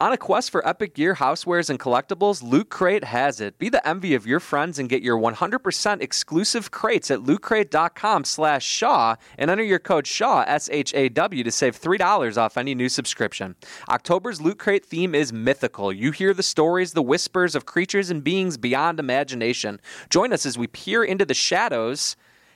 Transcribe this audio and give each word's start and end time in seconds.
On 0.00 0.12
a 0.12 0.16
quest 0.16 0.52
for 0.52 0.66
epic 0.66 0.94
gear, 0.94 1.16
housewares, 1.16 1.68
and 1.68 1.80
collectibles, 1.80 2.40
Loot 2.40 2.70
Crate 2.70 3.02
has 3.02 3.40
it. 3.40 3.58
Be 3.58 3.68
the 3.68 3.86
envy 3.86 4.14
of 4.14 4.28
your 4.28 4.38
friends 4.38 4.78
and 4.78 4.88
get 4.88 5.02
your 5.02 5.18
100% 5.18 6.00
exclusive 6.00 6.70
crates 6.70 7.10
at 7.10 7.18
lootcrate.com 7.18 8.22
slash 8.22 8.64
Shaw 8.64 9.16
and 9.36 9.50
enter 9.50 9.64
your 9.64 9.80
code 9.80 10.06
SHAW, 10.06 10.44
S-H-A-W, 10.46 11.42
to 11.42 11.50
save 11.50 11.80
$3 11.80 12.36
off 12.36 12.56
any 12.56 12.76
new 12.76 12.88
subscription. 12.88 13.56
October's 13.88 14.40
Loot 14.40 14.60
Crate 14.60 14.86
theme 14.86 15.16
is 15.16 15.32
mythical. 15.32 15.92
You 15.92 16.12
hear 16.12 16.32
the 16.32 16.44
stories, 16.44 16.92
the 16.92 17.02
whispers 17.02 17.56
of 17.56 17.66
creatures 17.66 18.08
and 18.08 18.22
beings 18.22 18.56
beyond 18.56 19.00
imagination. 19.00 19.80
Join 20.10 20.32
us 20.32 20.46
as 20.46 20.56
we 20.56 20.68
peer 20.68 21.02
into 21.02 21.24
the 21.24 21.34
shadows 21.34 22.14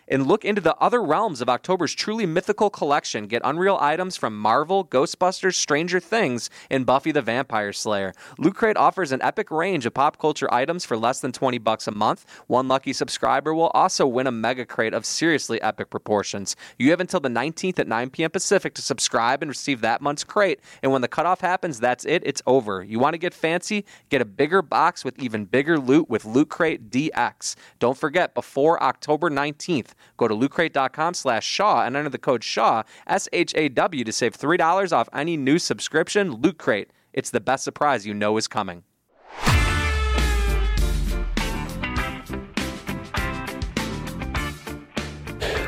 and 0.09 0.27
look 0.27 0.45
into 0.45 0.61
the 0.61 0.77
other 0.77 1.03
realms 1.03 1.41
of 1.41 1.49
October's 1.49 1.95
truly 1.95 2.27
mythical 2.27 2.71
collection. 2.71 3.27
Get 3.27 3.43
unreal 3.45 3.79
items 3.81 4.17
from 4.17 4.39
Marvel, 4.39 4.85
Ghostbusters, 4.85 5.55
Stranger 5.55 6.01
Things, 6.01 6.51
and 6.71 6.85
Buffy 6.87 7.13
the 7.13 7.23
Vampire 7.23 7.73
Slayer. 7.73 8.13
Loot 8.39 8.55
Crate 8.55 8.77
offers 8.77 9.13
an 9.13 9.23
epic 9.23 9.51
range 9.51 9.87
of 9.87 9.95
pop 9.95 10.19
culture 10.19 10.53
items 10.53 10.85
for 10.85 10.97
less 10.97 11.21
than 11.21 11.33
20 11.33 11.59
bucks 11.59 11.87
a 11.87 11.91
month. 11.91 12.27
One 12.47 12.69
lucky 12.69 12.93
subscriber 12.93 13.55
will 13.55 13.71
also 13.75 14.07
win 14.07 14.27
a 14.27 14.33
mega 14.33 14.67
crate 14.67 14.95
of 14.95 15.07
seriously 15.07 15.61
epic 15.63 15.91
proportions. 15.91 16.57
You 16.79 16.91
have 16.91 17.01
until 17.01 17.21
the 17.21 17.29
19th 17.29 17.79
at 17.79 17.89
9 17.89 18.11
p.m. 18.11 18.31
Pacific 18.31 18.75
to 18.75 18.83
subscribe 18.83 19.43
and 19.43 19.49
receive 19.49 19.81
that 19.81 20.01
month's 20.01 20.25
crate. 20.25 20.61
And 20.83 20.93
when 20.93 21.03
the 21.03 21.09
cutoff 21.09 21.41
happens, 21.41 21.81
that's 21.81 22.05
it. 22.05 22.23
It's 22.25 22.43
over. 22.47 22.83
You 22.83 22.99
want 22.99 23.15
to 23.15 23.19
get 23.19 23.35
fancy? 23.35 23.85
Get 24.09 24.21
a 24.21 24.27
bigger 24.27 24.63
box 24.63 25.05
with 25.05 25.19
even 25.19 25.45
bigger 25.45 25.79
loot 25.79 26.09
with 26.09 26.25
Loot 26.25 26.49
Crate 26.49 26.91
DX. 26.91 27.55
Don't 27.79 27.97
forget, 27.97 28.35
before 28.35 28.83
October 28.83 29.31
19th, 29.31 29.93
Go 30.17 30.29
to 30.29 30.35
lootcrate.com 30.35 31.15
slash 31.15 31.47
Shaw 31.47 31.85
and 31.85 31.97
enter 31.97 32.09
the 32.09 32.19
code 32.19 32.45
SHAW, 32.45 32.83
S 33.07 33.29
H 33.33 33.55
A 33.57 33.69
W, 33.69 34.05
to 34.05 34.13
save 34.13 34.37
$3 34.37 34.93
off 34.93 35.09
any 35.13 35.37
new 35.37 35.59
subscription. 35.59 36.33
Loot 36.33 36.59
Crate. 36.59 36.91
It's 37.13 37.31
the 37.31 37.41
best 37.41 37.65
surprise 37.65 38.07
you 38.07 38.15
know 38.15 38.37
is 38.37 38.49
coming. 38.49 38.85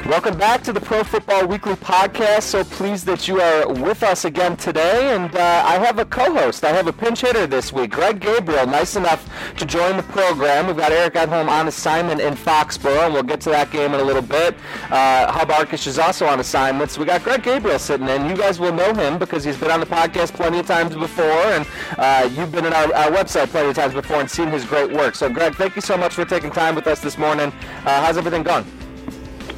Welcome 0.07 0.37
back 0.37 0.63
to 0.65 0.73
the 0.75 0.83
Pro 0.83 1.03
Football 1.03 1.47
Weekly 1.47 1.77
podcast. 1.77 2.43
So 2.43 2.63
pleased 2.63 3.07
that 3.07 3.27
you 3.27 3.41
are 3.41 3.67
with 3.67 4.03
us 4.03 4.27
again 4.27 4.55
today. 4.55 5.15
And 5.15 5.35
uh, 5.35 5.63
I 5.65 5.79
have 5.79 5.99
a 5.99 6.05
co 6.05 6.31
host. 6.35 6.63
I 6.63 6.73
have 6.73 6.87
a 6.87 6.93
pinch 6.93 7.23
hitter 7.23 7.47
this 7.47 7.73
week, 7.73 7.93
Greg 7.93 8.21
Gabriel, 8.21 8.67
nice 8.67 8.97
enough 8.97 9.27
to 9.57 9.65
join 9.65 9.97
the 9.97 10.03
program. 10.03 10.67
We've 10.67 10.77
got 10.77 10.93
Eric 10.93 11.17
at 11.17 11.31
home 11.31 11.49
on 11.49 11.69
assignment 11.69 12.21
in 12.21 12.35
Foxborough, 12.35 13.07
and 13.07 13.15
we'll 13.15 13.23
get 13.23 13.41
to 13.43 13.51
that 13.51 13.71
game 13.71 13.95
in 13.95 14.01
a 14.01 14.05
little 14.05 14.21
bit. 14.21 14.55
Uh, 14.91 15.33
Hub 15.33 15.49
Arkush 15.49 15.87
is 15.87 15.99
also 15.99 16.27
on 16.27 16.39
assignment. 16.39 16.91
So 16.91 17.01
we 17.01 17.07
got 17.07 17.25
Greg 17.25 17.43
Gabriel 17.43 17.79
sitting 17.79 18.07
in. 18.07 18.29
You 18.29 18.37
guys 18.37 18.61
will 18.61 18.75
know 18.75 18.93
him 18.93 19.19
because 19.19 19.43
he's 19.43 19.57
been 19.57 19.71
on 19.71 19.81
the 19.81 19.87
podcast 19.87 20.35
plenty 20.35 20.59
of 20.59 20.67
times 20.67 20.95
before, 20.95 21.25
and 21.25 21.67
uh, 21.97 22.29
you've 22.31 22.53
been 22.53 22.67
in 22.67 22.75
our, 22.75 22.95
our, 22.95 23.11
website 23.11 23.49
plenty 23.49 23.71
of 23.71 23.75
times 23.75 23.95
before 23.95 24.21
and 24.21 24.31
seen 24.31 24.49
his 24.49 24.67
great 24.67 24.93
work. 24.93 25.15
So, 25.15 25.31
Greg, 25.31 25.55
thank 25.55 25.77
you 25.77 25.83
so 25.83 25.97
much 25.97 26.13
for 26.13 26.27
taking 26.27 26.51
time 26.51 26.75
with 26.75 26.87
us 26.89 27.01
this 27.01 27.17
morning. 27.17 27.51
Uh, 27.87 28.05
how's 28.05 28.19
everything 28.19 28.43
going? 28.43 28.67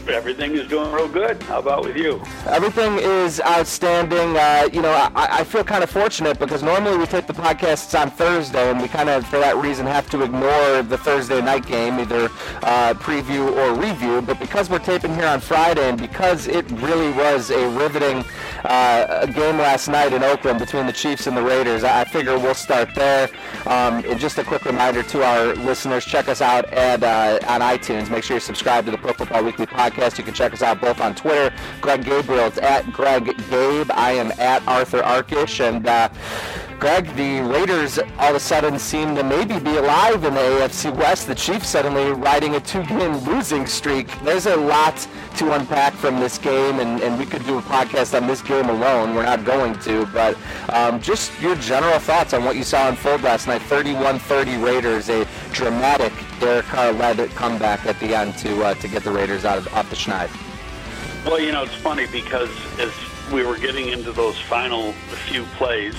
Everything 0.09 0.55
is 0.55 0.69
doing 0.69 0.91
real 0.93 1.09
good. 1.09 1.43
How 1.45 1.59
about 1.59 1.85
with 1.85 1.97
you? 1.97 2.23
Everything 2.47 2.99
is 2.99 3.41
outstanding. 3.41 4.37
Uh, 4.37 4.69
you 4.73 4.83
know, 4.83 4.91
I, 4.91 5.41
I, 5.41 5.45
feel 5.45 5.65
kind 5.65 5.83
of 5.83 5.91
fortunate 5.91 6.39
because 6.39 6.63
normally 6.63 6.97
we 6.97 7.07
take 7.07 7.27
the 7.27 7.33
podcasts 7.33 7.99
on 7.99 8.11
Thursday, 8.11 8.71
and 8.71 8.81
we 8.81 8.89
kind 8.89 9.09
of, 9.09 9.27
for 9.27 9.39
that 9.39 9.57
reason, 9.57 9.87
have 9.87 10.09
to 10.11 10.23
ignore 10.23 10.83
the 10.83 10.99
Thursday 10.99 11.41
night 11.41 11.67
game, 11.67 11.99
either 11.99 12.27
uh, 12.63 12.95
preview 12.95 13.51
or 13.57 13.75
review. 13.75 14.23
But 14.23 14.39
because 14.39 14.71
we're 14.71 14.79
taping 14.79 15.15
here 15.15 15.27
on 15.27 15.41
Friday, 15.41 15.89
and 15.89 15.99
because 15.99 16.47
it 16.47 16.71
really 16.73 17.11
was 17.13 17.51
a 17.51 17.69
riveting 17.71 18.25
uh, 18.65 19.27
game 19.27 19.59
last 19.59 19.89
night 19.89 20.13
in 20.13 20.23
Oakland 20.23 20.59
between 20.59 20.87
the 20.87 20.93
Chiefs 20.93 21.27
and 21.27 21.37
the 21.37 21.43
Raiders, 21.43 21.85
I, 21.85 22.05
figure 22.05 22.39
we'll 22.39 22.55
start 22.55 22.95
there. 22.95 23.29
Um, 23.67 24.05
and 24.05 24.19
just 24.21 24.39
a 24.39 24.45
quick 24.45 24.65
reminder 24.65 25.03
to 25.03 25.25
our 25.25 25.55
listeners: 25.57 26.05
check 26.05 26.29
us 26.29 26.41
out 26.41 26.65
at 26.73 27.03
uh, 27.03 27.39
on 27.49 27.61
iTunes. 27.61 28.11
Make 28.11 28.25
sure 28.25 28.37
you 28.37 28.41
subscribe 28.41 28.85
to 28.85 28.91
the 28.93 28.99
Pro 28.99 29.13
Football 29.13 29.45
Weekly 29.45 29.67
podcast 29.67 29.96
podcast. 29.97 30.19
You 30.19 30.25
can 30.25 30.35
check 30.35 30.53
us 30.53 30.63
out 30.63 30.81
both 30.81 31.01
on 31.01 31.15
Twitter. 31.15 31.55
Greg 31.81 32.05
Gabriel, 32.05 32.47
it's 32.47 32.59
at 32.59 32.91
Greg 32.93 33.25
Gabe. 33.51 33.91
I 33.93 34.13
am 34.13 34.33
at 34.39 34.67
Arthur 34.67 35.01
Arkush. 35.01 35.67
And 35.67 35.87
uh, 35.87 36.09
Greg, 36.79 37.07
the 37.17 37.41
Raiders 37.41 37.99
all 38.19 38.31
of 38.31 38.37
a 38.37 38.41
sudden 38.41 38.79
seem 38.79 39.15
to 39.17 39.25
maybe 39.25 39.59
be 39.59 39.77
alive 39.77 40.25
in 40.25 40.35
the 40.35 40.41
AFC 40.41 40.95
West. 40.95 41.27
The 41.27 41.35
Chiefs 41.35 41.69
suddenly 41.69 42.13
riding 42.13 42.55
a 42.55 42.61
two-game 42.61 43.17
losing 43.19 43.67
streak. 43.67 44.09
There's 44.23 44.47
a 44.47 44.57
lot 44.57 45.09
to 45.37 45.53
unpack 45.53 45.95
from 45.95 46.21
this 46.21 46.39
game, 46.39 46.81
and, 46.81 47.01
and 47.01 47.19
we 47.19 47.25
could 47.27 47.45
do 47.47 47.59
a 47.59 47.63
podcast 47.63 48.17
on 48.21 48.27
this 48.27 48.43
game 48.43 48.69
alone. 48.69 49.15
We're 49.15 49.25
not 49.25 49.45
going 49.45 49.79
to, 49.81 50.07
but 50.07 50.37
um, 50.71 51.01
just 51.01 51.39
your 51.41 51.57
general 51.57 51.99
thoughts 51.99 52.35
on 52.35 52.45
what 52.45 52.57
you 52.57 52.65
saw 52.65 52.89
unfold 52.89 53.23
last 53.23 53.47
night. 53.47 53.63
31-30 53.63 54.63
Raiders, 54.63 55.09
a 55.09 55.27
dramatic 55.53 56.13
Derek 56.41 56.67
Carr-led 56.67 57.19
it 57.19 57.31
comeback 57.31 57.87
at 57.87 57.99
the 58.01 58.15
end 58.15 58.37
to 58.39 58.63
uh, 58.63 58.75
to 58.75 58.89
get 58.89 59.03
the 59.05 59.11
Raiders 59.11 59.45
out 59.45 59.59
of 59.59 59.73
off 59.75 59.89
the 59.91 59.97
schneid. 59.97 60.31
Well, 61.25 61.41
you 61.41 61.53
know, 61.53 61.65
it's 61.65 61.75
funny 61.75 62.07
because 62.07 62.51
as 62.79 62.93
we 63.33 63.43
were 63.45 63.59
getting 63.59 63.89
into 63.89 64.13
those 64.13 64.39
final 64.43 64.93
few 65.29 65.45
plays, 65.57 65.95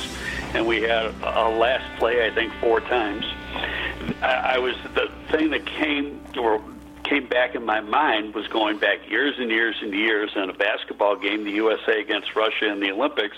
and 0.54 0.66
we 0.66 0.82
had 0.82 1.14
a 1.22 1.50
last 1.50 2.00
play, 2.00 2.26
I 2.26 2.34
think, 2.34 2.54
four 2.62 2.80
times. 2.82 3.26
I, 4.22 4.56
I 4.56 4.58
was 4.60 4.76
the 4.94 5.12
thing 5.30 5.50
that 5.50 5.66
came 5.66 6.22
to 6.34 6.40
or 6.40 6.62
came 7.10 7.28
back 7.28 7.56
in 7.56 7.66
my 7.66 7.82
mind 7.82 8.34
was 8.34 8.48
going 8.48 8.78
back 8.78 9.10
years 9.10 9.36
and 9.38 9.50
years 9.50 9.76
and 9.82 9.94
years 9.94 10.32
in 10.36 10.50
a 10.50 10.54
basketball 10.54 11.16
game, 11.16 11.44
the 11.44 11.52
USA 11.52 12.00
against 12.02 12.36
Russia 12.36 12.72
in 12.72 12.80
the 12.80 12.92
Olympics, 12.92 13.38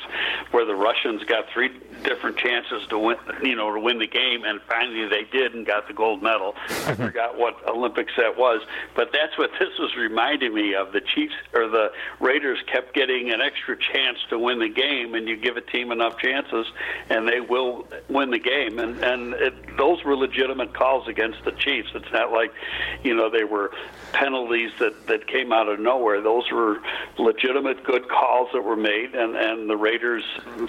where 0.51 0.65
the 0.65 0.75
Russians 0.75 1.23
got 1.25 1.45
three 1.53 1.69
different 2.03 2.37
chances 2.37 2.85
to 2.89 2.97
win, 2.97 3.17
you 3.43 3.55
know, 3.55 3.73
to 3.73 3.79
win 3.79 3.99
the 3.99 4.07
game, 4.07 4.43
and 4.43 4.59
finally 4.67 5.07
they 5.07 5.23
did 5.31 5.53
and 5.53 5.65
got 5.65 5.87
the 5.87 5.93
gold 5.93 6.23
medal. 6.23 6.55
I 6.85 6.95
forgot 6.95 7.37
what 7.37 7.67
Olympics 7.67 8.13
that 8.17 8.37
was, 8.37 8.61
but 8.95 9.11
that's 9.11 9.37
what 9.37 9.51
this 9.59 9.77
was 9.77 9.95
reminding 9.97 10.53
me 10.53 10.73
of. 10.75 10.91
The 10.91 11.01
Chiefs 11.01 11.35
or 11.53 11.67
the 11.67 11.91
Raiders 12.19 12.59
kept 12.71 12.93
getting 12.93 13.31
an 13.31 13.41
extra 13.41 13.77
chance 13.77 14.17
to 14.29 14.39
win 14.39 14.59
the 14.59 14.69
game, 14.69 15.13
and 15.15 15.27
you 15.27 15.35
give 15.35 15.57
a 15.57 15.61
team 15.61 15.91
enough 15.91 16.17
chances, 16.17 16.65
and 17.09 17.27
they 17.27 17.41
will 17.41 17.87
win 18.09 18.31
the 18.31 18.39
game. 18.39 18.79
And 18.79 18.97
and 19.03 19.33
it, 19.33 19.77
those 19.77 20.03
were 20.03 20.15
legitimate 20.15 20.73
calls 20.73 21.07
against 21.07 21.43
the 21.45 21.51
Chiefs. 21.51 21.89
It's 21.93 22.11
not 22.11 22.31
like, 22.31 22.53
you 23.03 23.15
know, 23.15 23.29
they 23.29 23.43
were 23.43 23.58
penalties 24.11 24.71
that 24.79 25.07
that 25.07 25.27
came 25.27 25.51
out 25.51 25.67
of 25.67 25.79
nowhere. 25.79 26.21
Those 26.21 26.49
were 26.51 26.81
legitimate 27.17 27.83
good 27.83 28.07
calls 28.09 28.49
that 28.53 28.61
were 28.61 28.75
made, 28.75 29.13
and 29.13 29.35
and 29.35 29.69
the 29.69 29.77
Raiders 29.77 30.23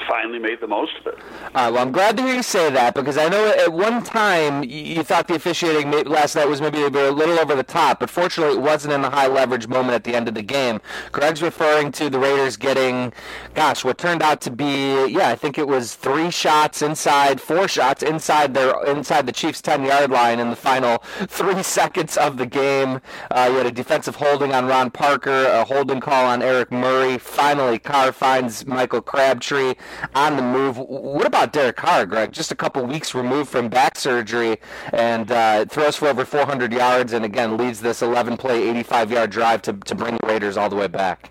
finally 0.09 0.39
made 0.39 0.61
the 0.61 0.67
most 0.67 0.93
of 1.01 1.07
it. 1.07 1.19
All 1.55 1.65
right, 1.65 1.71
well, 1.71 1.83
I'm 1.83 1.93
glad 1.93 2.17
to 2.17 2.23
hear 2.23 2.35
you 2.35 2.43
say 2.43 2.71
that 2.71 2.95
because 2.95 3.17
I 3.17 3.29
know 3.29 3.49
at 3.49 3.73
one 3.73 4.03
time 4.03 4.65
you 4.65 5.03
thought 5.03 5.29
the 5.29 5.35
officiating 5.35 5.91
last 6.07 6.37
night 6.37 6.49
was 6.49 6.61
maybe 6.61 6.83
a 6.83 6.89
little 6.89 7.39
over 7.39 7.55
the 7.55 7.63
top, 7.63 8.01
but 8.01 8.11
fortunately 8.11 8.57
it 8.57 8.63
wasn't 8.63 8.93
in 8.95 9.03
the 9.03 9.11
high 9.11 9.27
leverage 9.27 9.69
moment 9.69 9.95
at 9.95 10.05
the 10.05 10.15
end 10.15 10.29
of 10.29 10.35
the 10.35 10.43
game. 10.43 10.81
Greg's 11.13 11.43
referring 11.43 11.93
to 11.93 12.11
the 12.11 12.19
Raiders 12.19 12.57
getting, 12.57 13.13
gosh, 13.55 13.85
what 13.85 13.99
turned 13.99 14.23
out 14.23 14.41
to 14.43 14.51
be, 14.51 15.07
yeah, 15.09 15.29
I 15.29 15.37
think 15.37 15.59
it 15.59 15.69
was 15.69 15.95
three 15.95 16.31
shots 16.31 16.83
inside, 16.83 17.41
four 17.41 17.69
shots 17.69 18.03
inside 18.03 18.55
their 18.55 18.85
inside 18.85 19.27
the 19.27 19.33
Chiefs' 19.33 19.61
10 19.61 19.85
yard 19.85 20.11
line 20.11 20.39
in 20.39 20.51
the 20.51 20.57
final 20.57 20.99
three 21.27 21.63
seconds 21.79 22.17
of 22.17 22.37
the 22.37 22.47
game. 22.47 22.80
Uh, 22.83 23.49
you 23.51 23.57
had 23.57 23.67
a 23.67 23.71
defensive 23.73 24.17
holding 24.17 24.53
on 24.53 24.67
Ron 24.67 24.91
Parker, 24.91 25.47
a 25.47 25.65
holding 25.65 26.01
call 26.01 26.27
on 26.27 26.43
Eric 26.43 26.71
Murray. 26.71 27.19
Finally, 27.19 27.79
Carr 27.79 28.13
finds 28.13 28.67
Michael 28.67 29.03
Crabtree 29.03 29.75
on 30.15 30.37
the 30.37 30.43
move 30.43 30.79
what 30.79 31.27
about 31.27 31.53
Derek 31.53 31.77
Carr, 31.77 32.07
Greg? 32.07 32.33
Just 32.33 32.53
a 32.53 32.55
couple 32.55 32.85
weeks 32.85 33.15
removed 33.15 33.49
from 33.51 33.69
back 33.69 33.97
surgery 33.97 34.59
and 34.93 35.31
uh, 35.31 35.65
throws 35.67 35.97
for 35.97 36.09
over 36.09 36.25
400 36.25 36.73
yards 36.73 37.13
and 37.13 37.25
again 37.25 37.57
leads 37.57 37.81
this 37.81 38.03
11 38.03 38.37
play, 38.37 38.69
85 38.69 39.11
yard 39.11 39.31
drive 39.31 39.63
to, 39.63 39.73
to 39.73 39.95
bring 39.95 40.17
the 40.21 40.27
Raiders 40.27 40.57
all 40.57 40.69
the 40.69 40.77
way 40.77 40.89
back. 40.89 41.31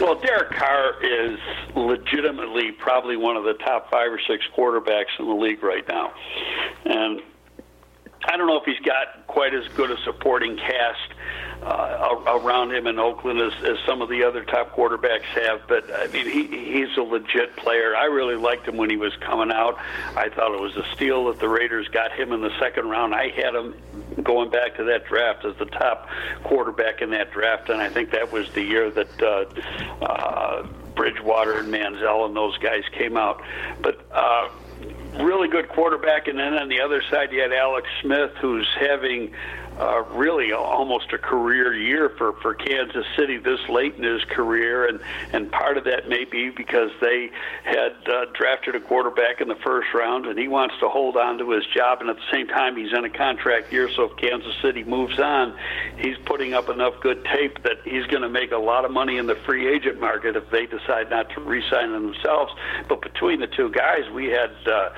Well, 0.00 0.18
Derek 0.20 0.52
Carr 0.52 1.02
is 1.02 1.38
legitimately 1.74 2.72
probably 2.72 3.16
one 3.16 3.36
of 3.36 3.44
the 3.44 3.54
top 3.54 3.90
five 3.90 4.10
or 4.10 4.20
six 4.26 4.44
quarterbacks 4.56 5.18
in 5.18 5.26
the 5.26 5.34
league 5.34 5.62
right 5.62 5.86
now. 5.88 6.12
And 6.84 7.20
I 8.24 8.36
don't 8.36 8.46
know 8.46 8.58
if 8.58 8.64
he's 8.64 8.80
got 8.80 9.26
quite 9.26 9.54
as 9.54 9.66
good 9.68 9.90
a 9.90 9.96
supporting 10.04 10.56
cast 10.56 11.12
uh, 11.62 12.40
around 12.42 12.72
him 12.72 12.86
in 12.86 12.98
Oakland 12.98 13.40
as, 13.40 13.52
as 13.64 13.76
some 13.86 14.02
of 14.02 14.08
the 14.08 14.24
other 14.24 14.44
top 14.44 14.74
quarterbacks 14.74 15.24
have. 15.24 15.62
But 15.68 15.90
I 15.92 16.06
mean, 16.08 16.28
he, 16.28 16.46
he's 16.46 16.96
a 16.96 17.02
legit 17.02 17.56
player. 17.56 17.96
I 17.96 18.06
really 18.06 18.36
liked 18.36 18.68
him 18.68 18.76
when 18.76 18.90
he 18.90 18.96
was 18.96 19.14
coming 19.16 19.50
out. 19.50 19.78
I 20.16 20.28
thought 20.28 20.54
it 20.54 20.60
was 20.60 20.76
a 20.76 20.84
steal 20.94 21.26
that 21.26 21.38
the 21.38 21.48
Raiders 21.48 21.88
got 21.88 22.12
him 22.12 22.32
in 22.32 22.40
the 22.40 22.56
second 22.58 22.88
round. 22.88 23.14
I 23.14 23.28
had 23.28 23.54
him 23.54 23.74
going 24.22 24.50
back 24.50 24.76
to 24.76 24.84
that 24.84 25.06
draft 25.06 25.44
as 25.44 25.56
the 25.56 25.66
top 25.66 26.08
quarterback 26.44 27.02
in 27.02 27.10
that 27.10 27.30
draft, 27.32 27.68
and 27.68 27.80
I 27.80 27.88
think 27.88 28.10
that 28.10 28.32
was 28.32 28.50
the 28.52 28.62
year 28.62 28.90
that. 28.90 29.22
Uh, 29.22 29.44
uh, 30.04 30.66
Bridgewater 31.00 31.60
and 31.60 31.72
Manziel 31.72 32.26
and 32.26 32.36
those 32.36 32.58
guys 32.58 32.82
came 32.92 33.16
out. 33.16 33.42
But 33.80 34.04
uh, 34.12 34.50
really 35.18 35.48
good 35.48 35.68
quarterback, 35.68 36.28
and 36.28 36.38
then 36.38 36.54
on 36.54 36.68
the 36.68 36.80
other 36.80 37.02
side 37.10 37.32
you 37.32 37.40
had 37.40 37.52
Alex 37.52 37.88
Smith, 38.02 38.32
who's 38.40 38.68
having 38.78 39.32
uh, 39.80 40.04
really 40.12 40.52
almost 40.52 41.10
a 41.14 41.18
career 41.18 41.74
year 41.74 42.10
for, 42.10 42.34
for 42.34 42.52
Kansas 42.52 43.06
City 43.16 43.38
this 43.38 43.60
late 43.70 43.94
in 43.94 44.02
his 44.02 44.22
career, 44.24 44.86
and 44.86 45.00
and 45.32 45.50
part 45.50 45.78
of 45.78 45.84
that 45.84 46.06
may 46.06 46.24
be 46.24 46.50
because 46.50 46.90
they 47.00 47.30
had 47.64 47.96
uh, 48.06 48.26
drafted 48.34 48.74
a 48.74 48.80
quarterback 48.80 49.40
in 49.40 49.48
the 49.48 49.56
first 49.56 49.88
round, 49.94 50.26
and 50.26 50.38
he 50.38 50.48
wants 50.48 50.74
to 50.80 50.88
hold 50.88 51.16
on 51.16 51.38
to 51.38 51.50
his 51.50 51.64
job, 51.74 52.02
and 52.02 52.10
at 52.10 52.16
the 52.16 52.30
same 52.30 52.46
time 52.46 52.76
he's 52.76 52.92
in 52.92 53.06
a 53.06 53.10
contract 53.10 53.72
year, 53.72 53.88
so 53.96 54.04
if 54.04 54.16
Kansas 54.18 54.54
City 54.60 54.84
moves 54.84 55.18
on, 55.18 55.56
he's 55.96 56.18
putting 56.26 56.52
up 56.52 56.68
enough 56.68 57.00
good 57.00 57.24
tape 57.24 57.62
that 57.62 57.78
he's 57.84 58.04
going 58.06 58.22
to 58.22 58.28
make 58.28 58.52
a 58.52 58.58
lot 58.58 58.84
of 58.84 58.90
money 58.90 59.16
in 59.16 59.26
the 59.26 59.36
free 59.46 59.66
agent 59.66 59.98
market 59.98 60.36
if 60.36 60.50
they 60.50 60.66
decide 60.66 61.08
not 61.08 61.30
to 61.30 61.40
re-sign 61.40 61.92
themselves. 61.92 62.52
But 62.86 63.00
between 63.00 63.40
the 63.40 63.46
two 63.46 63.70
guys, 63.70 64.10
we 64.12 64.26
had 64.26 64.52
uh, 64.66 64.90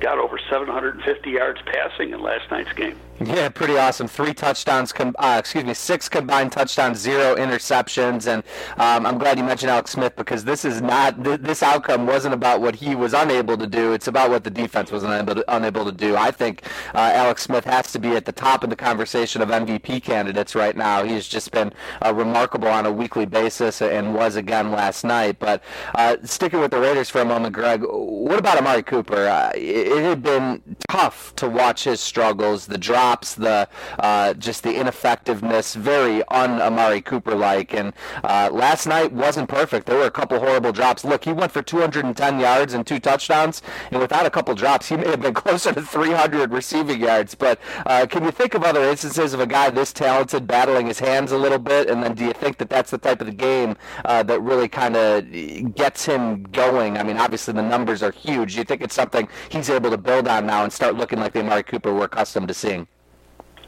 got 0.00 0.18
over 0.18 0.38
750 0.50 1.30
yards 1.30 1.60
passing 1.64 2.12
in 2.12 2.20
last 2.20 2.50
night's 2.50 2.72
game. 2.74 2.98
Yeah, 3.20 3.48
pretty 3.48 3.76
awesome. 3.76 4.06
Three 4.06 4.32
touchdowns, 4.32 4.92
com- 4.92 5.16
uh, 5.18 5.38
excuse 5.40 5.64
me, 5.64 5.74
six 5.74 6.08
combined 6.08 6.52
touchdowns, 6.52 6.98
zero 7.00 7.34
interceptions, 7.34 8.28
and 8.28 8.44
um, 8.76 9.06
I'm 9.06 9.18
glad 9.18 9.38
you 9.38 9.44
mentioned 9.44 9.70
Alex 9.72 9.90
Smith 9.90 10.14
because 10.14 10.44
this 10.44 10.64
is 10.64 10.80
not 10.80 11.24
th- 11.24 11.40
this 11.40 11.60
outcome 11.60 12.06
wasn't 12.06 12.34
about 12.34 12.60
what 12.60 12.76
he 12.76 12.94
was 12.94 13.14
unable 13.14 13.56
to 13.58 13.66
do. 13.66 13.92
It's 13.92 14.06
about 14.06 14.30
what 14.30 14.44
the 14.44 14.50
defense 14.50 14.92
was 14.92 15.02
unable 15.02 15.34
to, 15.34 15.44
unable 15.48 15.84
to 15.84 15.90
do. 15.90 16.14
I 16.14 16.30
think 16.30 16.62
uh, 16.94 16.98
Alex 17.12 17.42
Smith 17.42 17.64
has 17.64 17.90
to 17.90 17.98
be 17.98 18.10
at 18.10 18.24
the 18.24 18.30
top 18.30 18.62
of 18.62 18.70
the 18.70 18.76
conversation 18.76 19.42
of 19.42 19.48
MVP 19.48 20.00
candidates 20.04 20.54
right 20.54 20.76
now. 20.76 21.02
He's 21.02 21.26
just 21.26 21.50
been 21.50 21.72
uh, 22.06 22.14
remarkable 22.14 22.68
on 22.68 22.86
a 22.86 22.92
weekly 22.92 23.26
basis 23.26 23.82
and 23.82 24.14
was 24.14 24.36
again 24.36 24.70
last 24.70 25.02
night. 25.02 25.40
But 25.40 25.64
uh, 25.96 26.18
sticking 26.22 26.60
with 26.60 26.70
the 26.70 26.78
Raiders 26.78 27.10
for 27.10 27.20
a 27.20 27.24
moment, 27.24 27.52
Greg, 27.52 27.82
what 27.82 28.38
about 28.38 28.58
Amari 28.58 28.84
Cooper? 28.84 29.26
Uh, 29.26 29.50
it, 29.56 29.88
it 29.88 30.02
had 30.04 30.22
been 30.22 30.62
tough 30.88 31.34
to 31.34 31.48
watch 31.48 31.82
his 31.82 31.98
struggles, 31.98 32.66
the 32.66 32.78
drive 32.78 33.07
the 33.16 33.68
uh, 33.98 34.34
just 34.34 34.62
the 34.62 34.74
ineffectiveness, 34.74 35.74
very 35.74 36.22
un 36.28 36.60
Amari 36.60 37.00
Cooper 37.00 37.34
like. 37.34 37.74
And 37.74 37.92
uh, 38.24 38.50
last 38.52 38.86
night 38.86 39.12
wasn't 39.12 39.48
perfect. 39.48 39.86
There 39.86 39.96
were 39.98 40.04
a 40.04 40.10
couple 40.10 40.38
horrible 40.38 40.72
drops. 40.72 41.04
Look, 41.04 41.24
he 41.24 41.32
went 41.32 41.52
for 41.52 41.62
210 41.62 42.40
yards 42.40 42.74
and 42.74 42.86
two 42.86 42.98
touchdowns, 42.98 43.62
and 43.90 44.00
without 44.00 44.26
a 44.26 44.30
couple 44.30 44.54
drops, 44.54 44.88
he 44.88 44.96
may 44.96 45.08
have 45.08 45.22
been 45.22 45.34
closer 45.44 45.72
to 45.72 45.82
300 45.82 46.52
receiving 46.52 47.00
yards. 47.00 47.34
But 47.34 47.58
uh, 47.86 48.06
can 48.06 48.24
you 48.24 48.30
think 48.30 48.54
of 48.54 48.62
other 48.62 48.82
instances 48.82 49.34
of 49.34 49.40
a 49.40 49.46
guy 49.46 49.70
this 49.70 49.92
talented 49.92 50.46
battling 50.46 50.86
his 50.86 50.98
hands 50.98 51.32
a 51.32 51.38
little 51.38 51.58
bit? 51.58 51.88
And 51.88 52.02
then 52.02 52.14
do 52.14 52.24
you 52.24 52.32
think 52.32 52.58
that 52.58 52.68
that's 52.68 52.90
the 52.90 52.98
type 52.98 53.20
of 53.20 53.26
the 53.26 53.32
game 53.32 53.76
uh, 54.04 54.22
that 54.24 54.40
really 54.40 54.68
kind 54.68 54.96
of 54.96 55.74
gets 55.74 56.04
him 56.04 56.44
going? 56.44 56.98
I 56.98 57.02
mean, 57.02 57.16
obviously 57.18 57.54
the 57.54 57.62
numbers 57.62 58.02
are 58.02 58.12
huge. 58.12 58.52
Do 58.52 58.58
you 58.58 58.64
think 58.64 58.82
it's 58.82 58.94
something 58.94 59.28
he's 59.48 59.70
able 59.70 59.90
to 59.90 59.98
build 59.98 60.28
on 60.28 60.46
now 60.46 60.64
and 60.64 60.72
start 60.72 60.96
looking 60.96 61.18
like 61.18 61.32
the 61.32 61.40
Amari 61.40 61.62
Cooper 61.62 61.94
we're 61.94 62.04
accustomed 62.04 62.48
to 62.48 62.54
seeing? 62.54 62.86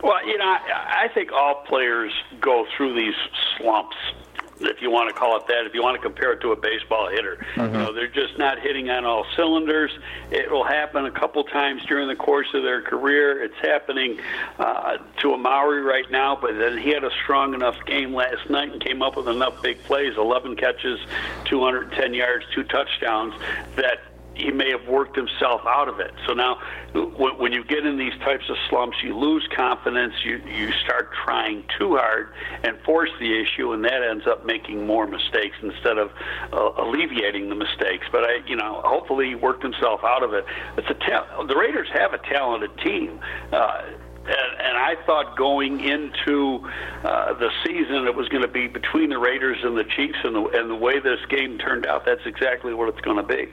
Well, 0.03 0.27
you 0.27 0.39
know, 0.39 0.45
I, 0.45 1.05
I 1.05 1.09
think 1.15 1.33
all 1.33 1.63
players 1.67 2.13
go 2.41 2.67
through 2.77 2.95
these 2.95 3.15
slumps 3.57 3.97
if 4.61 4.83
you 4.83 4.91
want 4.91 5.09
to 5.09 5.15
call 5.15 5.37
it 5.37 5.47
that, 5.47 5.67
if 5.67 5.75
you 5.75 5.83
want 5.83 5.97
to 5.97 6.03
compare 6.03 6.33
it 6.33 6.41
to 6.41 6.53
a 6.53 6.57
baseball 6.57 7.09
hitter. 7.09 7.45
Mm-hmm. 7.55 7.75
You 7.75 7.81
know, 7.81 7.93
they're 7.93 8.09
just 8.09 8.39
not 8.39 8.61
hitting 8.61 8.91
on 8.91 9.05
all 9.05 9.25
cylinders. 9.37 9.91
It 10.31 10.51
will 10.51 10.65
happen 10.65 11.07
a 11.07 11.11
couple 11.11 11.43
times 11.45 11.85
during 11.87 12.09
the 12.09 12.17
course 12.17 12.49
of 12.55 12.63
their 12.63 12.83
career. 12.83 13.43
It's 13.43 13.59
happening 13.63 14.21
uh, 14.59 14.99
to 15.19 15.35
Amari 15.35 15.83
right 15.83 16.11
now, 16.11 16.37
but 16.37 16.59
then 16.59 16.77
he 16.79 16.91
had 16.91 17.05
a 17.05 17.11
strong 17.23 17.55
enough 17.55 17.77
game 17.87 18.15
last 18.15 18.49
night 18.51 18.73
and 18.73 18.81
came 18.81 19.03
up 19.03 19.17
with 19.17 19.29
enough 19.29 19.63
big 19.63 19.83
plays 19.85 20.17
11 20.17 20.57
catches, 20.57 21.01
210 21.47 22.15
yards, 22.15 22.45
two 22.55 22.65
touchdowns 22.65 23.35
that 23.77 24.01
he 24.41 24.51
may 24.51 24.71
have 24.71 24.87
worked 24.89 25.17
himself 25.17 25.63
out 25.67 25.89
of 25.89 26.01
it. 26.01 26.13
So 26.27 26.35
now, 26.35 26.59
when 27.39 27.53
you 27.53 27.65
get 27.65 27.87
in 27.87 27.97
these 27.99 28.17
types 28.21 28.49
of 28.49 28.57
slumps, 28.69 28.97
you 29.03 29.17
lose 29.17 29.47
confidence. 29.55 30.15
You 30.25 30.41
you 30.47 30.73
start 30.85 31.11
trying 31.25 31.65
too 31.79 31.97
hard 31.97 32.33
and 32.65 32.79
force 32.81 33.11
the 33.19 33.41
issue, 33.41 33.73
and 33.73 33.85
that 33.85 34.03
ends 34.03 34.27
up 34.27 34.45
making 34.45 34.87
more 34.87 35.07
mistakes 35.07 35.57
instead 35.63 35.99
of 35.99 36.11
uh, 36.53 36.73
alleviating 36.79 37.49
the 37.49 37.55
mistakes. 37.55 38.07
But 38.11 38.25
I, 38.25 38.47
you 38.47 38.57
know, 38.57 38.81
hopefully 38.85 39.29
he 39.29 39.35
worked 39.35 39.63
himself 39.63 40.01
out 40.05 40.23
of 40.23 40.33
it. 40.35 40.45
It's 40.77 40.91
a 40.91 40.95
ta- 40.95 41.45
the 41.45 41.57
Raiders 41.57 41.89
have 41.93 42.13
a 42.13 42.19
talented 42.19 42.77
team. 42.79 43.21
Uh, 43.53 43.83
and, 44.27 44.61
and 44.61 44.77
I 44.77 44.97
thought 45.07 45.37
going 45.37 45.81
into 45.81 46.69
uh, 47.05 47.33
the 47.35 47.51
season 47.65 48.07
it 48.07 48.15
was 48.15 48.29
going 48.29 48.43
to 48.43 48.49
be 48.49 48.67
between 48.67 49.11
the 49.11 49.19
Raiders 49.19 49.59
and 49.63 49.77
the 49.77 49.85
Chiefs, 49.85 50.19
and 50.25 50.35
the, 50.35 50.45
and 50.49 50.71
the 50.71 50.75
way 50.75 51.01
this 51.01 51.21
game 51.29 51.59
turned 51.59 51.87
out, 51.87 52.05
that's 52.05 52.25
exactly 52.27 52.75
what 52.75 52.89
it's 52.89 53.01
going 53.01 53.17
to 53.17 53.23
be. 53.23 53.49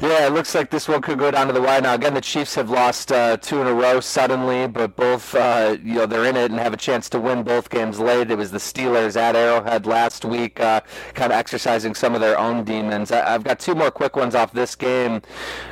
Yeah, 0.00 0.28
it 0.28 0.32
looks 0.32 0.54
like 0.54 0.70
this 0.70 0.86
one 0.86 1.02
could 1.02 1.18
go 1.18 1.32
down 1.32 1.48
to 1.48 1.52
the 1.52 1.60
wire. 1.60 1.80
Now, 1.80 1.94
again, 1.94 2.14
the 2.14 2.20
Chiefs 2.20 2.54
have 2.54 2.70
lost 2.70 3.10
uh, 3.10 3.36
two 3.36 3.60
in 3.60 3.66
a 3.66 3.74
row 3.74 3.98
suddenly, 3.98 4.68
but 4.68 4.94
both, 4.94 5.34
uh, 5.34 5.76
you 5.82 5.94
know, 5.94 6.06
they're 6.06 6.24
in 6.24 6.36
it 6.36 6.52
and 6.52 6.60
have 6.60 6.72
a 6.72 6.76
chance 6.76 7.08
to 7.08 7.18
win 7.18 7.42
both 7.42 7.68
games 7.68 7.98
late. 7.98 8.30
It 8.30 8.38
was 8.38 8.52
the 8.52 8.58
Steelers 8.58 9.16
at 9.16 9.34
Arrowhead 9.34 9.86
last 9.86 10.24
week, 10.24 10.60
uh, 10.60 10.82
kind 11.14 11.32
of 11.32 11.36
exercising 11.36 11.96
some 11.96 12.14
of 12.14 12.20
their 12.20 12.38
own 12.38 12.62
demons. 12.62 13.10
I- 13.10 13.28
have 13.28 13.42
got 13.42 13.58
two 13.58 13.74
more 13.74 13.90
quick 13.90 14.14
ones 14.14 14.36
off 14.36 14.52
this 14.52 14.76
game. 14.76 15.20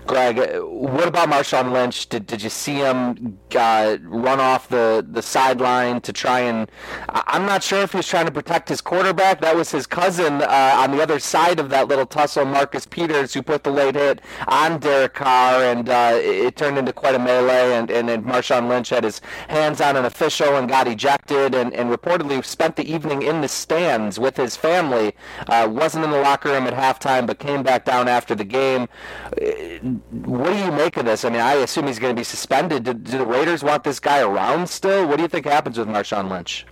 Greg, 0.09 0.39
what 0.61 1.07
about 1.07 1.29
Marshawn 1.29 1.71
Lynch? 1.71 2.09
Did, 2.09 2.27
did 2.27 2.43
you 2.43 2.51
see 2.51 2.75
him 2.75 3.39
uh, 3.55 3.97
run 4.03 4.41
off 4.41 4.69
the, 4.69 5.07
the 5.09 5.23
sideline 5.23 6.01
to 6.01 6.13
try 6.13 6.41
and... 6.41 6.69
I'm 7.09 7.47
not 7.47 7.63
sure 7.63 7.83
if 7.83 7.93
he 7.93 7.99
was 7.99 8.09
trying 8.09 8.27
to 8.27 8.33
protect 8.33 8.71
his 8.71 8.81
quarterback. 8.81 9.41
That 9.41 9.55
was 9.55 9.71
his 9.71 9.87
cousin 9.87 10.43
uh, 10.43 10.75
on 10.79 10.91
the 10.91 11.01
other 11.01 11.21
side 11.21 11.61
of 11.61 11.71
that 11.71 11.87
little 11.87 12.07
tussle, 12.07 12.45
Marcus 12.45 12.87
Peters, 12.87 13.33
who 13.33 13.41
put 13.41 13.63
the 13.63 13.71
late 13.71 13.95
hit 13.95 14.16
it 14.19 14.25
on 14.49 14.79
Derek 14.79 15.15
Carr, 15.15 15.65
and 15.65 15.89
uh, 15.89 16.13
it, 16.15 16.57
turned 16.57 16.79
into 16.79 16.93
quite 16.93 17.15
a 17.15 17.19
melee. 17.19 17.75
And, 17.75 17.91
and, 17.91 18.09
and 18.09 18.25
Marshawn 18.25 18.69
Lynch 18.69 18.91
had 18.91 19.05
his 19.05 19.21
hands 19.49 19.81
on 19.81 19.97
an 19.97 20.05
official 20.05 20.57
and 20.57 20.69
got 20.69 20.89
ejected, 20.89 21.55
and, 21.55 21.73
and 21.75 21.91
reportedly 21.91 22.45
spent 22.45 22.77
the 22.77 22.91
evening 22.91 23.23
in 23.23 23.41
the 23.41 23.49
stands 23.49 24.19
with 24.19 24.37
his 24.37 24.57
family. 24.57 25.15
Uh, 25.47 25.69
wasn't 25.71 26.05
in 26.05 26.11
the 26.11 26.21
locker 26.21 26.51
room 26.51 26.67
at 26.67 26.75
halftime, 26.75 27.27
but 27.27 27.39
came 27.39 27.63
back 27.63 27.85
down 27.85 28.09
after 28.09 28.35
the 28.35 28.45
game. 28.45 28.89
Uh, 29.33 29.79
what 30.11 30.53
do 30.53 30.59
you 30.59 30.73
make 30.73 30.97
of 30.97 31.05
this? 31.05 31.25
I 31.25 31.31
mean, 31.31 31.41
I 31.41 31.55
assume 31.55 31.87
he's 31.87 31.99
going 31.99 32.15
to 32.15 32.19
be 32.19 32.25
suspended. 32.25 32.85
Do, 32.85 32.95
do 32.95 33.19
the 33.19 33.27
Raiders 33.27 33.63
want 33.63 33.85
this 33.85 34.01
guy 34.01 34.21
around 34.21 34.69
still? 34.69 35.07
What 35.07 35.17
do 35.17 35.23
you 35.23 35.29
think 35.29 35.47
happens 35.47 35.79
with 35.79 35.89
Marshawn 35.89 36.31
Lynch? 36.31 36.67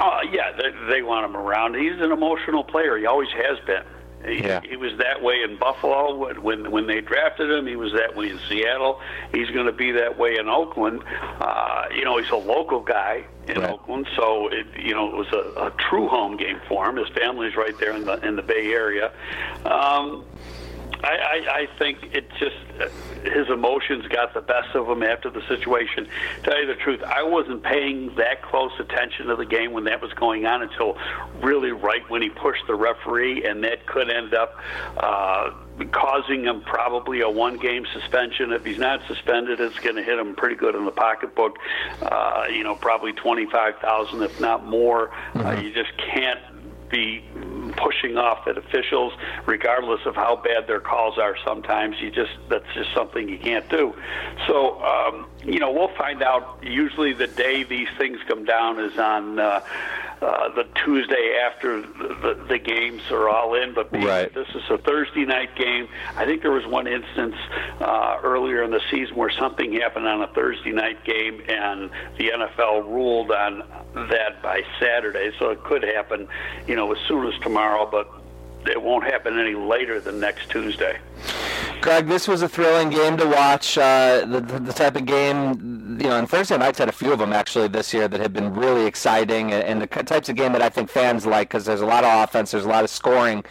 Uh, 0.00 0.20
yeah, 0.32 0.50
they, 0.56 0.70
they 0.92 1.02
want 1.02 1.24
him 1.24 1.36
around. 1.36 1.74
He's 1.76 2.00
an 2.00 2.10
emotional 2.10 2.64
player. 2.64 2.98
He 2.98 3.06
always 3.06 3.28
has 3.30 3.58
been. 3.64 3.84
He, 4.26 4.42
yeah. 4.42 4.60
he 4.62 4.76
was 4.76 4.96
that 4.98 5.22
way 5.22 5.42
in 5.42 5.56
Buffalo 5.56 6.40
when 6.40 6.70
when 6.70 6.86
they 6.86 7.00
drafted 7.00 7.50
him. 7.50 7.66
He 7.66 7.76
was 7.76 7.92
that 7.92 8.16
way 8.16 8.30
in 8.30 8.40
Seattle. 8.48 9.00
He's 9.32 9.50
going 9.50 9.66
to 9.66 9.72
be 9.72 9.92
that 9.92 10.18
way 10.18 10.36
in 10.38 10.48
Oakland. 10.48 11.02
Uh, 11.40 11.84
you 11.94 12.04
know, 12.04 12.18
he's 12.18 12.30
a 12.30 12.36
local 12.36 12.80
guy 12.80 13.24
in 13.48 13.60
right. 13.60 13.70
Oakland, 13.70 14.06
so 14.16 14.48
it 14.48 14.66
you 14.78 14.94
know 14.94 15.08
it 15.08 15.16
was 15.16 15.28
a, 15.32 15.66
a 15.66 15.70
true 15.72 16.08
home 16.08 16.36
game 16.36 16.60
for 16.68 16.88
him. 16.88 16.96
His 16.96 17.08
family's 17.08 17.56
right 17.56 17.78
there 17.78 17.92
in 17.92 18.04
the 18.04 18.14
in 18.26 18.36
the 18.36 18.42
Bay 18.42 18.72
Area. 18.72 19.12
Um, 19.64 20.24
I, 21.02 21.16
I, 21.16 21.54
I 21.60 21.78
think 21.78 21.98
it 22.14 22.30
just 22.38 22.56
uh, 22.80 22.88
his 23.30 23.48
emotions 23.50 24.06
got 24.08 24.32
the 24.32 24.40
best 24.40 24.74
of 24.74 24.88
him 24.88 25.02
after 25.02 25.28
the 25.30 25.42
situation. 25.48 26.08
Tell 26.42 26.58
you 26.58 26.66
the 26.66 26.76
truth, 26.76 27.02
I 27.02 27.22
wasn't 27.22 27.62
paying 27.62 28.14
that 28.16 28.42
close 28.42 28.72
attention 28.78 29.26
to 29.26 29.36
the 29.36 29.44
game 29.44 29.72
when 29.72 29.84
that 29.84 30.00
was 30.00 30.12
going 30.14 30.46
on 30.46 30.62
until 30.62 30.96
really 31.42 31.72
right 31.72 32.08
when 32.08 32.22
he 32.22 32.30
pushed 32.30 32.66
the 32.66 32.74
referee, 32.74 33.44
and 33.44 33.62
that 33.64 33.86
could 33.86 34.08
end 34.08 34.32
up 34.32 34.58
uh, 34.96 35.50
causing 35.92 36.44
him 36.44 36.62
probably 36.62 37.20
a 37.20 37.28
one-game 37.28 37.86
suspension. 37.92 38.52
If 38.52 38.64
he's 38.64 38.78
not 38.78 39.06
suspended, 39.06 39.60
it's 39.60 39.78
going 39.80 39.96
to 39.96 40.02
hit 40.02 40.18
him 40.18 40.34
pretty 40.34 40.56
good 40.56 40.74
in 40.74 40.86
the 40.86 40.92
pocketbook. 40.92 41.58
Uh, 42.00 42.46
you 42.50 42.64
know, 42.64 42.76
probably 42.76 43.12
twenty-five 43.12 43.78
thousand, 43.78 44.22
if 44.22 44.40
not 44.40 44.64
more. 44.64 45.10
Uh, 45.10 45.38
mm-hmm. 45.38 45.46
Uh, 45.46 45.60
you 45.60 45.72
just 45.72 45.94
can't 45.98 46.40
be 46.94 47.24
pushing 47.76 48.16
off 48.16 48.46
at 48.46 48.56
officials, 48.56 49.12
regardless 49.46 50.00
of 50.06 50.14
how 50.14 50.36
bad 50.36 50.66
their 50.68 50.80
calls 50.80 51.18
are. 51.18 51.36
Sometimes 51.44 51.96
you 52.00 52.10
just 52.10 52.32
that's 52.48 52.72
just 52.74 52.92
something 52.94 53.28
you 53.28 53.38
can't 53.38 53.68
do. 53.68 53.92
So 54.46 54.80
um, 54.82 55.26
you 55.44 55.58
know 55.58 55.72
we'll 55.72 55.94
find 55.96 56.22
out. 56.22 56.58
Usually 56.62 57.12
the 57.12 57.26
day 57.26 57.62
these 57.64 57.88
things 57.98 58.18
come 58.26 58.44
down 58.44 58.80
is 58.80 58.98
on. 58.98 59.38
Uh, 59.38 59.60
uh, 60.22 60.48
the 60.54 60.66
Tuesday 60.84 61.38
after 61.44 61.82
the, 61.82 61.86
the, 62.22 62.44
the 62.48 62.58
games 62.58 63.02
are 63.10 63.28
all 63.28 63.54
in. 63.54 63.74
But 63.74 63.92
being 63.92 64.04
Right. 64.06 64.32
this 64.32 64.48
is 64.54 64.62
a 64.70 64.78
Thursday 64.78 65.26
night 65.26 65.54
game, 65.54 65.86
I 66.16 66.24
think 66.24 66.40
there 66.40 66.52
was 66.52 66.64
one 66.66 66.86
instance 66.86 67.34
uh, 67.80 68.20
earlier 68.22 68.62
in 68.62 68.70
the 68.70 68.80
season 68.90 69.16
where 69.16 69.30
something 69.30 69.72
happened 69.74 70.06
on 70.06 70.22
a 70.22 70.28
Thursday 70.28 70.70
night 70.72 71.04
game, 71.04 71.42
and 71.48 71.90
the 72.16 72.30
NFL 72.30 72.86
ruled 72.86 73.32
on 73.32 73.64
that 73.94 74.40
by 74.42 74.62
Saturday. 74.80 75.32
So 75.38 75.50
it 75.50 75.62
could 75.62 75.82
happen, 75.82 76.26
you 76.66 76.76
know, 76.76 76.90
as 76.92 76.98
soon 77.06 77.26
as 77.30 77.38
tomorrow, 77.40 77.86
but 77.90 78.10
it 78.66 78.80
won't 78.80 79.04
happen 79.04 79.38
any 79.38 79.54
later 79.54 80.00
than 80.00 80.20
next 80.20 80.48
Tuesday. 80.48 80.98
Greg, 81.80 82.06
this 82.06 82.26
was 82.26 82.42
a 82.42 82.48
thrilling 82.48 82.90
game 82.90 83.16
to 83.16 83.26
watch. 83.26 83.76
Uh, 83.76 84.24
the, 84.24 84.40
the, 84.40 84.72
type 84.72 84.96
of 84.96 85.04
game, 85.04 85.98
you 86.00 86.08
know, 86.08 86.18
and 86.18 86.28
Thursday 86.28 86.56
nights 86.56 86.78
had 86.78 86.88
a 86.88 86.92
few 86.92 87.12
of 87.12 87.18
them 87.18 87.32
actually 87.32 87.68
this 87.68 87.92
year 87.92 88.08
that 88.08 88.20
have 88.20 88.32
been 88.32 88.54
really 88.54 88.86
exciting, 88.86 89.52
and, 89.52 89.82
the 89.82 89.86
types 89.86 90.28
of 90.28 90.36
game 90.36 90.52
that 90.52 90.62
I 90.62 90.68
think 90.68 90.88
fans 90.88 91.26
like 91.26 91.48
because 91.48 91.66
there's 91.66 91.82
a 91.82 91.86
lot 91.86 92.04
of 92.04 92.24
offense, 92.24 92.52
there's 92.52 92.64
a 92.64 92.68
lot 92.68 92.84
of 92.84 92.90
scoring. 92.90 93.44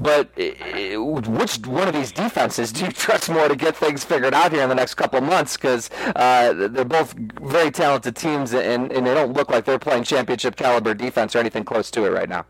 But 0.00 0.30
uh, 0.38 1.02
which 1.02 1.58
one 1.66 1.86
of 1.86 1.94
these 1.94 2.12
defenses 2.12 2.72
do 2.72 2.86
you 2.86 2.92
trust 3.06 3.28
more 3.28 3.48
to 3.48 3.56
get 3.56 3.76
things 3.76 4.04
figured 4.04 4.34
out 4.34 4.52
here 4.52 4.62
in 4.62 4.68
the 4.68 4.74
next 4.74 4.94
couple 4.94 5.20
months? 5.20 5.56
Because 5.56 5.90
uh, 6.16 6.52
they're 6.54 6.84
both 6.84 7.14
very 7.42 7.70
talented 7.70 8.16
teams, 8.16 8.54
and, 8.54 8.90
and 8.90 9.06
they 9.06 9.14
don't 9.14 9.34
look 9.34 9.50
like 9.50 9.64
they're 9.64 9.78
playing 9.78 10.04
championship 10.04 10.56
caliber 10.56 10.94
defense 10.94 11.36
or 11.36 11.40
anything 11.40 11.64
close 11.64 11.90
to 11.90 12.04
it 12.04 12.10
right 12.10 12.28
now. 12.28 12.46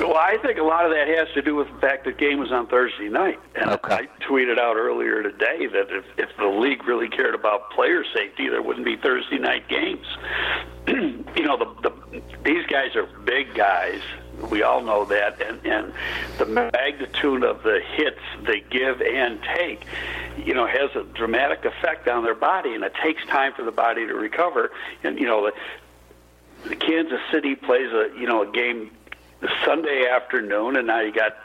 Well, 0.00 0.16
I 0.16 0.38
think 0.38 0.58
a 0.58 0.62
lot 0.62 0.86
of 0.86 0.92
that 0.92 1.08
has 1.08 1.28
to 1.34 1.42
do 1.42 1.54
with 1.54 1.68
the 1.70 1.78
fact 1.78 2.04
that 2.06 2.16
game 2.16 2.38
was 2.38 2.50
on 2.50 2.66
Thursday 2.68 3.08
night. 3.08 3.38
And 3.54 3.70
Okay. 3.70 3.94
I 3.94 4.24
tweeted 4.24 4.58
out 4.58 4.76
earlier 4.76 5.22
today 5.22 5.66
that 5.66 5.90
if, 5.90 6.04
if 6.16 6.30
the 6.38 6.46
league 6.46 6.84
really 6.86 7.08
cared 7.08 7.34
about 7.34 7.70
player 7.70 8.02
safety, 8.14 8.48
there 8.48 8.62
wouldn't 8.62 8.86
be 8.86 8.96
Thursday 8.96 9.38
night 9.38 9.68
games. 9.68 10.06
you 10.88 11.42
know, 11.44 11.56
the, 11.58 11.90
the 11.90 12.22
these 12.44 12.64
guys 12.66 12.96
are 12.96 13.06
big 13.24 13.54
guys. 13.54 14.00
We 14.50 14.62
all 14.62 14.80
know 14.80 15.04
that, 15.04 15.40
and 15.42 15.64
and 15.66 15.92
the 16.38 16.46
magnitude 16.46 17.44
of 17.44 17.62
the 17.62 17.80
hits 17.94 18.20
they 18.46 18.60
give 18.70 19.02
and 19.02 19.38
take, 19.54 19.84
you 20.38 20.54
know, 20.54 20.66
has 20.66 20.90
a 20.96 21.04
dramatic 21.12 21.66
effect 21.66 22.08
on 22.08 22.24
their 22.24 22.34
body, 22.34 22.74
and 22.74 22.82
it 22.82 22.94
takes 23.02 23.24
time 23.26 23.52
for 23.52 23.64
the 23.64 23.72
body 23.72 24.06
to 24.06 24.14
recover. 24.14 24.70
And 25.04 25.20
you 25.20 25.26
know, 25.26 25.50
the, 26.64 26.70
the 26.70 26.76
Kansas 26.76 27.20
City 27.30 27.54
plays 27.54 27.92
a 27.92 28.10
you 28.18 28.26
know 28.26 28.48
a 28.48 28.50
game 28.50 28.90
Sunday 29.64 30.06
afternoon, 30.06 30.76
and 30.76 30.86
now 30.86 31.00
you 31.00 31.12
got 31.12 31.36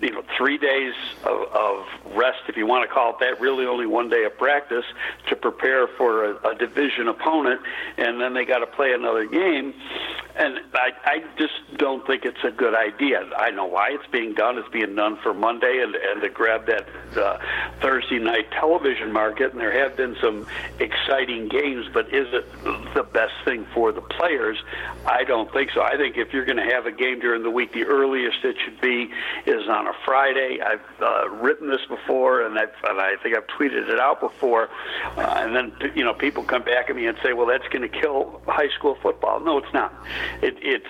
you 0.00 0.10
know 0.10 0.22
three 0.36 0.58
days 0.58 0.94
of, 1.24 1.42
of 1.52 1.86
rest, 2.14 2.40
if 2.48 2.56
you 2.56 2.66
want 2.66 2.88
to 2.88 2.92
call 2.92 3.10
it 3.10 3.16
that. 3.20 3.40
Really, 3.40 3.66
only 3.66 3.86
one 3.86 4.08
day 4.08 4.24
of 4.24 4.36
practice 4.36 4.84
to 5.28 5.36
prepare 5.36 5.86
for 5.86 6.32
a, 6.32 6.48
a 6.50 6.54
division 6.54 7.08
opponent, 7.08 7.60
and 7.96 8.20
then 8.20 8.34
they 8.34 8.44
got 8.44 8.58
to 8.58 8.66
play 8.66 8.92
another 8.92 9.26
game. 9.26 9.74
And 10.36 10.58
I, 10.74 10.90
I 11.04 11.24
just 11.38 11.52
don't 11.76 12.04
think 12.06 12.24
it's 12.24 12.42
a 12.42 12.50
good 12.50 12.74
idea. 12.74 13.20
I 13.36 13.50
know 13.50 13.66
why 13.66 13.90
it's 13.90 14.06
being 14.10 14.34
done. 14.34 14.58
It's 14.58 14.68
being 14.68 14.96
done 14.96 15.16
for 15.22 15.32
Monday 15.32 15.80
and, 15.80 15.94
and 15.94 16.22
to 16.22 16.28
grab 16.28 16.66
that 16.66 16.88
uh, 17.16 17.38
Thursday 17.80 18.18
night 18.18 18.50
television 18.50 19.12
market. 19.12 19.52
And 19.52 19.60
there 19.60 19.70
have 19.70 19.96
been 19.96 20.16
some 20.20 20.46
exciting 20.80 21.48
games, 21.48 21.86
but 21.92 22.12
is 22.12 22.26
it 22.32 22.46
the 22.94 23.04
best 23.04 23.34
thing 23.44 23.64
for 23.72 23.92
the 23.92 24.00
players? 24.00 24.58
I 25.06 25.22
don't 25.22 25.52
think 25.52 25.70
so. 25.70 25.82
I 25.82 25.96
think 25.96 26.16
if 26.16 26.32
you're 26.32 26.44
going 26.44 26.58
to 26.58 26.64
have 26.74 26.86
a 26.86 26.92
game 26.92 27.20
during 27.20 27.44
the 27.44 27.50
week, 27.50 27.72
the 27.72 27.84
earliest 27.84 28.44
it 28.44 28.56
should 28.64 28.80
be 28.80 29.10
is 29.46 29.68
on 29.68 29.86
a 29.86 29.92
Friday. 30.04 30.58
I've 30.60 31.02
uh, 31.02 31.28
written 31.30 31.68
this 31.68 31.84
before, 31.88 32.42
and, 32.42 32.58
I've, 32.58 32.74
and 32.82 33.00
I 33.00 33.14
think 33.22 33.36
I've 33.36 33.46
tweeted 33.46 33.88
it 33.88 34.00
out 34.00 34.18
before. 34.18 34.68
Uh, 35.16 35.20
and 35.20 35.54
then 35.54 35.92
you 35.94 36.02
know 36.02 36.12
people 36.12 36.42
come 36.42 36.62
back 36.62 36.90
at 36.90 36.96
me 36.96 37.06
and 37.06 37.16
say, 37.22 37.32
"Well, 37.32 37.46
that's 37.46 37.66
going 37.68 37.82
to 37.82 37.88
kill 37.88 38.40
high 38.46 38.70
school 38.70 38.96
football." 39.00 39.38
No, 39.40 39.58
it's 39.58 39.72
not. 39.72 39.94
It, 40.42 40.56
it's 40.60 40.86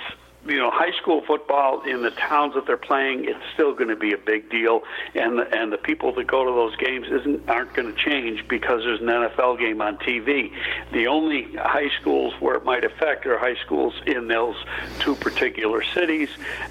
you 0.46 0.58
know, 0.58 0.70
high 0.70 0.92
school 1.00 1.22
football 1.26 1.82
in 1.82 2.02
the 2.02 2.10
towns 2.10 2.54
that 2.54 2.66
they're 2.66 2.76
playing, 2.76 3.24
it's 3.24 3.38
still 3.54 3.72
going 3.74 3.88
to 3.88 3.96
be 3.96 4.12
a 4.12 4.18
big 4.18 4.50
deal, 4.50 4.82
and 5.14 5.38
the, 5.38 5.54
and 5.54 5.72
the 5.72 5.78
people 5.78 6.12
that 6.14 6.26
go 6.26 6.44
to 6.44 6.50
those 6.50 6.76
games 6.76 7.06
isn't 7.10 7.48
aren't 7.48 7.72
going 7.74 7.92
to 7.92 7.98
change 7.98 8.46
because 8.48 8.82
there's 8.84 9.00
an 9.00 9.06
NFL 9.06 9.58
game 9.58 9.80
on 9.80 9.96
TV. 9.98 10.52
The 10.92 11.06
only 11.06 11.54
high 11.54 11.88
schools 12.00 12.34
where 12.40 12.56
it 12.56 12.64
might 12.64 12.84
affect 12.84 13.26
are 13.26 13.38
high 13.38 13.56
schools 13.64 13.94
in 14.06 14.28
those 14.28 14.56
two 15.00 15.14
particular 15.14 15.82
cities, 15.82 16.28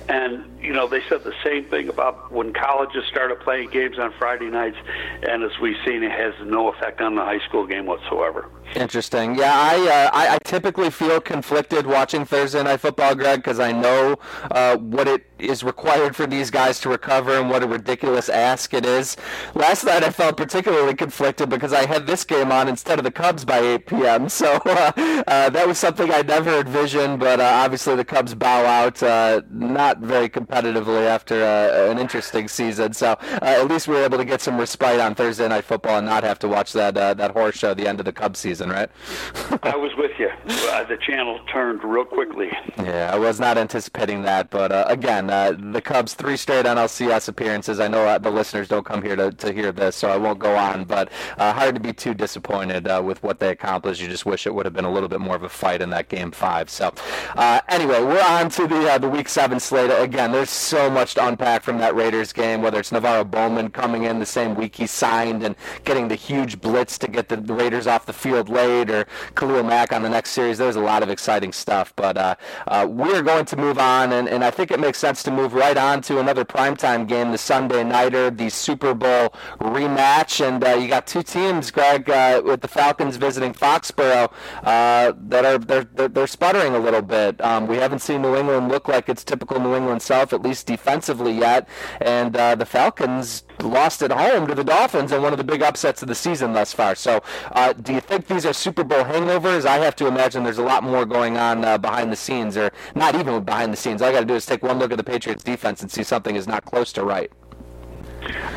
and 0.07 0.45
you 0.61 0.73
know 0.73 0.87
they 0.87 1.01
said 1.09 1.23
the 1.23 1.35
same 1.43 1.65
thing 1.65 1.89
about 1.89 2.31
when 2.31 2.53
colleges 2.53 3.05
started 3.09 3.39
playing 3.39 3.71
games 3.71 3.97
on 3.97 4.13
Friday 4.19 4.49
nights, 4.49 4.77
and 5.23 5.43
as 5.43 5.57
we've 5.59 5.77
seen, 5.85 6.03
it 6.03 6.11
has 6.11 6.33
no 6.45 6.67
effect 6.67 7.01
on 7.01 7.15
the 7.15 7.23
high 7.23 7.43
school 7.47 7.65
game 7.65 7.87
whatsoever. 7.87 8.49
Interesting. 8.75 9.35
Yeah, 9.35 9.53
I, 9.53 9.75
uh, 9.87 10.09
I 10.13 10.33
I 10.35 10.37
typically 10.43 10.89
feel 10.89 11.21
conflicted 11.21 11.85
watching 11.85 12.25
Thursday 12.25 12.63
night 12.63 12.79
football, 12.79 13.13
Greg, 13.13 13.39
because 13.39 13.59
I 13.59 13.71
know 13.71 14.17
uh, 14.49 14.77
what 14.77 15.07
it 15.07 15.25
is 15.43 15.63
required 15.63 16.15
for 16.15 16.25
these 16.25 16.49
guys 16.49 16.79
to 16.79 16.89
recover 16.89 17.37
and 17.37 17.49
what 17.49 17.63
a 17.63 17.67
ridiculous 17.67 18.29
ask 18.29 18.73
it 18.73 18.85
is. 18.85 19.17
Last 19.53 19.83
night 19.83 20.03
I 20.03 20.09
felt 20.09 20.37
particularly 20.37 20.95
conflicted 20.95 21.49
because 21.49 21.73
I 21.73 21.85
had 21.85 22.07
this 22.07 22.23
game 22.23 22.51
on 22.51 22.67
instead 22.67 22.99
of 22.99 23.03
the 23.03 23.11
Cubs 23.11 23.43
by 23.45 23.59
8 23.59 23.85
p.m. 23.85 24.29
So 24.29 24.53
uh, 24.65 25.49
that 25.49 25.67
was 25.67 25.77
something 25.77 26.11
I 26.11 26.21
never 26.21 26.59
envisioned, 26.59 27.19
but 27.19 27.39
uh, 27.39 27.43
obviously 27.43 27.95
the 27.95 28.05
Cubs 28.05 28.33
bow 28.33 28.65
out 28.65 29.03
uh, 29.03 29.41
not 29.49 29.99
very 29.99 30.29
competitively 30.29 31.05
after 31.05 31.43
uh, 31.43 31.91
an 31.91 31.99
interesting 31.99 32.47
season. 32.47 32.93
So 32.93 33.17
at 33.41 33.67
least 33.67 33.87
we 33.87 33.95
were 33.95 34.03
able 34.03 34.17
to 34.17 34.25
get 34.25 34.41
some 34.41 34.57
respite 34.57 34.99
on 34.99 35.15
Thursday 35.15 35.47
night 35.47 35.65
football 35.65 35.97
and 35.97 36.07
not 36.07 36.23
have 36.23 36.39
to 36.39 36.47
watch 36.47 36.73
that 36.73 36.93
that 36.93 37.31
horror 37.31 37.51
show 37.51 37.71
at 37.71 37.77
the 37.77 37.87
end 37.87 37.99
of 37.99 38.05
the 38.05 38.13
Cubs 38.13 38.39
season, 38.39 38.52
right? 38.61 38.89
I 39.63 39.75
was 39.75 39.91
with 39.97 40.11
you. 40.19 40.29
Uh, 40.47 40.83
the 40.83 40.97
channel 40.97 41.39
turned 41.51 41.83
real 41.83 42.05
quickly. 42.05 42.51
Yeah, 42.77 43.11
I 43.13 43.17
was 43.17 43.39
not 43.39 43.57
anticipating 43.57 44.23
that, 44.23 44.49
but 44.49 44.71
uh, 44.71 44.85
again, 44.87 45.29
uh, 45.29 45.55
the 45.57 45.81
Cubs 45.81 46.13
three 46.13 46.37
straight 46.37 46.65
NLCS 46.65 47.29
appearances. 47.29 47.79
I 47.79 47.87
know 47.87 48.05
uh, 48.05 48.17
the 48.17 48.31
listeners 48.31 48.67
don't 48.67 48.85
come 48.85 49.01
here 49.01 49.15
to, 49.15 49.31
to 49.31 49.51
hear 49.53 49.71
this, 49.71 49.95
so 49.95 50.09
I 50.09 50.17
won't 50.17 50.39
go 50.39 50.55
on. 50.55 50.83
But 50.85 51.09
uh, 51.37 51.53
hard 51.53 51.75
to 51.75 51.81
be 51.81 51.93
too 51.93 52.13
disappointed 52.13 52.87
uh, 52.87 53.01
with 53.03 53.23
what 53.23 53.39
they 53.39 53.49
accomplished. 53.49 54.01
You 54.01 54.07
just 54.07 54.25
wish 54.25 54.45
it 54.45 54.53
would 54.53 54.65
have 54.65 54.73
been 54.73 54.85
a 54.85 54.91
little 54.91 55.09
bit 55.09 55.21
more 55.21 55.35
of 55.35 55.43
a 55.43 55.49
fight 55.49 55.81
in 55.81 55.89
that 55.91 56.09
game 56.09 56.31
five. 56.31 56.69
So 56.69 56.93
uh, 57.35 57.61
anyway, 57.69 58.01
we're 58.03 58.23
on 58.23 58.49
to 58.51 58.67
the 58.67 58.91
uh, 58.91 58.97
the 58.97 59.09
week 59.09 59.29
seven 59.29 59.59
slate. 59.59 59.91
Again, 59.91 60.31
there's 60.31 60.49
so 60.49 60.89
much 60.89 61.15
to 61.15 61.27
unpack 61.27 61.63
from 61.63 61.77
that 61.79 61.95
Raiders 61.95 62.33
game. 62.33 62.61
Whether 62.61 62.79
it's 62.79 62.91
NaVorro 62.91 63.29
Bowman 63.29 63.69
coming 63.69 64.03
in 64.03 64.19
the 64.19 64.25
same 64.25 64.55
week 64.55 64.75
he 64.75 64.87
signed 64.87 65.43
and 65.43 65.55
getting 65.83 66.07
the 66.07 66.15
huge 66.15 66.61
blitz 66.61 66.97
to 66.99 67.07
get 67.07 67.29
the 67.29 67.37
Raiders 67.37 67.87
off 67.87 68.05
the 68.05 68.13
field 68.13 68.42
late, 68.49 68.89
or 68.89 69.05
Khalil 69.35 69.63
Mack 69.63 69.93
on 69.93 70.01
the 70.03 70.09
next 70.09 70.31
series. 70.31 70.57
There's 70.57 70.75
a 70.75 70.81
lot 70.81 71.03
of 71.03 71.09
exciting 71.09 71.51
stuff. 71.51 71.93
But 71.95 72.17
uh, 72.17 72.35
uh, 72.67 72.87
we're 72.89 73.21
going 73.21 73.45
to 73.45 73.55
move 73.55 73.77
on, 73.77 74.13
and, 74.13 74.27
and 74.27 74.43
I 74.43 74.51
think 74.51 74.71
it 74.71 74.79
makes 74.79 74.97
sense 74.97 75.23
to 75.23 75.31
move 75.31 75.53
right 75.53 75.77
on 75.77 76.01
to 76.03 76.19
another 76.19 76.45
primetime 76.45 77.07
game, 77.07 77.31
the 77.31 77.37
Sunday 77.37 77.83
Nighter, 77.83 78.29
the 78.29 78.49
Super 78.49 78.93
Bowl 78.93 79.33
rematch. 79.59 80.45
And 80.45 80.63
uh, 80.63 80.75
you 80.75 80.87
got 80.87 81.07
two 81.07 81.23
teams, 81.23 81.71
Greg, 81.71 82.09
uh, 82.09 82.41
with 82.43 82.61
the 82.61 82.67
Falcons 82.67 83.17
visiting 83.17 83.53
Foxborough, 83.53 84.31
uh, 84.63 85.13
that 85.17 85.45
are 85.45 85.57
they're, 85.57 85.83
they're, 85.83 86.07
they're 86.07 86.27
sputtering 86.27 86.75
a 86.75 86.79
little 86.79 87.01
bit. 87.01 87.39
Um, 87.41 87.67
we 87.67 87.77
haven't 87.77 87.99
seen 87.99 88.21
New 88.21 88.35
England 88.35 88.69
look 88.69 88.87
like 88.87 89.09
its 89.09 89.23
typical 89.23 89.59
New 89.59 89.75
England 89.75 90.01
self, 90.01 90.33
at 90.33 90.41
least 90.41 90.67
defensively 90.67 91.31
yet. 91.31 91.67
And 92.01 92.35
uh, 92.35 92.55
the 92.55 92.65
Falcons 92.65 93.43
lost 93.61 94.01
at 94.01 94.11
home 94.11 94.47
to 94.47 94.55
the 94.55 94.63
Dolphins 94.63 95.11
in 95.11 95.21
one 95.21 95.31
of 95.31 95.37
the 95.37 95.43
big 95.43 95.61
upsets 95.61 96.01
of 96.01 96.07
the 96.07 96.15
season 96.15 96.53
thus 96.53 96.73
far. 96.73 96.95
So, 96.95 97.21
uh, 97.51 97.73
do 97.73 97.93
you 97.93 98.01
think 98.01 98.27
these 98.27 98.45
are 98.45 98.53
Super 98.53 98.83
Bowl 98.83 99.03
hangovers? 99.03 99.65
I 99.65 99.77
have 99.77 99.95
to 99.97 100.07
imagine 100.07 100.43
there's 100.43 100.57
a 100.57 100.63
lot 100.63 100.83
more 100.83 101.05
going 101.05 101.37
on 101.37 101.63
uh, 101.63 101.77
behind 101.77 102.11
the 102.11 102.15
scenes, 102.15 102.57
or 102.57 102.71
not 102.95 103.15
even 103.15 103.43
behind 103.43 103.71
the 103.73 103.77
scenes. 103.77 104.01
All 104.01 104.09
I 104.09 104.11
got 104.11 104.21
to 104.21 104.25
do 104.25 104.35
is 104.35 104.45
take 104.45 104.63
one 104.63 104.79
look 104.79 104.91
at 104.91 104.97
the 104.97 105.03
Patriots' 105.03 105.43
defense 105.43 105.81
and 105.81 105.91
see 105.91 106.03
something 106.03 106.35
is 106.35 106.47
not 106.47 106.65
close 106.65 106.91
to 106.93 107.03
right. 107.03 107.31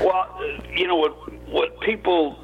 Well, 0.00 0.41
you 0.73 0.87
know 0.87 0.97
what 0.97 1.33
what 1.49 1.81
people 1.81 2.38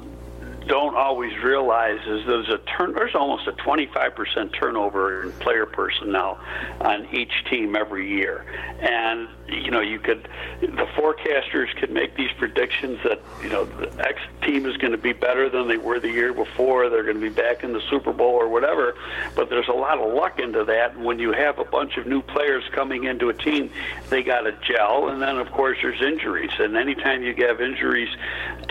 don't 0.67 0.95
always 0.95 1.35
realize 1.43 1.99
is 2.07 2.25
there's 2.25 2.49
a 2.49 2.57
turn 2.59 2.93
there's 2.93 3.15
almost 3.15 3.47
a 3.47 3.51
25% 3.53 4.53
turnover 4.53 5.23
in 5.23 5.31
player 5.33 5.65
personnel 5.65 6.39
on 6.81 7.07
each 7.13 7.31
team 7.49 7.75
every 7.75 8.09
year. 8.09 8.45
And 8.79 9.27
you 9.47 9.71
know 9.71 9.81
you 9.81 9.99
could 9.99 10.27
the 10.61 10.87
forecasters 10.95 11.75
could 11.75 11.91
make 11.91 12.15
these 12.15 12.31
predictions 12.37 12.99
that 13.03 13.21
you 13.41 13.49
know 13.49 13.65
the 13.65 14.07
X 14.07 14.19
team 14.41 14.65
is 14.65 14.77
going 14.77 14.91
to 14.91 14.97
be 14.97 15.13
better 15.13 15.49
than 15.49 15.67
they 15.67 15.77
were 15.77 15.99
the 15.99 16.09
year 16.09 16.33
before 16.33 16.89
they're 16.89 17.03
going 17.03 17.19
to 17.19 17.29
be 17.29 17.33
back 17.33 17.63
in 17.63 17.73
the 17.73 17.81
Super 17.89 18.13
Bowl 18.13 18.33
or 18.33 18.47
whatever 18.47 18.95
but 19.35 19.49
there's 19.49 19.67
a 19.67 19.73
lot 19.73 19.99
of 19.99 20.13
luck 20.13 20.39
into 20.39 20.63
that. 20.63 20.95
And 20.95 21.03
when 21.03 21.19
you 21.19 21.31
have 21.33 21.59
a 21.59 21.65
bunch 21.65 21.97
of 21.97 22.07
new 22.07 22.21
players 22.21 22.63
coming 22.71 23.03
into 23.03 23.29
a 23.29 23.33
team 23.33 23.69
they 24.09 24.23
got 24.23 24.41
to 24.41 24.53
gel. 24.61 25.09
And 25.09 25.21
then 25.21 25.37
of 25.37 25.51
course 25.51 25.77
there's 25.81 26.01
injuries. 26.01 26.51
And 26.59 26.77
anytime 26.77 27.23
you 27.23 27.35
have 27.47 27.61
injuries 27.61 28.09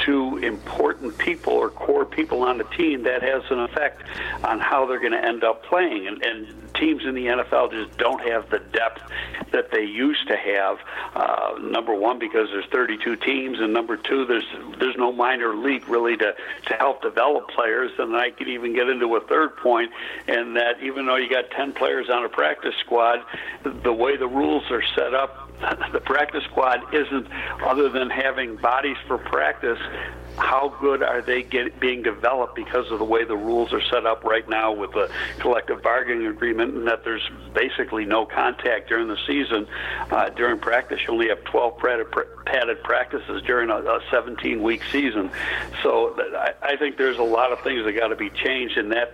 to 0.06 0.38
important 0.38 1.16
people 1.18 1.52
or 1.52 1.70
core 1.82 2.04
people 2.04 2.42
on 2.42 2.58
the 2.58 2.64
team, 2.64 3.02
that 3.02 3.22
has 3.22 3.42
an 3.50 3.60
effect 3.60 4.02
on 4.44 4.60
how 4.60 4.86
they're 4.86 5.00
going 5.00 5.12
to 5.12 5.24
end 5.24 5.44
up 5.44 5.64
playing. 5.64 6.06
And, 6.06 6.24
and 6.24 6.74
teams 6.74 7.04
in 7.04 7.14
the 7.14 7.26
NFL 7.26 7.72
just 7.72 7.96
don't 7.98 8.20
have 8.28 8.48
the 8.50 8.58
depth 8.58 9.02
that 9.50 9.70
they 9.70 9.84
used 9.84 10.26
to 10.28 10.36
have. 10.36 10.78
Uh, 11.14 11.58
number 11.60 11.94
one, 11.94 12.18
because 12.18 12.48
there's 12.50 12.66
32 12.72 13.16
teams, 13.16 13.60
and 13.60 13.72
number 13.72 13.96
two, 13.96 14.24
there's 14.24 14.46
there's 14.78 14.96
no 14.96 15.12
minor 15.12 15.54
league 15.54 15.86
really 15.88 16.16
to 16.16 16.34
to 16.66 16.74
help 16.74 17.02
develop 17.02 17.48
players. 17.48 17.90
And 17.98 18.16
I 18.16 18.30
could 18.30 18.48
even 18.48 18.74
get 18.74 18.88
into 18.88 19.14
a 19.16 19.20
third 19.20 19.56
point, 19.56 19.90
and 20.28 20.56
that 20.56 20.82
even 20.82 21.06
though 21.06 21.16
you 21.16 21.28
got 21.28 21.50
10 21.50 21.72
players 21.72 22.08
on 22.08 22.24
a 22.24 22.28
practice 22.28 22.74
squad, 22.84 23.20
the 23.64 23.92
way 23.92 24.16
the 24.16 24.28
rules 24.28 24.64
are 24.70 24.82
set 24.94 25.14
up 25.14 25.50
the 25.92 26.00
practice 26.00 26.42
squad 26.44 26.80
isn't 26.92 27.28
other 27.64 27.88
than 27.88 28.10
having 28.10 28.56
bodies 28.56 28.96
for 29.06 29.18
practice 29.18 29.78
how 30.38 30.74
good 30.80 31.02
are 31.02 31.22
they 31.22 31.42
get, 31.42 31.78
being 31.78 32.02
developed 32.02 32.54
because 32.54 32.90
of 32.90 32.98
the 32.98 33.04
way 33.04 33.24
the 33.24 33.36
rules 33.36 33.72
are 33.72 33.82
set 33.82 34.06
up 34.06 34.24
right 34.24 34.48
now 34.48 34.72
with 34.72 34.92
the 34.92 35.10
collective 35.38 35.82
bargaining 35.82 36.26
agreement 36.26 36.74
and 36.74 36.86
that 36.86 37.04
there's 37.04 37.28
basically 37.54 38.04
no 38.04 38.24
contact 38.24 38.88
during 38.88 39.08
the 39.08 39.18
season. 39.26 39.66
Uh, 40.10 40.30
during 40.30 40.58
practice, 40.58 41.00
you 41.06 41.12
only 41.12 41.28
have 41.28 41.42
12 41.44 41.78
padded, 41.78 42.06
padded 42.46 42.82
practices 42.82 43.42
during 43.42 43.70
a, 43.70 43.76
a 43.76 44.00
17 44.10 44.62
week 44.62 44.82
season. 44.90 45.30
So 45.82 46.16
I, 46.18 46.52
I 46.62 46.76
think 46.76 46.96
there's 46.96 47.18
a 47.18 47.22
lot 47.22 47.52
of 47.52 47.60
things 47.60 47.84
that 47.84 47.92
got 47.92 48.08
to 48.08 48.16
be 48.16 48.30
changed 48.30 48.78
in 48.78 48.88
that. 48.90 49.12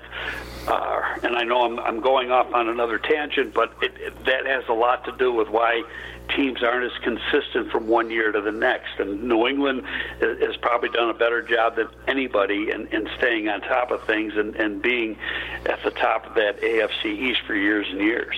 Uh, 0.66 1.00
and 1.22 1.34
I 1.34 1.44
know 1.44 1.62
I'm, 1.62 1.78
I'm 1.80 2.00
going 2.00 2.30
off 2.30 2.52
on 2.52 2.68
another 2.68 2.98
tangent, 2.98 3.54
but 3.54 3.72
it, 3.82 3.92
it, 3.98 4.24
that 4.26 4.46
has 4.46 4.64
a 4.68 4.74
lot 4.74 5.04
to 5.06 5.12
do 5.12 5.32
with 5.32 5.48
why 5.48 5.82
teams 6.28 6.62
aren't 6.62 6.84
as 6.84 6.98
consistent 7.02 7.70
from 7.70 7.88
one 7.88 8.10
year 8.10 8.32
to 8.32 8.40
the 8.40 8.52
next. 8.52 8.98
And 8.98 9.24
New 9.24 9.46
England 9.46 9.82
has 10.20 10.56
probably 10.58 10.88
done 10.90 11.10
a 11.10 11.14
better 11.14 11.42
job 11.42 11.76
than 11.76 11.88
anybody 12.06 12.70
in, 12.70 12.86
in 12.88 13.08
staying 13.18 13.48
on 13.48 13.60
top 13.62 13.90
of 13.90 14.02
things 14.04 14.34
and, 14.36 14.54
and 14.56 14.80
being 14.82 15.16
at 15.66 15.82
the 15.82 15.90
top 15.90 16.26
of 16.26 16.34
that 16.34 16.60
AFC 16.60 17.06
East 17.06 17.40
for 17.46 17.54
years 17.54 17.86
and 17.90 18.00
years. 18.00 18.36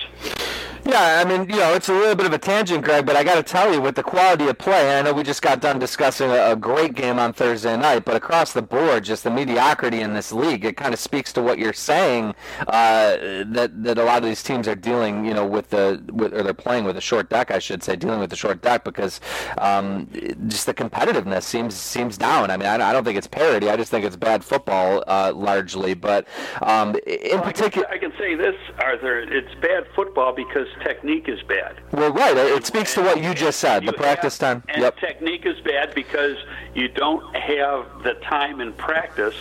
Yeah, 0.83 1.23
I 1.23 1.29
mean, 1.29 1.47
you 1.47 1.57
know, 1.57 1.73
it's 1.75 1.89
a 1.89 1.93
little 1.93 2.15
bit 2.15 2.25
of 2.25 2.33
a 2.33 2.39
tangent, 2.39 2.83
Greg, 2.83 3.05
but 3.05 3.15
I 3.15 3.23
got 3.23 3.35
to 3.35 3.43
tell 3.43 3.71
you, 3.71 3.79
with 3.79 3.95
the 3.95 4.03
quality 4.03 4.47
of 4.47 4.57
play, 4.57 4.97
I 4.97 5.03
know 5.03 5.13
we 5.13 5.21
just 5.21 5.43
got 5.43 5.61
done 5.61 5.77
discussing 5.77 6.31
a, 6.31 6.51
a, 6.51 6.55
great 6.55 6.95
game 6.95 7.19
on 7.19 7.33
Thursday 7.33 7.77
night, 7.77 8.03
but 8.03 8.15
across 8.15 8.51
the 8.53 8.63
board, 8.63 9.03
just 9.03 9.23
the 9.23 9.29
mediocrity 9.29 10.01
in 10.01 10.13
this 10.13 10.31
league, 10.31 10.65
it 10.65 10.77
kind 10.77 10.93
of 10.93 10.99
speaks 10.99 11.31
to 11.33 11.41
what 11.43 11.59
you're 11.59 11.71
saying 11.71 12.33
uh, 12.67 13.17
that 13.45 13.71
that 13.83 13.97
a 13.99 14.03
lot 14.03 14.17
of 14.17 14.23
these 14.23 14.41
teams 14.41 14.67
are 14.67 14.75
dealing, 14.75 15.23
you 15.23 15.33
know, 15.33 15.45
with 15.45 15.69
the 15.69 16.03
with, 16.11 16.33
or 16.33 16.41
they're 16.41 16.53
playing 16.53 16.83
with 16.83 16.97
a 16.97 17.01
short 17.01 17.29
deck, 17.29 17.51
I 17.51 17.59
should 17.59 17.83
say, 17.83 17.95
dealing 17.95 18.19
with 18.19 18.31
the 18.31 18.35
short 18.35 18.61
deck 18.61 18.83
because 18.83 19.21
um, 19.59 20.09
just 20.47 20.65
the 20.65 20.73
competitiveness 20.73 21.43
seems 21.43 21.75
seems 21.75 22.17
down. 22.17 22.49
I 22.49 22.57
mean, 22.57 22.67
I, 22.67 22.89
I, 22.89 22.93
don't 22.93 23.03
think 23.03 23.17
it's 23.17 23.27
parity. 23.27 23.69
I 23.69 23.77
just 23.77 23.91
think 23.91 24.03
it's 24.03 24.15
bad 24.15 24.43
football 24.43 25.03
uh, 25.05 25.31
largely, 25.35 25.93
but 25.93 26.27
um, 26.61 26.95
in 27.05 27.39
well, 27.39 27.43
particular, 27.43 27.87
I 27.87 27.97
can, 27.97 28.11
I 28.11 28.11
can 28.11 28.19
say 28.19 28.35
this, 28.35 28.55
Arthur, 28.79 29.19
it's 29.19 29.53
bad 29.61 29.85
football 29.95 30.33
because 30.33 30.67
technique 30.83 31.27
is 31.27 31.41
bad. 31.43 31.77
Well, 31.91 32.11
right. 32.11 32.35
It 32.35 32.65
speaks 32.65 32.93
to 32.95 33.01
what 33.01 33.21
you 33.21 33.33
just 33.33 33.59
said. 33.59 33.83
You 33.83 33.91
the 33.91 33.97
practice 33.97 34.37
have, 34.39 34.63
time. 34.63 34.63
And 34.69 34.81
yep. 34.81 34.97
technique 34.97 35.45
is 35.45 35.59
bad 35.61 35.93
because 35.95 36.37
you 36.73 36.87
don't 36.87 37.35
have 37.35 37.85
the 38.03 38.13
time 38.23 38.61
and 38.61 38.75
practice 38.77 39.35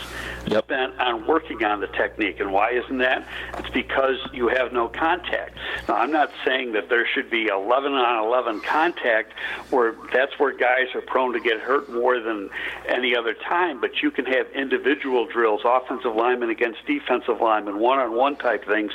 yep. 0.46 0.64
spent 0.64 0.98
on 0.98 1.26
working 1.26 1.62
on 1.64 1.80
the 1.80 1.86
technique. 1.88 2.40
And 2.40 2.52
why 2.52 2.72
isn't 2.72 2.98
that? 2.98 3.26
It's 3.58 3.70
because 3.70 4.16
you 4.32 4.48
have 4.48 4.72
no 4.72 4.88
contact. 4.88 5.56
Now, 5.88 5.96
I'm 5.96 6.10
not 6.10 6.30
saying 6.44 6.72
that 6.72 6.88
there 6.88 7.06
should 7.06 7.30
be 7.30 7.46
11 7.46 7.92
on 7.92 8.24
11 8.24 8.60
contact 8.60 9.32
where 9.70 9.94
that's 10.12 10.38
where 10.38 10.56
guys 10.56 10.94
are 10.94 11.00
prone 11.00 11.32
to 11.32 11.40
get 11.40 11.60
hurt 11.60 11.90
more 11.90 12.20
than 12.20 12.50
any 12.88 13.14
other 13.14 13.34
time, 13.34 13.80
but 13.80 14.02
you 14.02 14.10
can 14.10 14.24
have 14.26 14.46
individual 14.52 15.26
drills, 15.26 15.60
offensive 15.64 16.14
linemen 16.14 16.50
against 16.50 16.84
defensive 16.86 17.40
linemen, 17.40 17.78
one 17.78 17.98
on 17.98 18.14
one 18.14 18.36
type 18.36 18.64
things 18.66 18.92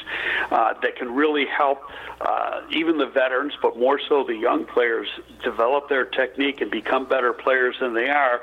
uh, 0.51 0.74
that 0.82 0.96
can 0.96 1.13
really 1.13 1.46
help 1.46 1.82
uh, 2.25 2.62
even 2.72 2.98
the 2.98 3.05
veterans, 3.05 3.53
but 3.62 3.77
more 3.77 4.00
so 4.10 4.24
the 4.24 4.36
young 4.36 4.65
players, 4.65 5.08
develop 5.44 5.89
their 5.89 6.05
technique 6.05 6.62
and 6.62 6.72
become 6.72 7.05
better 7.05 7.34
players 7.34 7.75
than 7.79 7.94
they 7.94 8.10
are. 8.10 8.41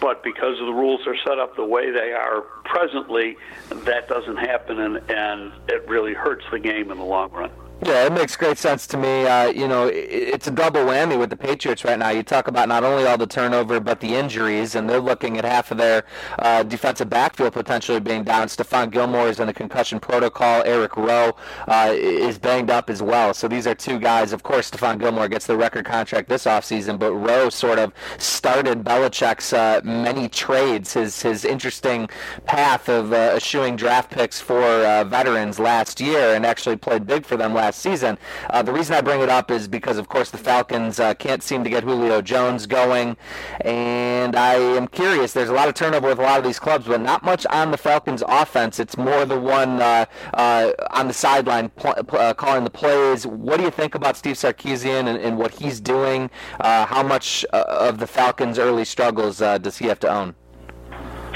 But 0.00 0.22
because 0.22 0.60
of 0.60 0.66
the 0.66 0.72
rules 0.72 1.06
are 1.06 1.16
set 1.24 1.38
up 1.38 1.56
the 1.56 1.64
way 1.64 1.90
they 1.90 2.12
are 2.12 2.42
presently, 2.64 3.36
that 3.70 4.08
doesn't 4.08 4.36
happen, 4.36 4.80
and, 4.80 4.96
and 5.10 5.52
it 5.68 5.88
really 5.88 6.12
hurts 6.12 6.44
the 6.50 6.58
game 6.58 6.90
in 6.90 6.98
the 6.98 7.04
long 7.04 7.30
run. 7.32 7.50
Yeah, 7.84 8.06
it 8.06 8.12
makes 8.12 8.36
great 8.36 8.58
sense 8.58 8.86
to 8.88 8.96
me. 8.96 9.26
Uh, 9.26 9.48
you 9.48 9.66
know, 9.66 9.90
it's 9.92 10.46
a 10.46 10.52
double 10.52 10.82
whammy 10.82 11.18
with 11.18 11.30
the 11.30 11.36
Patriots 11.36 11.84
right 11.84 11.98
now. 11.98 12.10
You 12.10 12.22
talk 12.22 12.46
about 12.46 12.68
not 12.68 12.84
only 12.84 13.06
all 13.06 13.18
the 13.18 13.26
turnover, 13.26 13.80
but 13.80 13.98
the 13.98 14.14
injuries, 14.14 14.76
and 14.76 14.88
they're 14.88 15.00
looking 15.00 15.36
at 15.36 15.44
half 15.44 15.72
of 15.72 15.78
their 15.78 16.04
uh, 16.38 16.62
defensive 16.62 17.10
backfield 17.10 17.54
potentially 17.54 17.98
being 17.98 18.22
down. 18.22 18.46
Stephon 18.46 18.88
Gilmore 18.88 19.26
is 19.26 19.40
in 19.40 19.48
a 19.48 19.52
concussion 19.52 19.98
protocol. 19.98 20.62
Eric 20.64 20.96
Rowe 20.96 21.34
uh, 21.66 21.90
is 21.92 22.38
banged 22.38 22.70
up 22.70 22.88
as 22.88 23.02
well. 23.02 23.34
So 23.34 23.48
these 23.48 23.66
are 23.66 23.74
two 23.74 23.98
guys. 23.98 24.32
Of 24.32 24.44
course, 24.44 24.70
Stephon 24.70 25.00
Gilmore 25.00 25.26
gets 25.26 25.48
the 25.48 25.56
record 25.56 25.84
contract 25.84 26.28
this 26.28 26.44
offseason, 26.44 27.00
but 27.00 27.12
Rowe 27.12 27.48
sort 27.48 27.80
of 27.80 27.92
started 28.16 28.84
Belichick's 28.84 29.52
uh, 29.52 29.80
many 29.82 30.28
trades, 30.28 30.92
his, 30.92 31.20
his 31.20 31.44
interesting 31.44 32.08
path 32.46 32.88
of 32.88 33.12
uh, 33.12 33.32
eschewing 33.34 33.74
draft 33.74 34.12
picks 34.12 34.40
for 34.40 34.62
uh, 34.62 35.02
veterans 35.02 35.58
last 35.58 36.00
year, 36.00 36.36
and 36.36 36.46
actually 36.46 36.76
played 36.76 37.08
big 37.08 37.26
for 37.26 37.36
them 37.36 37.52
last 37.52 37.71
last 37.72 37.80
season. 37.80 38.18
Uh, 38.50 38.62
the 38.62 38.72
reason 38.72 38.94
I 38.94 39.00
bring 39.00 39.20
it 39.20 39.28
up 39.28 39.50
is 39.50 39.66
because, 39.66 39.96
of 39.96 40.08
course, 40.08 40.30
the 40.30 40.38
Falcons 40.38 41.00
uh, 41.00 41.14
can't 41.14 41.42
seem 41.42 41.64
to 41.64 41.70
get 41.70 41.84
Julio 41.84 42.20
Jones 42.20 42.66
going, 42.66 43.16
and 43.62 44.36
I 44.36 44.54
am 44.54 44.88
curious. 44.88 45.32
There's 45.32 45.48
a 45.48 45.54
lot 45.54 45.68
of 45.68 45.74
turnover 45.74 46.08
with 46.08 46.18
a 46.18 46.22
lot 46.22 46.38
of 46.38 46.44
these 46.44 46.58
clubs, 46.58 46.86
but 46.86 47.00
not 47.00 47.22
much 47.22 47.46
on 47.46 47.70
the 47.70 47.78
Falcons' 47.78 48.22
offense. 48.28 48.78
It's 48.78 48.96
more 48.96 49.24
the 49.24 49.40
one 49.40 49.80
uh, 49.80 50.04
uh 50.34 50.72
on 50.90 51.08
the 51.08 51.14
sideline 51.14 51.70
pl- 51.70 51.94
uh, 52.10 52.34
calling 52.34 52.64
the 52.64 52.70
plays. 52.70 53.26
What 53.26 53.56
do 53.56 53.64
you 53.64 53.70
think 53.70 53.94
about 53.94 54.16
Steve 54.16 54.36
Sarkisian 54.36 55.06
and, 55.08 55.18
and 55.18 55.38
what 55.38 55.52
he's 55.52 55.80
doing? 55.80 56.30
Uh, 56.60 56.84
how 56.86 57.02
much 57.02 57.44
of 57.52 57.98
the 57.98 58.06
Falcons' 58.06 58.58
early 58.58 58.84
struggles 58.84 59.38
does 59.38 59.78
he 59.78 59.86
have 59.86 60.00
to 60.00 60.08
own? 60.08 60.34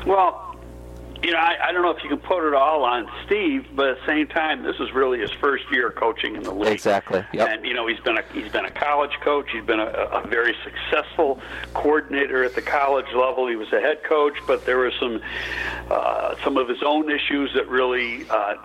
Well, 0.06 0.45
you 1.22 1.32
know, 1.32 1.38
I, 1.38 1.68
I 1.68 1.72
don't 1.72 1.82
know 1.82 1.90
if 1.90 2.02
you 2.02 2.08
can 2.08 2.18
put 2.18 2.46
it 2.46 2.54
all 2.54 2.84
on 2.84 3.10
Steve, 3.24 3.66
but 3.74 3.88
at 3.88 4.00
the 4.00 4.06
same 4.06 4.26
time, 4.28 4.62
this 4.62 4.76
is 4.80 4.92
really 4.92 5.18
his 5.18 5.30
first 5.40 5.64
year 5.70 5.90
coaching 5.90 6.36
in 6.36 6.42
the 6.42 6.52
league. 6.52 6.72
Exactly. 6.72 7.24
Yep. 7.32 7.48
And 7.48 7.66
you 7.66 7.74
know, 7.74 7.86
he's 7.86 8.00
been 8.00 8.18
a 8.18 8.22
he's 8.32 8.52
been 8.52 8.64
a 8.64 8.70
college 8.70 9.12
coach. 9.20 9.46
He's 9.50 9.64
been 9.64 9.80
a, 9.80 9.86
a 9.86 10.26
very 10.26 10.54
successful 10.62 11.40
coordinator 11.74 12.44
at 12.44 12.54
the 12.54 12.62
college 12.62 13.12
level. 13.14 13.48
He 13.48 13.56
was 13.56 13.72
a 13.72 13.80
head 13.80 14.02
coach, 14.04 14.34
but 14.46 14.66
there 14.66 14.78
were 14.78 14.92
some 15.00 15.20
uh, 15.90 16.34
some 16.44 16.56
of 16.56 16.68
his 16.68 16.82
own 16.84 17.10
issues 17.10 17.52
that 17.54 17.68
really. 17.68 18.28
Uh, 18.28 18.56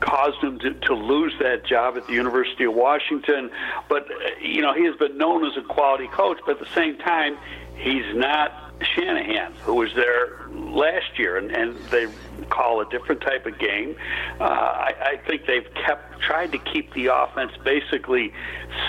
caused 0.00 0.42
him 0.42 0.58
to, 0.58 0.74
to 0.74 0.94
lose 0.94 1.32
that 1.38 1.64
job 1.64 1.96
at 1.96 2.06
the 2.06 2.12
University 2.12 2.64
of 2.64 2.74
Washington. 2.74 3.50
But, 3.88 4.10
uh, 4.10 4.14
you 4.40 4.60
know, 4.60 4.74
he 4.74 4.84
has 4.84 4.96
been 4.96 5.16
known 5.16 5.46
as 5.46 5.56
a 5.56 5.62
quality 5.62 6.08
coach, 6.08 6.38
but 6.44 6.60
at 6.60 6.60
the 6.60 6.74
same 6.74 6.98
time, 6.98 7.38
he's 7.76 8.04
not 8.14 8.63
Shanahan, 8.82 9.52
who 9.62 9.74
was 9.74 9.92
there 9.94 10.40
last 10.50 11.18
year, 11.18 11.36
and, 11.36 11.50
and 11.50 11.76
they 11.90 12.06
call 12.50 12.80
a 12.80 12.88
different 12.90 13.20
type 13.20 13.46
of 13.46 13.58
game. 13.58 13.96
Uh, 14.40 14.44
I, 14.44 14.94
I 15.00 15.16
think 15.26 15.46
they've 15.46 15.72
kept 15.74 16.20
tried 16.20 16.52
to 16.52 16.58
keep 16.58 16.92
the 16.94 17.06
offense 17.06 17.52
basically 17.64 18.32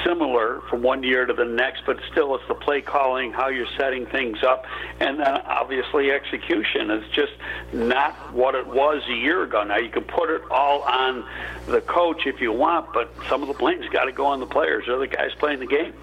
similar 0.05 0.61
from 0.69 0.81
one 0.81 1.03
year 1.03 1.25
to 1.25 1.33
the 1.33 1.45
next, 1.45 1.83
but 1.85 1.99
still 2.11 2.35
it's 2.35 2.47
the 2.47 2.55
play 2.55 2.81
calling, 2.81 3.31
how 3.31 3.49
you're 3.49 3.67
setting 3.77 4.05
things 4.07 4.41
up, 4.41 4.65
and 4.99 5.19
then 5.19 5.27
obviously 5.45 6.11
execution 6.11 6.89
is 6.91 7.07
just 7.11 7.33
not 7.73 8.13
what 8.33 8.55
it 8.55 8.65
was 8.65 9.03
a 9.09 9.13
year 9.13 9.43
ago. 9.43 9.63
Now 9.63 9.77
you 9.77 9.89
can 9.89 10.03
put 10.03 10.29
it 10.29 10.41
all 10.49 10.81
on 10.83 11.25
the 11.67 11.81
coach 11.81 12.25
if 12.25 12.39
you 12.41 12.51
want, 12.51 12.93
but 12.93 13.13
some 13.29 13.41
of 13.41 13.47
the 13.47 13.53
blame's 13.53 13.87
got 13.89 14.05
to 14.05 14.11
go 14.11 14.25
on 14.25 14.39
the 14.39 14.45
players. 14.45 14.85
They're 14.87 14.97
the 14.97 15.07
guys 15.07 15.31
playing 15.37 15.59
the 15.59 15.67
game. 15.67 15.93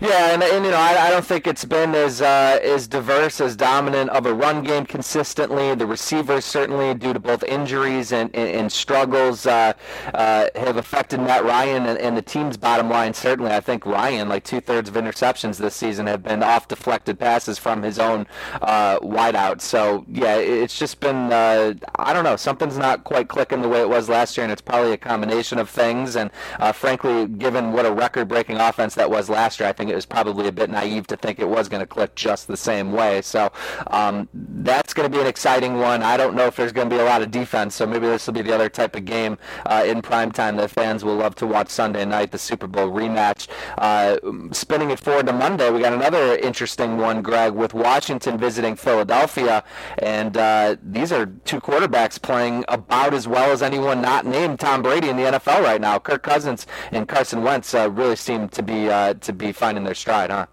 Yeah, 0.00 0.32
and, 0.34 0.42
and 0.42 0.64
you 0.64 0.70
know, 0.70 0.76
I, 0.76 1.06
I, 1.06 1.10
don't 1.10 1.24
think 1.24 1.46
it's 1.46 1.64
been 1.64 1.94
as 1.94 2.20
uh, 2.20 2.58
as 2.62 2.86
diverse, 2.86 3.40
as 3.40 3.56
dominant 3.56 4.10
of 4.10 4.26
a 4.26 4.34
run 4.34 4.62
game 4.62 4.84
consistently. 4.84 5.74
The 5.74 5.86
receivers 5.86 6.44
certainly, 6.44 6.92
due 6.94 7.12
to 7.12 7.18
both 7.18 7.42
injuries 7.44 8.12
and, 8.12 8.34
and, 8.34 8.48
and 8.48 8.72
struggles, 8.72 9.46
uh, 9.46 9.72
uh, 10.12 10.48
have 10.54 10.76
affected 10.76 11.20
Matt 11.20 11.44
Ryan 11.44 11.86
and, 11.86 11.98
and, 11.98 12.16
the 12.16 12.22
team's 12.22 12.56
bottom 12.56 12.90
line. 12.90 13.14
Certainly, 13.14 13.52
I 13.52 13.60
think 13.60 13.86
Ryan, 13.86 14.28
like 14.28 14.44
two 14.44 14.60
thirds 14.60 14.88
of 14.88 14.96
interceptions 14.96 15.56
this 15.56 15.74
season, 15.74 16.06
have 16.06 16.22
been 16.22 16.42
off 16.42 16.68
deflected 16.68 17.18
passes 17.18 17.58
from 17.58 17.82
his 17.82 17.98
own 17.98 18.26
uh, 18.60 18.98
wideout. 19.00 19.60
So 19.60 20.04
yeah, 20.08 20.36
it's 20.36 20.78
just 20.78 21.00
been 21.00 21.32
uh, 21.32 21.74
I 21.98 22.12
don't 22.12 22.24
know, 22.24 22.36
something's 22.36 22.78
not 22.78 23.04
quite 23.04 23.28
clicking 23.28 23.62
the 23.62 23.68
way 23.68 23.80
it 23.80 23.88
was 23.88 24.08
last 24.08 24.36
year, 24.36 24.44
and 24.44 24.52
it's 24.52 24.62
probably 24.62 24.92
a 24.92 24.96
combination 24.96 25.58
of 25.58 25.68
things. 25.68 26.16
And 26.16 26.30
uh, 26.58 26.72
frankly, 26.72 27.26
given 27.26 27.72
what 27.72 27.86
a 27.86 27.92
record-breaking 27.92 28.56
offense 28.56 28.94
that 28.94 29.10
was 29.10 29.28
last 29.28 29.60
year, 29.60 29.65
I 29.66 29.72
think 29.72 29.90
it 29.90 29.94
was 29.94 30.06
probably 30.06 30.48
a 30.48 30.52
bit 30.52 30.70
naive 30.70 31.06
to 31.08 31.16
think 31.16 31.38
it 31.38 31.48
was 31.48 31.68
going 31.68 31.80
to 31.80 31.86
click 31.86 32.14
just 32.14 32.46
the 32.46 32.56
same 32.56 32.92
way. 32.92 33.22
So 33.22 33.52
um, 33.88 34.28
that's 34.32 34.94
going 34.94 35.10
to 35.10 35.14
be 35.14 35.20
an 35.20 35.26
exciting 35.26 35.78
one. 35.78 36.02
I 36.02 36.16
don't 36.16 36.34
know 36.34 36.46
if 36.46 36.56
there's 36.56 36.72
going 36.72 36.88
to 36.88 36.94
be 36.94 37.00
a 37.00 37.04
lot 37.04 37.22
of 37.22 37.30
defense, 37.30 37.74
so 37.74 37.86
maybe 37.86 38.06
this 38.06 38.26
will 38.26 38.34
be 38.34 38.42
the 38.42 38.54
other 38.54 38.68
type 38.68 38.96
of 38.96 39.04
game 39.04 39.38
uh, 39.66 39.84
in 39.86 40.02
prime 40.02 40.30
time 40.32 40.56
that 40.56 40.70
fans 40.70 41.04
will 41.04 41.16
love 41.16 41.34
to 41.36 41.46
watch 41.46 41.68
Sunday 41.68 42.04
night, 42.04 42.32
the 42.32 42.38
Super 42.38 42.66
Bowl 42.66 42.88
rematch. 42.88 43.48
Uh, 43.78 44.18
spinning 44.52 44.90
it 44.90 45.00
forward 45.00 45.26
to 45.26 45.32
Monday, 45.32 45.70
we 45.70 45.80
got 45.80 45.92
another 45.92 46.36
interesting 46.36 46.96
one, 46.96 47.22
Greg, 47.22 47.52
with 47.52 47.74
Washington 47.74 48.38
visiting 48.38 48.76
Philadelphia, 48.76 49.64
and 49.98 50.36
uh, 50.36 50.76
these 50.82 51.12
are 51.12 51.26
two 51.44 51.60
quarterbacks 51.60 52.20
playing 52.20 52.64
about 52.68 53.14
as 53.14 53.26
well 53.26 53.50
as 53.50 53.62
anyone 53.62 54.00
not 54.00 54.26
named 54.26 54.60
Tom 54.60 54.82
Brady 54.82 55.08
in 55.08 55.16
the 55.16 55.24
NFL 55.24 55.62
right 55.62 55.80
now. 55.80 55.98
Kirk 55.98 56.22
Cousins 56.22 56.66
and 56.92 57.08
Carson 57.08 57.42
Wentz 57.42 57.74
uh, 57.74 57.90
really 57.90 58.16
seem 58.16 58.48
to 58.50 58.62
be 58.62 58.88
uh, 58.88 59.14
to 59.14 59.32
be 59.32 59.52
finding 59.56 59.84
their 59.84 59.94
stride, 59.94 60.30
huh? 60.30 60.46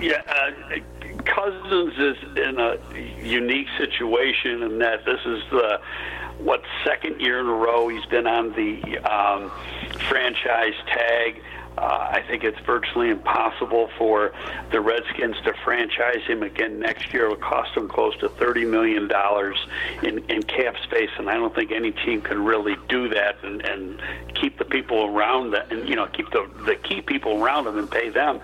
Yeah, 0.00 0.22
uh, 0.26 0.78
Cousins 1.24 1.94
is 1.98 2.16
in 2.36 2.58
a 2.58 2.76
unique 3.22 3.68
situation 3.78 4.62
in 4.62 4.78
that 4.78 5.04
this 5.04 5.20
is 5.24 5.42
the 5.50 5.80
what 6.38 6.62
second 6.84 7.20
year 7.20 7.38
in 7.38 7.46
a 7.46 7.52
row 7.52 7.88
he's 7.88 8.04
been 8.06 8.26
on 8.26 8.52
the 8.52 8.98
um, 8.98 9.50
franchise 10.08 10.74
tag. 10.86 11.40
Uh, 11.78 12.08
I 12.12 12.22
think 12.28 12.44
it's 12.44 12.58
virtually 12.60 13.08
impossible 13.08 13.88
for 13.96 14.34
the 14.70 14.80
Redskins 14.80 15.36
to 15.44 15.54
franchise 15.64 16.22
him 16.26 16.42
again 16.42 16.78
next 16.78 17.12
year. 17.12 17.26
It 17.26 17.30
would 17.30 17.40
cost 17.40 17.74
them 17.74 17.88
close 17.88 18.16
to 18.18 18.28
$30 18.28 18.68
million 18.68 19.10
in, 20.02 20.30
in 20.30 20.42
cap 20.42 20.76
space, 20.84 21.10
and 21.18 21.30
I 21.30 21.34
don't 21.34 21.54
think 21.54 21.72
any 21.72 21.92
team 21.92 22.20
can 22.20 22.44
really 22.44 22.76
do 22.88 23.08
that 23.08 23.42
and, 23.42 23.62
and 23.62 24.02
keep 24.34 24.58
the 24.58 24.64
people 24.64 25.04
around 25.04 25.52
that, 25.52 25.72
and 25.72 25.88
you 25.88 25.94
know 25.94 26.06
keep 26.06 26.30
the 26.30 26.50
the 26.66 26.74
key 26.74 27.00
people 27.00 27.42
around 27.42 27.64
them 27.64 27.78
and 27.78 27.90
pay 27.90 28.10
them. 28.10 28.40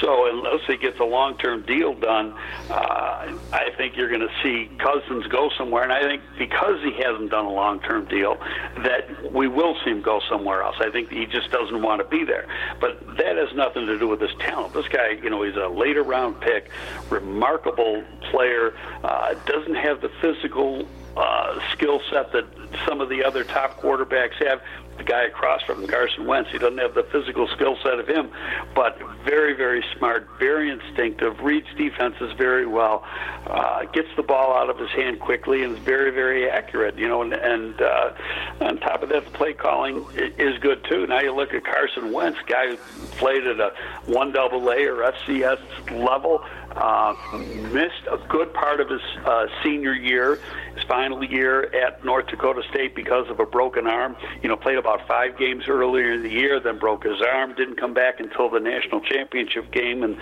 So 0.00 0.28
unless 0.30 0.64
he 0.66 0.76
gets 0.76 0.98
a 1.00 1.04
long-term 1.04 1.66
deal 1.66 1.94
done, 1.94 2.32
uh, 2.70 3.36
I 3.52 3.70
think 3.76 3.96
you're 3.96 4.08
going 4.08 4.20
to 4.20 4.32
see 4.42 4.70
Cousins 4.78 5.26
go 5.26 5.50
somewhere, 5.58 5.82
and 5.82 5.92
I 5.92 6.02
think 6.02 6.22
because 6.38 6.80
he 6.82 6.92
hasn't 7.02 7.30
done 7.30 7.46
a 7.46 7.52
long-term 7.52 8.06
deal, 8.06 8.36
that 8.84 9.32
we 9.32 9.48
will 9.48 9.76
see 9.84 9.90
him 9.90 10.02
go 10.02 10.20
somewhere 10.28 10.62
else. 10.62 10.76
I 10.80 10.90
think 10.90 11.10
he 11.10 11.26
just 11.26 11.50
doesn't 11.50 11.82
want 11.82 12.00
to 12.00 12.08
be 12.08 12.24
there. 12.24 12.46
But 12.78 13.16
that 13.16 13.36
has 13.36 13.54
nothing 13.54 13.86
to 13.86 13.98
do 13.98 14.08
with 14.08 14.20
his 14.20 14.34
talent. 14.38 14.74
This 14.74 14.88
guy, 14.88 15.10
you 15.10 15.30
know, 15.30 15.42
he's 15.42 15.56
a 15.56 15.68
later 15.68 16.02
round 16.02 16.40
pick, 16.40 16.70
remarkable 17.08 18.02
player, 18.30 18.76
uh, 19.02 19.34
doesn't 19.46 19.74
have 19.74 20.00
the 20.00 20.10
physical 20.20 20.86
uh, 21.16 21.58
skill 21.72 22.00
set 22.10 22.32
that 22.32 22.44
some 22.86 23.00
of 23.00 23.08
the 23.08 23.24
other 23.24 23.44
top 23.44 23.80
quarterbacks 23.80 24.34
have 24.46 24.62
the 25.00 25.04
guy 25.04 25.24
across 25.24 25.62
from 25.62 25.86
Carson 25.86 26.26
Wentz. 26.26 26.50
He 26.50 26.58
doesn't 26.58 26.78
have 26.78 26.94
the 26.94 27.04
physical 27.04 27.48
skill 27.48 27.76
set 27.82 27.98
of 27.98 28.06
him, 28.06 28.30
but 28.74 28.98
very, 29.24 29.54
very 29.54 29.82
smart, 29.96 30.28
very 30.38 30.70
instinctive, 30.70 31.40
reads 31.40 31.66
defenses 31.76 32.32
very 32.36 32.66
well, 32.66 33.02
uh, 33.46 33.86
gets 33.86 34.08
the 34.16 34.22
ball 34.22 34.52
out 34.52 34.68
of 34.68 34.78
his 34.78 34.90
hand 34.90 35.18
quickly, 35.18 35.64
and 35.64 35.76
is 35.76 35.82
very, 35.82 36.10
very 36.10 36.50
accurate. 36.50 36.98
You 36.98 37.08
know, 37.08 37.22
and, 37.22 37.32
and 37.32 37.80
uh, 37.80 38.12
on 38.60 38.76
top 38.78 39.02
of 39.02 39.08
that, 39.08 39.24
the 39.24 39.30
play 39.30 39.54
calling 39.54 40.04
is 40.14 40.58
good 40.58 40.84
too. 40.84 41.06
Now 41.06 41.20
you 41.20 41.34
look 41.34 41.54
at 41.54 41.64
Carson 41.64 42.12
Wentz, 42.12 42.38
guy 42.46 42.68
who 42.68 42.76
played 43.16 43.46
at 43.46 43.58
a 43.58 43.72
one 44.04 44.32
double 44.32 44.68
A 44.68 44.84
or 44.84 45.12
FCS 45.12 45.60
level. 46.06 46.44
Uh, 46.76 47.14
missed 47.72 48.06
a 48.10 48.16
good 48.28 48.54
part 48.54 48.80
of 48.80 48.88
his 48.88 49.00
uh, 49.24 49.46
senior 49.62 49.92
year, 49.92 50.40
his 50.74 50.84
final 50.84 51.22
year 51.24 51.64
at 51.74 52.04
North 52.04 52.28
Dakota 52.28 52.62
State 52.70 52.94
because 52.94 53.28
of 53.28 53.40
a 53.40 53.46
broken 53.46 53.86
arm. 53.86 54.16
You 54.42 54.48
know, 54.48 54.56
played 54.56 54.78
about 54.78 55.06
five 55.08 55.36
games 55.36 55.64
earlier 55.68 56.12
in 56.12 56.22
the 56.22 56.30
year, 56.30 56.60
then 56.60 56.78
broke 56.78 57.04
his 57.04 57.20
arm, 57.20 57.54
didn't 57.54 57.76
come 57.76 57.92
back 57.92 58.20
until 58.20 58.48
the 58.48 58.60
national 58.60 59.00
championship 59.00 59.72
game, 59.72 60.04
and 60.04 60.16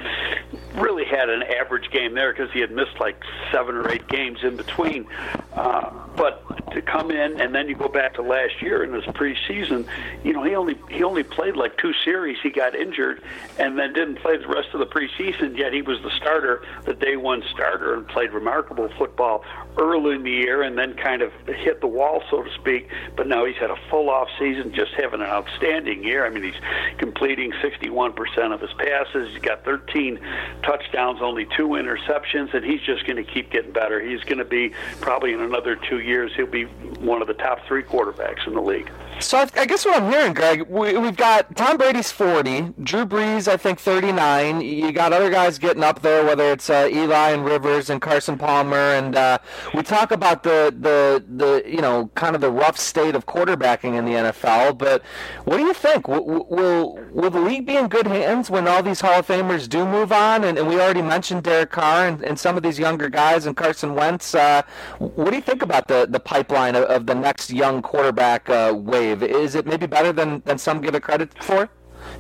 really 0.77 1.05
had 1.05 1.29
an 1.29 1.43
average 1.43 1.91
game 1.91 2.15
there 2.15 2.33
because 2.33 2.51
he 2.53 2.61
had 2.61 2.71
missed 2.71 2.99
like 2.99 3.23
seven 3.53 3.77
or 3.77 3.91
eight 3.91 4.09
games 4.09 4.39
in 4.43 4.57
between. 4.57 5.07
Uh, 5.53 5.91
but 6.17 6.45
to 6.71 6.83
come 6.83 7.11
in 7.11 7.41
and 7.41 7.55
then 7.55 7.69
you 7.69 7.75
go 7.75 7.89
back 7.89 8.15
to 8.15 8.23
last 8.23 8.61
year 8.61 8.85
in 8.85 8.93
his 8.93 9.05
preseason, 9.05 9.87
you 10.25 10.33
know, 10.33 10.43
he 10.43 10.55
only 10.55 10.79
he 10.91 11.03
only 11.03 11.23
played 11.23 11.57
like 11.57 11.77
two 11.79 11.93
series. 12.05 12.39
He 12.43 12.51
got 12.51 12.75
injured 12.75 13.23
and 13.59 13.79
then 13.79 13.93
didn't 13.93 14.17
play 14.17 14.37
the 14.37 14.49
rest 14.49 14.69
of 14.73 14.81
the 14.81 14.87
preseason. 14.87 15.57
Yet 15.57 15.73
he 15.73 15.83
was 15.83 16.01
the 16.03 16.11
starter, 16.11 16.63
the 16.85 16.95
day 16.95 17.17
one 17.17 17.43
starter, 17.53 17.95
and 17.95 18.07
played 18.09 18.33
remarkable 18.33 18.89
football 18.99 19.45
early 19.79 20.17
in 20.17 20.23
the 20.23 20.31
year, 20.31 20.63
and 20.63 20.77
then 20.77 20.95
kind 20.95 21.23
of 21.23 21.33
hit 21.47 21.81
the 21.81 21.87
wall, 21.87 22.23
so 22.31 22.43
to 22.43 22.53
speak. 22.55 22.89
But 23.17 23.27
now 23.27 23.45
he's 23.45 23.57
had 23.57 23.71
a 23.71 23.77
full 23.91 24.11
off 24.11 24.29
season, 24.39 24.73
just 24.75 24.93
having 24.93 25.21
an 25.21 25.27
outstanding 25.27 26.03
year. 26.03 26.27
I 26.27 26.31
mean, 26.31 26.43
he's 26.43 26.61
completing 26.99 27.53
61% 27.53 28.53
of 28.53 28.61
his 28.61 28.73
passes. 28.75 29.31
He's 29.33 29.43
got 29.43 29.65
13 29.65 30.19
touchdowns, 30.63 31.21
only 31.23 31.47
two 31.57 31.69
interceptions, 31.69 32.55
and 32.55 32.65
he's 32.65 32.81
just 32.81 33.07
going 33.07 33.17
to 33.17 33.25
keep 33.25 33.51
getting 33.51 33.73
better. 33.73 34.01
He's 34.01 34.23
going 34.25 34.39
to 34.39 34.45
be 34.45 34.73
probably 35.01 35.33
in 35.33 35.41
another 35.41 35.77
two 35.77 36.01
years. 36.01 36.33
He'll 36.35 36.47
be 36.47 36.58
one 36.65 37.23
of 37.23 37.29
the 37.29 37.35
top 37.35 37.59
three 37.67 37.83
quarterbacks 37.83 38.47
in 38.47 38.55
the 38.55 38.63
league. 38.63 38.91
So 39.21 39.45
I 39.57 39.67
guess 39.67 39.85
what 39.85 40.01
I'm 40.01 40.11
hearing, 40.13 40.33
Greg, 40.33 40.69
we, 40.69 40.95
have 40.95 41.17
got 41.17 41.57
Tom 41.57 41.77
Brady's 41.77 42.13
40, 42.13 42.75
Drew 42.85 43.05
Brees, 43.05 43.49
I 43.49 43.57
think 43.57 43.81
39. 43.81 44.61
You 44.61 44.93
got 44.93 45.13
other 45.13 45.29
guys 45.29 45.59
getting 45.59 45.83
up 45.83 46.03
there, 46.03 46.25
whether 46.25 46.53
it's 46.53 46.71
uh, 46.71 46.89
Eli 46.91 47.31
and 47.31 47.45
Rivers 47.45 47.91
and 47.91 48.01
Carson 48.01 48.39
Palmer, 48.39 48.77
and 48.77 49.17
uh, 49.17 49.39
we 49.75 49.83
talk 49.83 50.13
about 50.13 50.45
the 50.45 50.73
the 50.79 51.25
the 51.29 51.69
you 51.69 51.81
know 51.81 52.11
kind 52.15 52.37
of 52.37 52.41
the 52.41 52.51
rough 52.51 52.79
state 52.79 53.17
of 53.17 53.27
quarterbacking 53.27 53.97
in 53.99 54.05
the 54.05 54.13
NFL. 54.13 54.79
But 54.79 55.03
what 55.45 55.57
do 55.57 55.65
you 55.65 55.75
think? 55.75 56.07
Will 56.07 56.47
will, 56.49 57.01
will 57.11 57.31
the 57.31 57.41
league 57.41 57.67
be 57.67 57.77
in 57.77 57.89
good 57.89 58.07
hands 58.07 58.51
when 58.51 58.69
all 58.69 58.85
these 58.85 59.01
Hall 59.01 59.19
of 59.19 59.27
Famers 59.27 59.69
do 59.69 59.85
move 59.85 60.13
on? 60.13 60.45
And, 60.45 60.57
and 60.59 60.69
we 60.69 60.77
already 60.81 61.03
mentioned 61.03 61.43
Derek 61.43 61.71
Carr 61.71 62.07
and, 62.07 62.23
and 62.23 62.39
some 62.39 62.57
of 62.57 62.63
these 62.63 62.79
younger 62.79 63.09
guys 63.09 63.47
and 63.47 63.57
Carson 63.57 63.97
Wentz. 63.97 64.35
Uh, 64.35 64.63
what 64.99 65.31
do 65.31 65.37
you 65.37 65.43
think 65.43 65.63
about 65.63 65.89
the 65.89 66.07
the 66.09 66.21
pipeline 66.21 66.77
of, 66.77 66.85
of 66.85 67.07
the 67.07 67.15
next 67.17 67.51
young 67.51 67.83
quarterback 67.83 68.49
uh, 68.49 68.73
Is 69.13 69.55
it 69.55 69.67
maybe 69.67 69.87
better 69.87 70.13
than, 70.13 70.43
than 70.45 70.59
some 70.59 70.81
give 70.81 70.95
it 70.95 71.03
credit 71.03 71.33
for? 71.43 71.69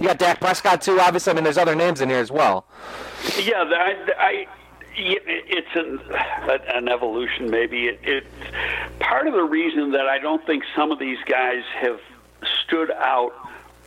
You 0.00 0.06
got 0.06 0.18
Dak 0.18 0.40
Prescott 0.40 0.82
too. 0.82 1.00
Obviously, 1.00 1.32
I 1.32 1.34
mean, 1.34 1.44
there's 1.44 1.58
other 1.58 1.74
names 1.74 2.00
in 2.00 2.08
here 2.08 2.18
as 2.18 2.30
well. 2.30 2.66
Yeah, 3.38 3.64
I, 3.64 3.96
I 4.18 4.46
it's 4.96 5.74
an, 5.74 6.00
an 6.74 6.88
evolution. 6.88 7.50
Maybe 7.50 7.86
it, 7.86 8.00
it's 8.02 8.26
part 9.00 9.26
of 9.26 9.34
the 9.34 9.42
reason 9.42 9.92
that 9.92 10.06
I 10.08 10.18
don't 10.18 10.44
think 10.46 10.64
some 10.76 10.90
of 10.90 10.98
these 10.98 11.18
guys 11.26 11.62
have 11.80 12.00
stood 12.64 12.90
out 12.90 13.32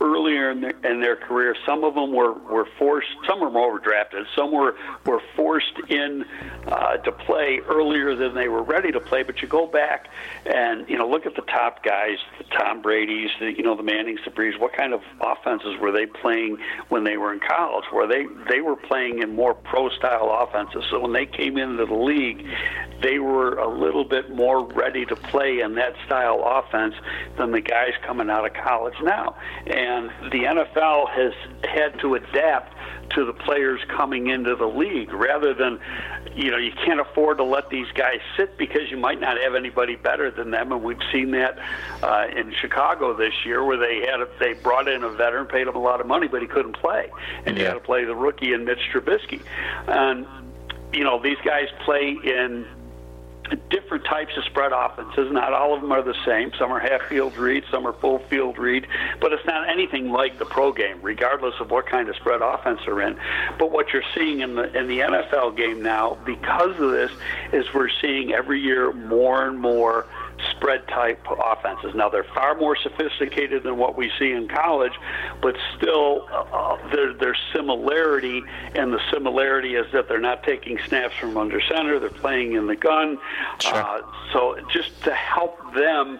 earlier 0.02 0.50
in 0.50 0.60
their, 0.60 0.76
in 0.84 1.00
their 1.00 1.16
career. 1.16 1.54
Some 1.64 1.84
of 1.84 1.94
them 1.94 2.12
were, 2.12 2.32
were 2.32 2.66
forced, 2.78 3.08
some 3.26 3.40
were 3.40 3.50
overdrafted, 3.50 4.24
some 4.36 4.50
were, 4.52 4.74
were 5.06 5.22
forced 5.36 5.78
in 5.88 6.24
uh, 6.66 6.96
to 6.98 7.12
play 7.12 7.60
earlier 7.66 8.14
than 8.16 8.34
they 8.34 8.48
were 8.48 8.62
ready 8.62 8.90
to 8.92 9.00
play. 9.00 9.22
But 9.22 9.40
you 9.40 9.48
go 9.48 9.66
back 9.66 10.08
and, 10.44 10.88
you 10.88 10.98
know, 10.98 11.08
look 11.08 11.24
at 11.26 11.36
the 11.36 11.42
top 11.42 11.84
guys, 11.84 12.18
the 12.38 12.44
Tom 12.44 12.82
Brady's, 12.82 13.30
the, 13.38 13.52
you 13.56 13.62
know, 13.62 13.76
the 13.76 13.82
Mannings, 13.82 14.20
the 14.24 14.30
Brees. 14.30 14.58
What 14.58 14.72
kind 14.72 14.92
of 14.92 15.02
offenses 15.20 15.78
were 15.80 15.92
they 15.92 16.06
playing 16.06 16.58
when 16.88 17.04
they 17.04 17.16
were 17.16 17.32
in 17.32 17.40
college? 17.40 17.84
Where 17.92 18.08
they, 18.08 18.26
they 18.48 18.60
were 18.60 18.76
playing 18.76 19.22
in 19.22 19.36
more 19.36 19.54
pro-style 19.54 20.28
offenses. 20.42 20.84
So 20.90 21.00
when 21.00 21.12
they 21.12 21.26
came 21.26 21.56
into 21.56 21.86
the 21.86 21.94
league, 21.94 22.44
they 23.02 23.18
were 23.18 23.54
a 23.58 23.68
little 23.68 24.04
bit 24.04 24.30
more 24.30 24.64
ready 24.64 25.04
to 25.06 25.16
play 25.16 25.60
in 25.60 25.74
that 25.74 25.94
style 26.06 26.42
offense 26.44 26.94
than 27.36 27.52
the 27.52 27.60
guys 27.60 27.92
coming 28.06 28.30
out 28.30 28.46
of 28.46 28.52
college 28.54 28.94
now. 29.02 29.36
And 29.66 29.91
and 29.92 30.32
the 30.32 30.44
NFL 30.44 31.10
has 31.10 31.32
had 31.64 31.98
to 32.00 32.14
adapt 32.14 32.74
to 33.10 33.24
the 33.24 33.32
players 33.32 33.80
coming 33.88 34.28
into 34.28 34.56
the 34.56 34.66
league 34.66 35.12
rather 35.12 35.52
than 35.52 35.78
you 36.34 36.50
know 36.50 36.56
you 36.56 36.72
can't 36.84 37.00
afford 37.00 37.36
to 37.36 37.44
let 37.44 37.68
these 37.68 37.90
guys 37.92 38.20
sit 38.36 38.56
because 38.56 38.90
you 38.90 38.96
might 38.96 39.20
not 39.20 39.38
have 39.38 39.54
anybody 39.54 39.96
better 39.96 40.30
than 40.30 40.50
them. 40.50 40.72
And 40.72 40.82
we've 40.82 41.02
seen 41.12 41.30
that 41.32 41.58
uh, 42.02 42.28
in 42.34 42.52
Chicago 42.52 43.14
this 43.14 43.34
year 43.44 43.64
where 43.64 43.76
they 43.76 44.00
had 44.00 44.20
a, 44.20 44.28
they 44.40 44.54
brought 44.54 44.88
in 44.88 45.02
a 45.04 45.10
veteran 45.10 45.46
paid 45.46 45.66
him 45.66 45.74
a 45.74 45.82
lot 45.82 46.00
of 46.00 46.06
money 46.06 46.28
but 46.28 46.40
he 46.40 46.48
couldn't 46.48 46.76
play. 46.76 47.10
And 47.44 47.56
yeah. 47.56 47.62
you 47.62 47.68
had 47.68 47.74
to 47.74 47.80
play 47.80 48.04
the 48.04 48.16
rookie 48.16 48.52
and 48.54 48.64
Mitch 48.64 48.80
Trubisky. 48.92 49.42
And 49.86 50.26
you 50.92 51.04
know 51.04 51.22
these 51.22 51.38
guys 51.44 51.68
play 51.84 52.16
in 52.24 52.66
different 53.70 54.04
types 54.04 54.36
of 54.36 54.44
spread 54.44 54.72
offenses. 54.72 55.30
Not 55.32 55.52
all 55.52 55.74
of 55.74 55.80
them 55.80 55.92
are 55.92 56.02
the 56.02 56.16
same. 56.24 56.52
Some 56.58 56.72
are 56.72 56.80
half 56.80 57.02
field 57.02 57.36
read, 57.36 57.64
some 57.70 57.86
are 57.86 57.92
full 57.92 58.18
field 58.18 58.58
read, 58.58 58.86
but 59.20 59.32
it's 59.32 59.44
not 59.46 59.68
anything 59.68 60.10
like 60.10 60.38
the 60.38 60.44
pro 60.44 60.72
game, 60.72 60.98
regardless 61.02 61.54
of 61.60 61.70
what 61.70 61.86
kind 61.86 62.08
of 62.08 62.16
spread 62.16 62.40
offense 62.42 62.80
they're 62.84 63.00
in. 63.02 63.18
But 63.58 63.70
what 63.70 63.92
you're 63.92 64.02
seeing 64.14 64.40
in 64.40 64.54
the 64.54 64.76
in 64.76 64.88
the 64.88 65.00
NFL 65.00 65.56
game 65.56 65.82
now, 65.82 66.18
because 66.24 66.78
of 66.78 66.90
this, 66.90 67.10
is 67.52 67.66
we're 67.74 67.90
seeing 68.00 68.32
every 68.32 68.60
year 68.60 68.92
more 68.92 69.46
and 69.46 69.58
more 69.58 70.06
spread 70.50 70.86
type 70.88 71.20
offenses. 71.30 71.94
Now 71.94 72.08
they're 72.08 72.24
far 72.24 72.54
more 72.54 72.76
sophisticated 72.76 73.62
than 73.62 73.76
what 73.76 73.96
we 73.96 74.10
see 74.18 74.32
in 74.32 74.48
college, 74.48 74.92
but 75.40 75.56
still 75.76 76.26
uh, 76.30 76.76
there, 76.90 77.12
there's 77.14 77.38
similarity, 77.54 78.42
and 78.74 78.92
the 78.92 79.00
similarity 79.12 79.74
is 79.74 79.86
that 79.92 80.08
they're 80.08 80.20
not 80.20 80.42
taking 80.42 80.78
snaps 80.86 81.14
from 81.16 81.36
under 81.36 81.60
center; 81.60 81.98
they're 81.98 82.10
playing 82.10 82.52
in 82.52 82.66
the 82.66 82.76
gun. 82.76 83.18
Sure. 83.60 83.74
Uh, 83.74 84.02
so 84.32 84.56
just 84.72 85.02
to 85.04 85.12
help 85.14 85.58
them 85.74 86.18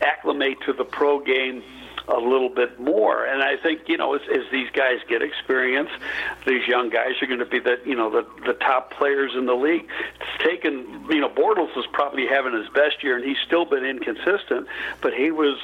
acclimate 0.00 0.58
to 0.66 0.72
the 0.72 0.84
pro 0.84 1.20
game 1.20 1.62
a 2.08 2.18
little 2.18 2.48
bit 2.48 2.78
more. 2.78 3.24
And 3.24 3.42
I 3.42 3.56
think 3.56 3.88
you 3.88 3.96
know 3.96 4.14
as, 4.14 4.22
as 4.30 4.42
these 4.50 4.70
guys 4.70 4.98
get 5.08 5.22
experience, 5.22 5.90
these 6.46 6.66
young 6.66 6.90
guys 6.90 7.12
are 7.22 7.26
going 7.26 7.38
to 7.38 7.46
be 7.46 7.60
the 7.60 7.78
you 7.84 7.94
know 7.94 8.10
the 8.10 8.26
the 8.46 8.54
top 8.54 8.92
players 8.92 9.32
in 9.36 9.46
the 9.46 9.54
league. 9.54 9.88
It's 10.20 10.44
taken 10.44 11.06
you 11.10 11.20
know 11.20 11.28
Bortles 11.28 11.76
is 11.76 11.86
probably 11.92 12.26
having 12.26 12.52
his 12.54 12.68
best 12.74 13.02
year, 13.02 13.16
and 13.16 13.24
he's 13.24 13.38
still 13.46 13.64
been 13.64 13.84
inconsistent, 13.84 14.66
but 15.00 15.14
he 15.14 15.30
was 15.30 15.58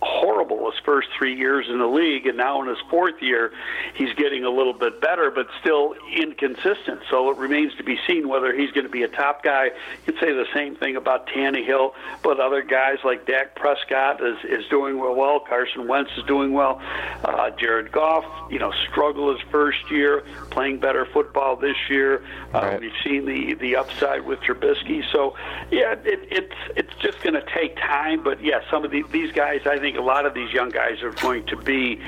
horrible 0.00 0.70
his 0.70 0.78
first 0.84 1.08
three 1.16 1.36
years 1.36 1.66
in 1.68 1.78
the 1.78 1.86
league, 1.86 2.26
and 2.26 2.36
now 2.36 2.62
in 2.62 2.68
his 2.68 2.78
fourth 2.88 3.20
year, 3.20 3.52
he's 3.94 4.12
getting 4.14 4.44
a 4.44 4.50
little 4.50 4.72
bit 4.72 5.00
better, 5.00 5.30
but 5.30 5.48
still 5.60 5.94
inconsistent. 6.14 7.00
So 7.10 7.30
it 7.30 7.38
remains 7.38 7.74
to 7.76 7.82
be 7.82 7.98
seen 8.06 8.28
whether 8.28 8.54
he's 8.54 8.70
going 8.70 8.86
to 8.86 8.92
be 8.92 9.02
a 9.02 9.08
top 9.08 9.42
guy. 9.42 9.66
You 9.66 10.12
could 10.12 10.20
say 10.20 10.32
the 10.32 10.46
same 10.54 10.76
thing 10.76 10.96
about 10.96 11.26
Tannehill, 11.28 11.94
but 12.22 12.38
other 12.38 12.62
guys 12.62 12.98
like 13.04 13.26
Dak 13.26 13.56
Prescott 13.56 14.22
is, 14.24 14.38
is 14.44 14.66
doing 14.68 14.98
well. 14.98 15.40
Carson 15.40 15.88
Wentz 15.88 16.10
is 16.16 16.24
doing 16.24 16.52
well. 16.52 16.80
Uh, 17.24 17.50
Jared 17.50 17.90
Goff, 17.90 18.24
you 18.50 18.58
know, 18.58 18.72
struggled 18.90 19.38
his 19.38 19.48
first 19.50 19.90
year, 19.90 20.24
playing 20.50 20.78
better 20.78 21.06
football 21.06 21.56
this 21.56 21.76
year. 21.88 22.24
Uh, 22.54 22.60
right. 22.60 22.80
We've 22.80 22.92
seen 23.04 23.24
the 23.24 23.54
the 23.54 23.76
upside 23.76 24.24
with 24.24 24.40
Trubisky. 24.40 25.02
So 25.12 25.34
yeah, 25.70 25.92
it, 26.04 26.20
it's 26.30 26.54
it's 26.76 26.94
just 27.00 27.20
going 27.22 27.34
to 27.34 27.44
take 27.54 27.76
time. 27.76 28.22
But 28.22 28.42
yeah, 28.42 28.60
some 28.70 28.84
of 28.84 28.90
the, 28.90 29.02
these 29.10 29.32
guys, 29.32 29.62
I 29.66 29.78
think 29.78 29.87
think 29.88 29.98
a 29.98 30.04
lot 30.04 30.26
of 30.26 30.34
these 30.34 30.52
young 30.52 30.68
guys 30.68 31.02
are 31.02 31.12
going 31.12 31.46
to 31.46 31.56
be 31.56 31.98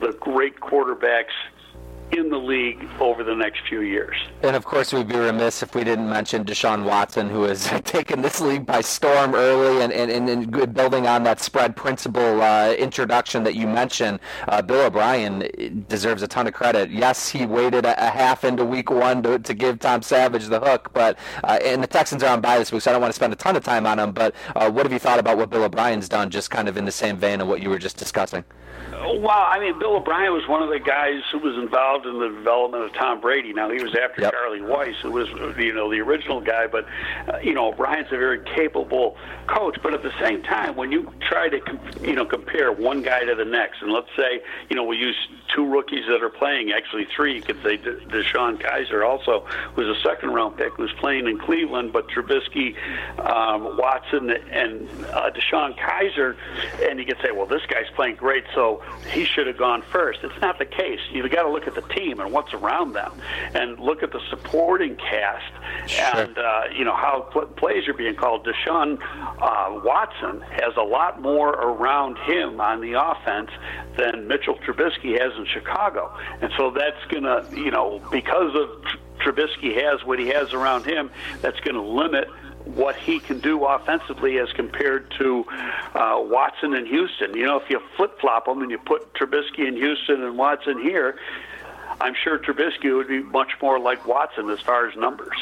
the 0.00 0.12
great 0.14 0.58
quarterbacks 0.58 1.30
in 2.12 2.28
the 2.28 2.38
league 2.38 2.88
over 2.98 3.22
the 3.22 3.34
next 3.34 3.60
few 3.68 3.82
years. 3.82 4.16
And 4.42 4.56
of 4.56 4.64
course, 4.64 4.92
we'd 4.92 5.08
be 5.08 5.16
remiss 5.16 5.62
if 5.62 5.74
we 5.74 5.84
didn't 5.84 6.08
mention 6.08 6.44
Deshaun 6.44 6.84
Watson, 6.84 7.28
who 7.28 7.44
has 7.44 7.66
taken 7.84 8.22
this 8.22 8.40
league 8.40 8.66
by 8.66 8.80
storm 8.80 9.34
early 9.34 9.82
and, 9.82 9.92
and, 9.92 10.28
and 10.28 10.74
building 10.74 11.06
on 11.06 11.22
that 11.24 11.40
spread 11.40 11.76
principle 11.76 12.42
uh, 12.42 12.72
introduction 12.72 13.44
that 13.44 13.54
you 13.54 13.66
mentioned. 13.66 14.18
Uh, 14.48 14.60
Bill 14.62 14.86
O'Brien 14.86 15.84
deserves 15.88 16.22
a 16.22 16.28
ton 16.28 16.46
of 16.46 16.54
credit. 16.54 16.90
Yes, 16.90 17.28
he 17.28 17.46
waited 17.46 17.84
a, 17.84 18.06
a 18.06 18.10
half 18.10 18.44
into 18.44 18.64
week 18.64 18.90
one 18.90 19.22
to, 19.22 19.38
to, 19.38 19.54
give 19.60 19.78
Tom 19.78 20.00
Savage 20.00 20.46
the 20.46 20.58
hook, 20.58 20.90
but 20.94 21.18
uh, 21.44 21.58
and 21.62 21.82
the 21.82 21.86
Texans 21.86 22.22
are 22.22 22.32
on 22.32 22.40
bye 22.40 22.58
this 22.58 22.72
week, 22.72 22.82
so 22.82 22.90
I 22.90 22.92
don't 22.92 23.02
want 23.02 23.12
to 23.12 23.16
spend 23.16 23.32
a 23.32 23.36
ton 23.36 23.56
of 23.56 23.62
time 23.62 23.86
on 23.86 23.98
him. 23.98 24.12
But 24.12 24.34
uh, 24.56 24.70
what 24.70 24.86
have 24.86 24.92
you 24.92 24.98
thought 24.98 25.18
about 25.18 25.36
what 25.36 25.50
Bill 25.50 25.64
O'Brien's 25.64 26.08
done, 26.08 26.30
just 26.30 26.50
kind 26.50 26.68
of 26.68 26.76
in 26.76 26.86
the 26.86 26.92
same 26.92 27.16
vein 27.16 27.40
of 27.40 27.48
what 27.48 27.62
you 27.62 27.68
were 27.68 27.78
just 27.78 27.96
discussing? 27.98 28.44
Well, 29.00 29.30
I 29.30 29.58
mean, 29.58 29.78
Bill 29.78 29.96
O'Brien 29.96 30.32
was 30.32 30.46
one 30.46 30.62
of 30.62 30.68
the 30.68 30.78
guys 30.78 31.22
who 31.32 31.38
was 31.38 31.56
involved 31.56 32.04
in 32.04 32.18
the 32.18 32.28
development 32.28 32.84
of 32.84 32.92
Tom 32.92 33.20
Brady. 33.20 33.52
Now 33.52 33.70
he 33.70 33.82
was 33.82 33.94
after 33.94 34.20
yep. 34.20 34.32
Charlie 34.32 34.60
Weis, 34.60 34.94
who 34.96 35.10
was 35.10 35.28
you 35.58 35.72
know 35.72 35.90
the 35.90 36.00
original 36.00 36.40
guy, 36.40 36.66
but 36.66 36.86
uh, 37.28 37.38
you 37.38 37.54
know 37.54 37.68
O'Brien's 37.68 38.08
a 38.08 38.18
very 38.18 38.44
capable 38.54 39.16
coach. 39.46 39.78
But 39.82 39.94
at 39.94 40.02
the 40.02 40.12
same 40.20 40.42
time, 40.42 40.76
when 40.76 40.92
you 40.92 41.10
try 41.20 41.48
to 41.48 41.60
you 42.02 42.14
know 42.14 42.26
compare 42.26 42.72
one 42.72 43.02
guy 43.02 43.24
to 43.24 43.34
the 43.34 43.44
next, 43.44 43.80
and 43.80 43.90
let's 43.90 44.10
say 44.16 44.42
you 44.68 44.76
know 44.76 44.84
we 44.84 44.98
use 44.98 45.16
two 45.54 45.66
rookies 45.66 46.06
that 46.06 46.22
are 46.22 46.30
playing, 46.30 46.72
actually 46.72 47.06
three, 47.14 47.36
you 47.36 47.42
could 47.42 47.60
say 47.62 47.76
De- 47.76 48.00
DeShone 48.06 48.60
Kizer 48.60 49.06
also 49.06 49.46
was 49.76 49.86
a 49.88 50.00
second 50.02 50.30
round 50.30 50.56
pick, 50.56 50.72
who's 50.74 50.92
playing 50.98 51.26
in 51.26 51.38
Cleveland, 51.38 51.92
but 51.92 52.08
Trubisky, 52.08 52.76
um, 53.18 53.76
Watson, 53.76 54.30
and 54.30 54.88
uh, 55.06 55.30
DeShone 55.30 55.76
Kizer, 55.78 56.36
and 56.88 56.98
you 56.98 57.06
could 57.06 57.18
say, 57.22 57.30
well, 57.32 57.46
this 57.46 57.62
guy's 57.66 57.90
playing 57.94 58.16
great, 58.16 58.44
so 58.54 58.82
he 59.10 59.24
should 59.24 59.46
have 59.46 59.56
gone 59.56 59.82
first. 59.90 60.20
It's 60.22 60.40
not 60.40 60.58
the 60.58 60.64
case. 60.64 61.00
You've 61.12 61.30
got 61.30 61.42
to 61.42 61.50
look 61.50 61.66
at 61.66 61.74
the 61.74 61.82
team 61.94 62.20
and 62.20 62.32
what's 62.32 62.52
around 62.54 62.92
them, 62.92 63.12
and 63.54 63.78
look 63.78 64.02
at 64.02 64.12
the 64.12 64.20
supporting 64.30 64.96
cast, 64.96 65.52
sure. 65.86 66.22
and 66.22 66.38
uh, 66.38 66.62
you 66.76 66.84
know 66.84 66.94
how 66.94 67.28
pl- 67.32 67.46
plays 67.46 67.88
are 67.88 67.94
being 67.94 68.14
called. 68.14 68.46
Deshaun 68.46 68.98
uh, 69.00 69.80
Watson 69.84 70.40
has 70.42 70.76
a 70.76 70.82
lot 70.82 71.20
more 71.20 71.50
around 71.50 72.18
him 72.18 72.60
on 72.60 72.80
the 72.80 73.00
offense 73.00 73.50
than 73.96 74.28
Mitchell 74.28 74.56
Trubisky 74.58 75.20
has 75.20 75.32
in 75.36 75.46
Chicago, 75.46 76.16
and 76.40 76.50
so 76.56 76.70
that's 76.70 77.04
going 77.08 77.24
to, 77.24 77.46
you 77.52 77.70
know, 77.70 78.00
because 78.10 78.54
of 78.54 78.68
Trubisky 79.20 79.74
has 79.82 80.04
what 80.04 80.18
he 80.18 80.28
has 80.28 80.52
around 80.52 80.84
him, 80.84 81.10
that's 81.42 81.60
going 81.60 81.74
to 81.74 81.82
limit 81.82 82.28
what 82.74 82.96
he 82.96 83.18
can 83.20 83.40
do 83.40 83.64
offensively 83.64 84.38
as 84.38 84.52
compared 84.52 85.10
to 85.18 85.44
uh, 85.94 86.16
Watson 86.18 86.74
and 86.74 86.86
Houston. 86.86 87.34
You 87.36 87.46
know, 87.46 87.56
if 87.58 87.68
you 87.70 87.80
flip 87.96 88.20
flop 88.20 88.46
them 88.46 88.62
and 88.62 88.70
you 88.70 88.78
put 88.78 89.12
Trubisky 89.14 89.66
in 89.66 89.76
Houston 89.76 90.22
and 90.22 90.36
Watson 90.38 90.80
here, 90.80 91.18
I'm 92.00 92.14
sure 92.14 92.38
Trubisky 92.38 92.94
would 92.96 93.08
be 93.08 93.22
much 93.22 93.52
more 93.60 93.78
like 93.78 94.06
Watson 94.06 94.48
as 94.50 94.60
far 94.60 94.88
as 94.88 94.96
numbers. 94.96 95.36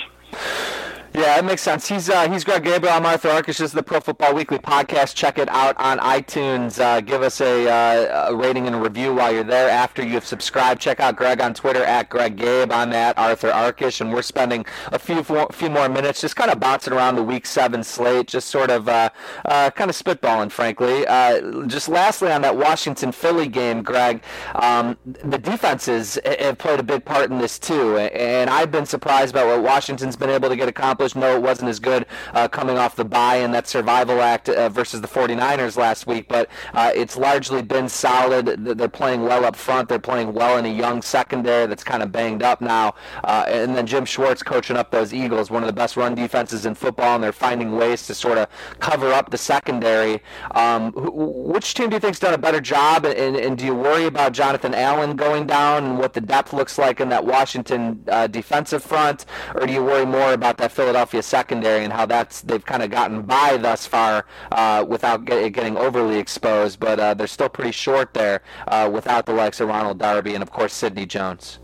Yeah, 1.14 1.38
it 1.38 1.44
makes 1.44 1.62
sense. 1.62 1.88
He's 1.88 2.10
uh, 2.10 2.30
he's 2.30 2.44
Greg 2.44 2.64
Gabriel. 2.64 2.94
I'm 2.94 3.06
Arthur 3.06 3.30
Arkush. 3.30 3.46
This 3.46 3.60
is 3.60 3.72
the 3.72 3.82
Pro 3.82 3.98
Football 3.98 4.34
Weekly 4.34 4.58
podcast. 4.58 5.14
Check 5.14 5.38
it 5.38 5.48
out 5.48 5.74
on 5.78 5.98
iTunes. 6.00 6.78
Uh, 6.78 7.00
give 7.00 7.22
us 7.22 7.40
a, 7.40 7.66
uh, 7.66 8.28
a, 8.30 8.36
rating 8.36 8.66
and 8.66 8.76
a 8.76 8.78
review 8.78 9.14
while 9.14 9.32
you're 9.32 9.42
there. 9.42 9.70
After 9.70 10.04
you've 10.04 10.26
subscribed, 10.26 10.82
check 10.82 11.00
out 11.00 11.16
Greg 11.16 11.40
on 11.40 11.54
Twitter 11.54 11.82
at 11.82 12.10
Greg 12.10 12.36
Gabe. 12.36 12.70
I'm 12.70 12.92
at 12.92 13.16
Arthur 13.16 13.48
Arkush, 13.48 14.02
and 14.02 14.12
we're 14.12 14.20
spending 14.20 14.66
a 14.92 14.98
few 14.98 15.24
few 15.24 15.70
more 15.70 15.88
minutes 15.88 16.20
just 16.20 16.36
kind 16.36 16.50
of 16.50 16.60
bouncing 16.60 16.92
around 16.92 17.16
the 17.16 17.22
Week 17.22 17.46
Seven 17.46 17.82
slate, 17.82 18.26
just 18.26 18.50
sort 18.50 18.70
of 18.70 18.86
uh, 18.86 19.08
uh, 19.46 19.70
kind 19.70 19.88
of 19.88 19.96
spitballing, 19.96 20.50
frankly. 20.50 21.06
Uh, 21.06 21.66
just 21.66 21.88
lastly 21.88 22.30
on 22.30 22.42
that 22.42 22.54
Washington 22.54 23.12
Philly 23.12 23.48
game, 23.48 23.82
Greg, 23.82 24.22
um, 24.56 24.98
the 25.06 25.38
defenses 25.38 26.18
have 26.26 26.58
played 26.58 26.80
a 26.80 26.84
big 26.84 27.06
part 27.06 27.30
in 27.30 27.38
this 27.38 27.58
too, 27.58 27.96
and 27.96 28.50
I've 28.50 28.70
been 28.70 28.86
surprised 28.86 29.32
by 29.32 29.44
what 29.44 29.62
Washington's 29.62 30.14
been 30.14 30.30
able 30.30 30.50
to 30.50 30.56
get 30.56 30.68
accomplished 30.68 30.97
accomplished. 30.98 31.16
No, 31.16 31.36
it 31.36 31.42
wasn't 31.42 31.68
as 31.68 31.78
good 31.78 32.06
uh, 32.34 32.48
coming 32.48 32.78
off 32.78 32.96
the 32.96 33.04
bye 33.04 33.36
and 33.36 33.54
that 33.54 33.66
survival 33.66 34.20
act 34.20 34.48
uh, 34.48 34.68
versus 34.68 35.00
the 35.00 35.08
49ers 35.08 35.76
last 35.76 36.06
week, 36.06 36.26
but 36.28 36.48
uh, 36.74 36.90
it's 36.94 37.16
largely 37.16 37.62
been 37.62 37.88
solid. 37.88 38.46
They're 38.46 38.88
playing 38.88 39.22
well 39.22 39.44
up 39.44 39.56
front. 39.56 39.88
They're 39.88 39.98
playing 39.98 40.32
well 40.32 40.58
in 40.58 40.66
a 40.66 40.72
young 40.72 41.02
secondary 41.02 41.66
that's 41.66 41.84
kind 41.84 42.02
of 42.02 42.10
banged 42.12 42.42
up 42.42 42.60
now. 42.60 42.94
Uh, 43.24 43.44
and 43.48 43.76
then 43.76 43.86
Jim 43.86 44.04
Schwartz 44.04 44.42
coaching 44.42 44.76
up 44.76 44.90
those 44.90 45.14
Eagles, 45.14 45.50
one 45.50 45.62
of 45.62 45.66
the 45.66 45.72
best 45.72 45.96
run 45.96 46.14
defenses 46.14 46.66
in 46.66 46.74
football, 46.74 47.14
and 47.14 47.22
they're 47.22 47.32
finding 47.32 47.76
ways 47.76 48.06
to 48.06 48.14
sort 48.14 48.38
of 48.38 48.48
cover 48.80 49.12
up 49.12 49.30
the 49.30 49.38
secondary. 49.38 50.20
Um, 50.52 50.92
which 50.94 51.74
team 51.74 51.90
do 51.90 51.96
you 51.96 52.00
think's 52.00 52.18
done 52.18 52.34
a 52.34 52.38
better 52.38 52.60
job, 52.60 53.04
and, 53.04 53.36
and, 53.36 53.58
do 53.58 53.64
you 53.64 53.74
worry 53.74 54.06
about 54.06 54.32
Jonathan 54.32 54.72
Allen 54.72 55.16
going 55.16 55.46
down 55.46 55.84
and 55.84 55.98
what 55.98 56.12
the 56.12 56.20
depth 56.20 56.52
looks 56.52 56.78
like 56.78 57.00
in 57.00 57.08
that 57.08 57.24
Washington 57.24 58.04
uh, 58.08 58.26
defensive 58.28 58.82
front, 58.82 59.24
or 59.54 59.66
do 59.66 59.72
you 59.72 59.82
worry 59.82 60.06
more 60.06 60.32
about 60.32 60.56
that 60.58 60.70
Philadelphia 60.88 61.22
secondary 61.22 61.84
and 61.84 61.92
how 61.92 62.06
that's 62.06 62.40
they've 62.40 62.64
kind 62.64 62.82
of 62.82 62.90
gotten 62.90 63.20
by 63.20 63.58
thus 63.58 63.84
far 63.84 64.24
uh, 64.52 64.82
without 64.88 65.26
get, 65.26 65.52
getting 65.52 65.76
overly 65.76 66.18
exposed, 66.18 66.80
but 66.80 66.98
uh, 66.98 67.12
they're 67.12 67.26
still 67.26 67.50
pretty 67.50 67.72
short 67.72 68.14
there 68.14 68.40
uh, 68.68 68.88
without 68.90 69.26
the 69.26 69.32
likes 69.34 69.60
of 69.60 69.68
Ronald 69.68 69.98
Darby 69.98 70.32
and 70.32 70.42
of 70.42 70.50
course 70.50 70.72
Sidney 70.72 71.04
Jones. 71.04 71.58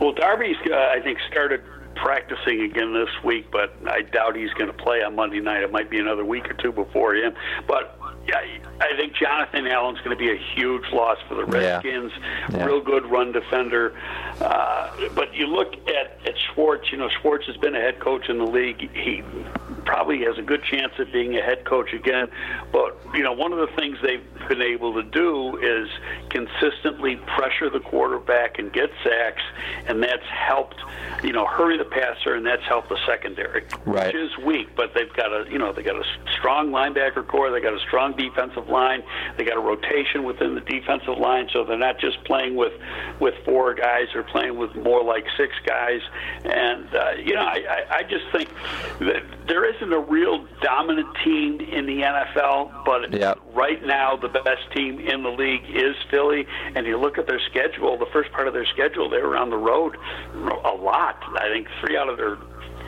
Well, 0.00 0.12
Darby's 0.12 0.56
uh, 0.70 0.76
I 0.76 1.00
think 1.02 1.18
started 1.28 1.64
practicing 1.96 2.60
again 2.60 2.94
this 2.94 3.08
week, 3.24 3.50
but 3.50 3.74
I 3.88 4.02
doubt 4.02 4.36
he's 4.36 4.52
going 4.52 4.68
to 4.68 4.84
play 4.84 5.02
on 5.02 5.16
Monday 5.16 5.40
night. 5.40 5.64
It 5.64 5.72
might 5.72 5.90
be 5.90 5.98
another 5.98 6.24
week 6.24 6.48
or 6.48 6.54
two 6.54 6.70
before 6.70 7.16
him. 7.16 7.34
But 7.66 7.98
yeah, 8.26 8.40
I 8.80 8.96
think 8.96 9.14
Jonathan 9.14 9.66
Allen's 9.66 9.98
going 9.98 10.10
to 10.10 10.16
be 10.16 10.30
a 10.30 10.38
huge 10.54 10.90
loss 10.92 11.18
for 11.28 11.34
the 11.34 11.44
Redskins. 11.44 12.12
Yeah. 12.50 12.56
Yeah. 12.56 12.64
Real 12.64 12.80
good 12.80 13.06
run 13.06 13.32
defender. 13.32 13.96
Uh, 14.40 14.90
but 15.14 15.34
you 15.34 15.46
look 15.46 15.74
at, 15.88 16.18
at 16.26 16.34
Schwartz, 16.38 16.90
you 16.90 16.98
know, 16.98 17.08
Schwartz 17.20 17.46
has 17.46 17.56
been 17.56 17.74
a 17.74 17.80
head 17.80 18.00
coach 18.00 18.28
in 18.28 18.38
the 18.38 18.46
league. 18.46 18.90
He 18.94 19.22
probably 19.84 20.20
has 20.20 20.38
a 20.38 20.42
good 20.42 20.62
chance 20.64 20.92
of 20.98 21.12
being 21.12 21.36
a 21.36 21.42
head 21.42 21.64
coach 21.64 21.92
again. 21.92 22.28
But, 22.72 22.98
you 23.14 23.22
know, 23.22 23.32
one 23.32 23.52
of 23.52 23.58
the 23.58 23.74
things 23.76 23.98
they've 24.02 24.24
been 24.48 24.62
able 24.62 24.94
to 24.94 25.02
do 25.02 25.56
is 25.58 25.88
consistently 26.30 27.16
pressure 27.36 27.70
the 27.70 27.80
quarterback 27.80 28.58
and 28.58 28.72
get 28.72 28.90
sacks, 29.02 29.42
and 29.86 30.02
that's 30.02 30.26
helped, 30.26 30.80
you 31.22 31.32
know, 31.32 31.46
hurry 31.46 31.78
the 31.78 31.84
passer, 31.84 32.34
and 32.34 32.44
that's 32.44 32.64
helped 32.64 32.88
the 32.88 32.98
secondary, 33.06 33.64
right. 33.86 34.06
which 34.06 34.16
is 34.16 34.36
weak. 34.38 34.74
But 34.76 34.92
they've 34.94 35.12
got 35.14 35.32
a, 35.32 35.50
you 35.50 35.58
know, 35.58 35.72
they 35.72 35.82
got 35.82 35.96
a 35.96 36.04
strong 36.38 36.70
linebacker 36.70 37.26
corps, 37.26 37.50
they 37.50 37.60
got 37.60 37.74
a 37.74 37.80
strong 37.80 38.16
defensive 38.16 38.68
line, 38.68 39.02
they 39.36 39.44
got 39.44 39.56
a 39.56 39.60
rotation 39.60 40.24
within 40.24 40.54
the 40.54 40.60
defensive 40.60 41.18
line, 41.18 41.48
so 41.52 41.64
they're 41.64 41.78
not 41.78 41.98
just 41.98 42.22
playing 42.24 42.56
with 42.56 42.72
with 43.20 43.34
four 43.44 43.74
guys, 43.74 44.08
they're 44.12 44.22
playing 44.22 44.56
with 44.56 44.74
more 44.74 45.02
like 45.02 45.24
six 45.36 45.54
guys, 45.66 46.00
and 46.44 46.94
uh, 46.94 47.12
you 47.18 47.34
know, 47.34 47.42
I, 47.42 47.64
I, 47.68 47.96
I 47.98 48.02
just 48.02 48.24
think 48.32 48.48
that 49.00 49.22
there 49.46 49.64
isn't 49.76 49.92
a 49.92 50.00
real 50.00 50.46
dominant 50.60 51.08
team 51.24 51.60
in 51.60 51.86
the 51.86 52.00
NFL, 52.02 52.84
but 52.84 53.12
yep. 53.12 53.38
right 53.52 53.84
now 53.84 54.16
the 54.16 54.28
best 54.28 54.62
team 54.74 55.00
in 55.00 55.22
the 55.22 55.30
league 55.30 55.64
is 55.68 55.94
Philly. 56.10 56.46
And 56.74 56.86
you 56.86 56.98
look 56.98 57.18
at 57.18 57.26
their 57.26 57.40
schedule, 57.50 57.98
the 57.98 58.08
first 58.12 58.32
part 58.32 58.48
of 58.48 58.54
their 58.54 58.66
schedule, 58.66 59.08
they 59.08 59.20
were 59.20 59.36
on 59.36 59.50
the 59.50 59.56
road 59.56 59.96
a 60.34 60.74
lot. 60.74 61.22
I 61.38 61.48
think 61.52 61.68
three 61.80 61.96
out 61.96 62.08
of 62.08 62.16
their 62.16 62.38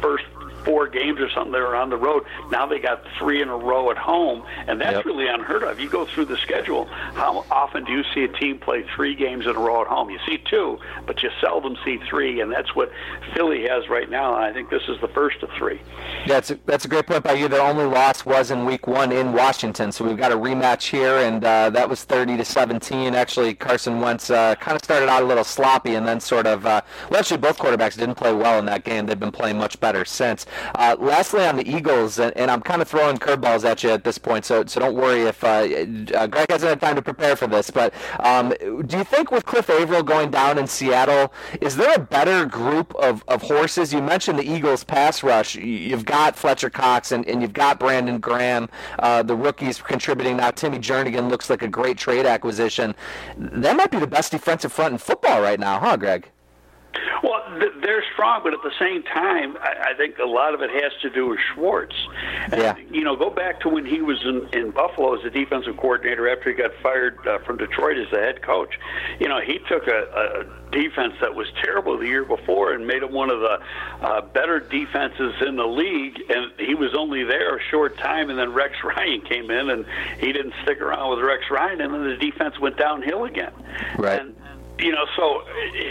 first 0.03 0.25
four 0.67 0.87
games 0.89 1.19
or 1.21 1.31
something 1.31 1.53
they 1.53 1.61
were 1.61 1.77
on 1.77 1.89
the 1.89 1.97
road. 1.97 2.25
Now 2.51 2.67
they 2.67 2.79
got 2.81 3.03
three 3.19 3.41
in 3.41 3.49
a 3.49 3.57
row 3.57 3.91
at 3.91 3.97
home, 3.97 4.43
and 4.67 4.79
that's 4.81 4.97
Yep. 4.97 5.05
really 5.07 5.29
unheard 5.29 5.63
of. 5.63 5.79
You 5.81 5.89
go 5.89 6.05
through 6.05 6.25
the 6.27 6.37
schedule. 6.39 6.87
How 7.15 7.45
often 7.51 7.85
do 7.85 7.93
you 7.93 8.03
see 8.13 8.25
a 8.25 8.29
team 8.29 8.59
play 8.59 8.85
three 8.95 9.15
games 9.15 9.47
in 9.47 9.55
a 9.55 9.59
row 9.59 9.81
at 9.83 9.87
home? 9.87 10.11
You 10.11 10.19
see 10.27 10.39
two, 10.51 10.79
but 11.07 11.23
you 11.23 11.31
seldom 11.41 11.77
see 11.85 11.99
three, 12.11 12.41
and 12.41 12.51
that's 12.53 12.75
what 12.75 12.91
Philly 13.35 13.67
has 13.69 13.89
right 13.89 14.11
now. 14.11 14.35
And 14.35 14.45
I 14.45 14.53
think 14.53 14.69
this 14.71 14.83
is 14.89 15.01
the 15.01 15.09
first 15.09 15.43
of 15.43 15.51
three. 15.57 15.81
That's 16.27 16.51
a, 16.51 16.59
that's 16.67 16.85
a 16.85 16.89
great 16.89 17.07
point 17.07 17.23
by 17.23 17.35
you. 17.35 17.47
Their 17.49 17.63
only 17.63 17.85
loss 17.85 18.27
was 18.27 18.51
in 18.51 18.65
Week 18.65 18.87
One 18.89 19.13
in 19.13 19.33
Washington, 19.33 19.93
so 19.93 20.05
we've 20.05 20.17
got 20.17 20.33
a 20.33 20.37
rematch 20.37 20.91
here, 20.91 21.19
and 21.19 21.45
uh, 21.45 21.71
that 21.71 21.89
was 21.89 22.03
30 22.03 22.37
to 22.39 22.45
17. 22.45 23.15
Actually, 23.15 23.55
Carson 23.55 24.01
Wentz 24.01 24.31
uh, 24.31 24.57
kind 24.57 24.75
of 24.77 24.83
started 24.83 25.09
out 25.09 25.23
a 25.23 25.27
little 25.27 25.45
sloppy, 25.45 25.95
and 25.95 26.07
then 26.07 26.19
sort 26.19 26.47
of 26.47 26.67
uh, 26.67 26.81
well, 27.11 27.21
actually 27.21 27.37
both 27.39 27.59
quarterbacks 27.59 27.97
didn't 27.97 28.17
play 28.17 28.33
well 28.33 28.59
in 28.59 28.65
that 28.67 28.83
game. 28.85 29.07
They've 29.07 29.19
been 29.21 29.31
playing 29.33 29.59
much 29.59 29.79
better 29.79 30.05
since. 30.05 30.47
Uh, 30.75 30.97
lastly, 30.99 31.45
on 31.47 31.57
the 31.57 31.69
Eagles, 31.69 32.19
and, 32.19 32.37
and 32.37 32.51
I'm 32.51 32.61
kind 32.61 32.83
of 32.83 32.89
throwing 32.89 33.17
curveballs 33.17 33.65
at 33.65 33.83
you 33.83 33.91
at 33.91 34.05
this 34.05 34.19
point, 34.19 34.45
so 34.45 34.65
so 34.67 34.81
don't 34.81 34.95
worry 34.97 35.23
if 35.23 35.43
uh, 35.45 35.49
uh, 36.17 36.27
Greg 36.27 36.51
hasn't 36.51 36.69
had 36.71 36.81
time 36.81 36.97
to 36.97 37.03
prepare 37.03 37.37
for 37.37 37.47
this. 37.47 37.71
But 37.71 37.93
um, 38.21 38.51
do 38.87 38.99
you 38.99 39.05
think 39.05 39.31
with 39.31 39.45
Cliff 39.47 39.69
Avril 39.71 40.03
going 40.03 40.31
down 40.31 40.59
in 40.59 40.67
Seattle, 40.67 41.33
is 41.61 41.77
there 41.77 41.93
a 41.95 41.99
better 41.99 42.45
group 42.47 42.95
of, 42.97 43.23
of 43.29 43.43
horses? 43.43 43.93
You 43.93 44.03
mentioned 44.03 44.39
the 44.39 44.51
Eagles 44.51 44.85
pass 44.85 45.23
rush. 45.23 45.55
You- 45.55 45.87
You've 45.87 46.05
got 46.05 46.37
Fletcher 46.37 46.69
Cox 46.69 47.13
and, 47.13 47.27
and 47.29 47.41
you've 47.41 47.53
got 47.53 47.79
Brandon 47.79 48.19
Graham, 48.19 48.69
uh, 48.99 49.23
the 49.23 49.37
rookies 49.37 49.81
contributing 49.81 50.37
now. 50.39 50.51
Timmy 50.51 50.79
Jernigan 50.79 51.31
looks 51.31 51.49
like 51.49 51.63
a 51.63 51.69
great 51.69 51.97
trade 51.97 52.27
acquisition. 52.27 52.95
That 53.39 53.77
might 53.77 53.91
be 53.91 53.99
the 53.99 54.07
best 54.07 54.33
defensive 54.33 54.73
front 54.73 54.93
in 54.93 54.99
football 54.99 55.41
right 55.41 55.61
now, 55.61 55.79
huh, 55.79 55.97
Greg? 55.97 56.31
Well, 57.23 57.43
they're 57.83 58.05
strong, 58.13 58.41
but 58.43 58.53
at 58.53 58.61
the 58.63 58.73
same 58.79 59.03
time, 59.03 59.57
I, 59.61 59.91
I 59.91 59.95
think 59.97 60.19
a 60.19 60.27
lot 60.27 60.55
of 60.55 60.61
it 60.63 60.71
has 60.71 60.93
to 61.03 61.11
do 61.11 61.29
with 61.29 61.39
Schwartz. 61.55 61.95
And, 62.53 62.61
Yeah. 62.61 62.77
You 62.91 63.05
know, 63.05 63.17
go 63.17 63.31
back 63.31 63.61
to 63.61 63.69
when 63.69 63.85
he 63.85 64.03
was 64.03 64.23
in, 64.25 64.49
in 64.59 64.71
Buffalo 64.71 65.19
as 65.19 65.25
a 65.25 65.31
defensive 65.31 65.77
coordinator 65.77 66.29
after 66.29 66.51
he 66.51 66.57
got 66.57 66.73
fired 66.83 67.19
uh, 67.27 67.39
from 67.39 67.57
Detroit 67.57 67.99
as 67.99 68.11
the 68.11 68.19
head 68.19 68.43
coach. 68.43 68.79
You 69.19 69.29
know, 69.29 69.41
he 69.41 69.59
took 69.69 69.87
a, 69.87 70.45
a 70.45 70.71
defense 70.71 71.15
that 71.21 71.35
was 71.35 71.47
terrible 71.63 71.99
the 71.99 72.07
year 72.07 72.25
before 72.25 72.73
and 72.73 72.87
made 72.87 73.03
it 73.03 73.11
one 73.11 73.31
of 73.31 73.41
the 73.41 73.61
uh, 74.03 74.21
better 74.21 74.61
defenses 74.61 75.35
in 75.47 75.57
the 75.57 75.67
league. 75.67 76.21
And 76.29 76.53
he 76.59 76.75
was 76.75 76.95
only 76.95 77.25
there 77.25 77.57
a 77.57 77.63
short 77.71 77.97
time, 77.99 78.31
and 78.31 78.39
then 78.39 78.53
Rex 78.53 78.75
Ryan 78.85 79.21
came 79.23 79.51
in, 79.51 79.71
and 79.71 79.87
he 80.19 80.33
didn't 80.33 80.55
stick 80.63 80.81
around 80.81 81.17
with 81.17 81.25
Rex 81.25 81.45
Ryan, 81.51 81.81
and 81.81 81.95
then 81.95 82.05
the 82.05 82.17
defense 82.17 82.59
went 82.59 82.77
downhill 82.77 83.25
again. 83.25 83.53
Right. 83.99 84.21
And, 84.21 84.37
you 84.79 84.93
know, 84.93 85.07
so 85.17 85.43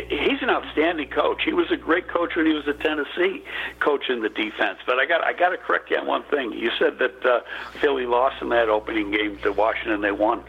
he's 0.09 0.41
an 0.41 0.49
outstanding 0.49 1.09
coach. 1.09 1.41
He 1.43 1.53
was 1.53 1.71
a 1.71 1.77
great 1.77 2.07
coach 2.07 2.35
when 2.35 2.45
he 2.45 2.53
was 2.53 2.67
at 2.67 2.79
Tennessee, 2.79 3.43
coaching 3.79 4.21
the 4.21 4.29
defense. 4.29 4.79
But 4.85 4.99
I 4.99 5.05
got 5.05 5.23
I 5.23 5.33
got 5.33 5.49
to 5.49 5.57
correct 5.57 5.89
you 5.89 5.97
on 5.97 6.05
one 6.05 6.23
thing. 6.23 6.53
You 6.53 6.71
said 6.77 6.99
that 6.99 7.25
uh, 7.25 7.41
Philly 7.81 8.05
lost 8.05 8.41
in 8.41 8.49
that 8.49 8.69
opening 8.69 9.11
game 9.11 9.37
to 9.39 9.51
Washington. 9.51 10.01
They 10.01 10.11
won. 10.11 10.43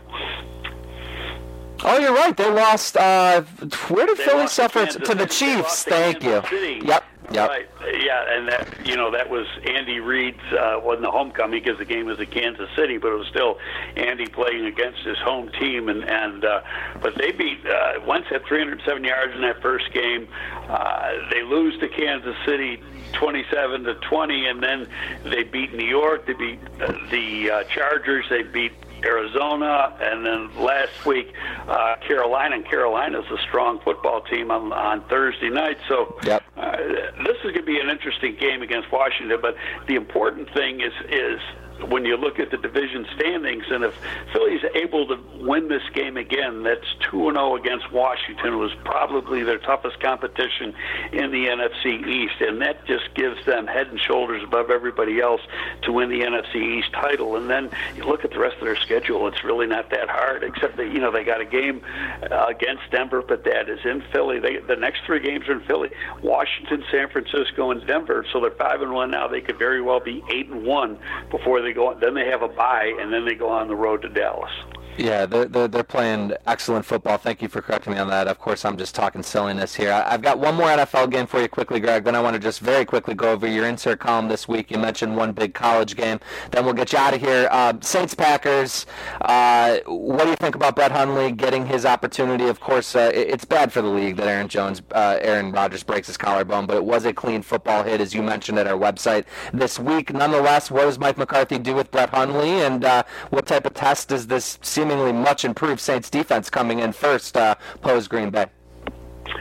Oh, 1.84 1.98
you're 1.98 2.14
right. 2.14 2.36
They 2.36 2.50
lost. 2.50 2.96
Uh, 2.96 3.42
where 3.88 4.06
did 4.06 4.18
They 4.18 4.24
Philly 4.24 4.40
lost 4.40 4.56
to 4.56 4.62
suffer? 4.62 4.86
To 4.86 5.14
the 5.14 5.26
Chiefs. 5.26 5.84
Thank 5.84 6.22
you. 6.22 6.42
City. 6.48 6.80
Yep. 6.84 7.04
Yep. 7.32 7.48
Right. 7.48 7.68
Yeah, 8.04 8.36
and 8.36 8.48
that 8.48 8.86
you 8.86 8.96
know 8.96 9.10
that 9.10 9.28
was 9.28 9.46
Andy 9.64 9.98
Reid's 9.98 10.38
uh, 10.52 10.80
wasn't 10.82 11.02
the 11.02 11.10
homecoming 11.10 11.62
because 11.62 11.78
the 11.78 11.84
game 11.84 12.06
was 12.06 12.20
at 12.20 12.30
Kansas 12.30 12.68
City, 12.76 12.98
but 12.98 13.12
it 13.12 13.16
was 13.16 13.26
still 13.26 13.58
Andy 13.96 14.26
playing 14.26 14.66
against 14.66 15.00
his 15.00 15.18
home 15.18 15.50
team, 15.58 15.88
and 15.88 16.04
and 16.04 16.44
uh, 16.44 16.60
but 17.00 17.16
they 17.16 17.32
beat 17.32 17.66
uh, 17.66 17.94
Wentz 18.06 18.28
had 18.28 18.44
307 18.46 19.02
yards 19.02 19.34
in 19.34 19.40
that 19.40 19.60
first 19.60 19.92
game. 19.92 20.28
Uh, 20.68 21.12
they 21.30 21.42
lose 21.42 21.78
to 21.80 21.88
Kansas 21.88 22.36
City 22.44 22.80
27 23.12 23.84
to 23.84 23.94
20, 23.94 24.46
and 24.46 24.62
then 24.62 24.88
they 25.24 25.42
beat 25.42 25.72
New 25.74 25.86
York. 25.86 26.26
They 26.26 26.34
beat 26.34 26.60
uh, 26.80 26.92
the 27.10 27.50
uh, 27.50 27.64
Chargers. 27.64 28.26
They 28.30 28.42
beat 28.42 28.72
Arizona, 29.06 29.96
and 30.00 30.26
then 30.26 30.40
last 30.62 31.06
week 31.06 31.32
uh, 31.68 31.96
Carolina. 32.06 32.56
And 32.56 32.64
Carolina's 32.64 33.24
a 33.30 33.38
strong 33.48 33.80
football 33.80 34.20
team 34.22 34.50
on, 34.50 34.72
on 34.72 35.02
Thursday 35.08 35.48
night. 35.50 35.78
So 35.88 36.18
Yep. 36.24 36.42
uh, 36.56 36.76
this 37.24 37.36
is 37.44 37.50
going 37.54 37.54
to 37.54 37.62
be 37.62 37.78
an 37.80 37.88
interesting 37.88 38.36
game 38.36 38.62
against 38.62 38.90
Washington. 38.92 39.38
But 39.40 39.54
the 39.88 39.94
important 39.94 40.52
thing 40.52 40.80
is 40.80 40.92
is 41.08 41.40
when 41.88 42.04
you 42.04 42.16
look 42.16 42.38
at 42.38 42.50
the 42.50 42.56
division 42.56 43.06
standings, 43.16 43.64
and 43.70 43.84
if 43.84 43.94
Philly's 44.32 44.64
able 44.74 45.06
to 45.08 45.18
win 45.40 45.68
this 45.68 45.82
game 45.94 46.16
again, 46.16 46.62
that's 46.62 46.86
two 47.10 47.28
and 47.28 47.36
zero 47.36 47.56
against 47.56 47.90
Washington. 47.92 48.54
It 48.54 48.56
was 48.56 48.74
probably 48.84 49.42
their 49.42 49.58
toughest 49.58 50.00
competition 50.00 50.74
in 51.12 51.30
the 51.30 51.46
NFC 51.46 52.06
East, 52.06 52.40
and 52.40 52.60
that 52.62 52.84
just 52.86 53.14
gives 53.14 53.44
them 53.44 53.66
head 53.66 53.88
and 53.88 54.00
shoulders 54.00 54.42
above 54.42 54.70
everybody 54.70 55.20
else 55.20 55.40
to 55.82 55.92
win 55.92 56.08
the 56.08 56.20
NFC 56.20 56.78
East 56.78 56.92
title. 56.92 57.36
And 57.36 57.50
then 57.50 57.70
you 57.96 58.04
look 58.04 58.24
at 58.24 58.30
the 58.30 58.38
rest 58.38 58.56
of 58.56 58.64
their 58.64 58.76
schedule; 58.76 59.28
it's 59.28 59.44
really 59.44 59.66
not 59.66 59.90
that 59.90 60.08
hard, 60.08 60.42
except 60.42 60.76
that 60.78 60.92
you 60.92 60.98
know 60.98 61.10
they 61.10 61.24
got 61.24 61.40
a 61.40 61.44
game 61.44 61.82
uh, 62.30 62.46
against 62.48 62.82
Denver, 62.90 63.22
but 63.22 63.44
that 63.44 63.68
is 63.68 63.80
in 63.84 64.02
Philly. 64.12 64.38
They, 64.38 64.58
the 64.58 64.76
next 64.76 65.02
three 65.04 65.20
games 65.20 65.46
are 65.48 65.52
in 65.52 65.60
Philly: 65.60 65.90
Washington, 66.22 66.84
San 66.90 67.08
Francisco, 67.08 67.70
and 67.70 67.86
Denver. 67.86 68.24
So 68.32 68.40
they're 68.40 68.50
five 68.50 68.80
and 68.80 68.92
one 68.92 69.10
now. 69.10 69.28
They 69.28 69.40
could 69.40 69.58
very 69.58 69.82
well 69.82 70.00
be 70.00 70.22
eight 70.30 70.48
and 70.48 70.64
one 70.64 70.98
before 71.30 71.60
they 71.60 71.65
go. 71.72 71.94
Then 72.00 72.14
they 72.14 72.26
have 72.26 72.42
a 72.42 72.48
bye, 72.48 72.92
and 73.00 73.12
then 73.12 73.24
they 73.24 73.34
go 73.34 73.48
on 73.48 73.68
the 73.68 73.76
road 73.76 74.02
to 74.02 74.08
Dallas. 74.08 74.50
Yeah, 74.98 75.26
they're, 75.26 75.44
they're, 75.44 75.68
they're 75.68 75.82
playing 75.84 76.32
excellent 76.46 76.86
football. 76.86 77.18
Thank 77.18 77.42
you 77.42 77.48
for 77.48 77.60
correcting 77.60 77.92
me 77.92 77.98
on 77.98 78.08
that. 78.08 78.28
Of 78.28 78.38
course, 78.38 78.64
I'm 78.64 78.78
just 78.78 78.94
talking 78.94 79.22
silliness 79.22 79.74
here. 79.74 79.92
I, 79.92 80.14
I've 80.14 80.22
got 80.22 80.38
one 80.38 80.54
more 80.54 80.68
NFL 80.68 81.10
game 81.10 81.26
for 81.26 81.40
you 81.40 81.48
quickly, 81.48 81.80
Greg. 81.80 82.04
Then 82.04 82.14
I 82.14 82.20
want 82.20 82.34
to 82.34 82.40
just 82.40 82.60
very 82.60 82.84
quickly 82.86 83.14
go 83.14 83.30
over 83.32 83.46
your 83.46 83.66
insert 83.66 84.00
column 84.00 84.28
this 84.28 84.48
week. 84.48 84.70
You 84.70 84.78
mentioned 84.78 85.14
one 85.16 85.32
big 85.32 85.52
college 85.52 85.96
game. 85.96 86.18
Then 86.50 86.64
we'll 86.64 86.72
get 86.74 86.92
you 86.92 86.98
out 86.98 87.12
of 87.14 87.20
here. 87.20 87.48
Uh, 87.50 87.74
Saints 87.82 88.14
Packers. 88.14 88.86
Uh, 89.20 89.78
what 89.86 90.24
do 90.24 90.30
you 90.30 90.36
think 90.36 90.54
about 90.54 90.76
Brett 90.76 90.92
Hundley 90.92 91.30
getting 91.32 91.66
his 91.66 91.84
opportunity? 91.84 92.46
Of 92.48 92.60
course, 92.60 92.96
uh, 92.96 93.10
it- 93.14 93.28
it's 93.36 93.44
bad 93.44 93.72
for 93.72 93.82
the 93.82 93.88
league 93.88 94.16
that 94.16 94.28
Aaron 94.28 94.48
Jones, 94.48 94.80
uh, 94.94 95.18
Aaron 95.20 95.52
Rodgers 95.52 95.82
breaks 95.82 96.06
his 96.06 96.16
collarbone, 96.16 96.64
but 96.66 96.76
it 96.76 96.84
was 96.84 97.04
a 97.04 97.12
clean 97.12 97.42
football 97.42 97.82
hit, 97.82 98.00
as 98.00 98.14
you 98.14 98.22
mentioned 98.22 98.58
at 98.58 98.66
our 98.66 98.78
website 98.78 99.24
this 99.52 99.78
week. 99.78 100.12
Nonetheless, 100.12 100.70
what 100.70 100.84
does 100.84 100.98
Mike 100.98 101.18
McCarthy 101.18 101.58
do 101.58 101.74
with 101.74 101.90
Brett 101.90 102.10
Hundley, 102.10 102.62
and 102.62 102.82
uh, 102.84 103.02
what 103.28 103.46
type 103.46 103.66
of 103.66 103.74
test 103.74 104.08
does 104.08 104.26
this 104.28 104.58
seemingly 104.86 105.12
much 105.12 105.44
improved 105.44 105.80
Saints 105.80 106.10
defense 106.10 106.48
coming 106.48 106.80
in 106.80 106.92
first 106.92 107.36
uh, 107.36 107.56
pose 107.80 108.06
Green 108.06 108.30
Bay? 108.30 108.46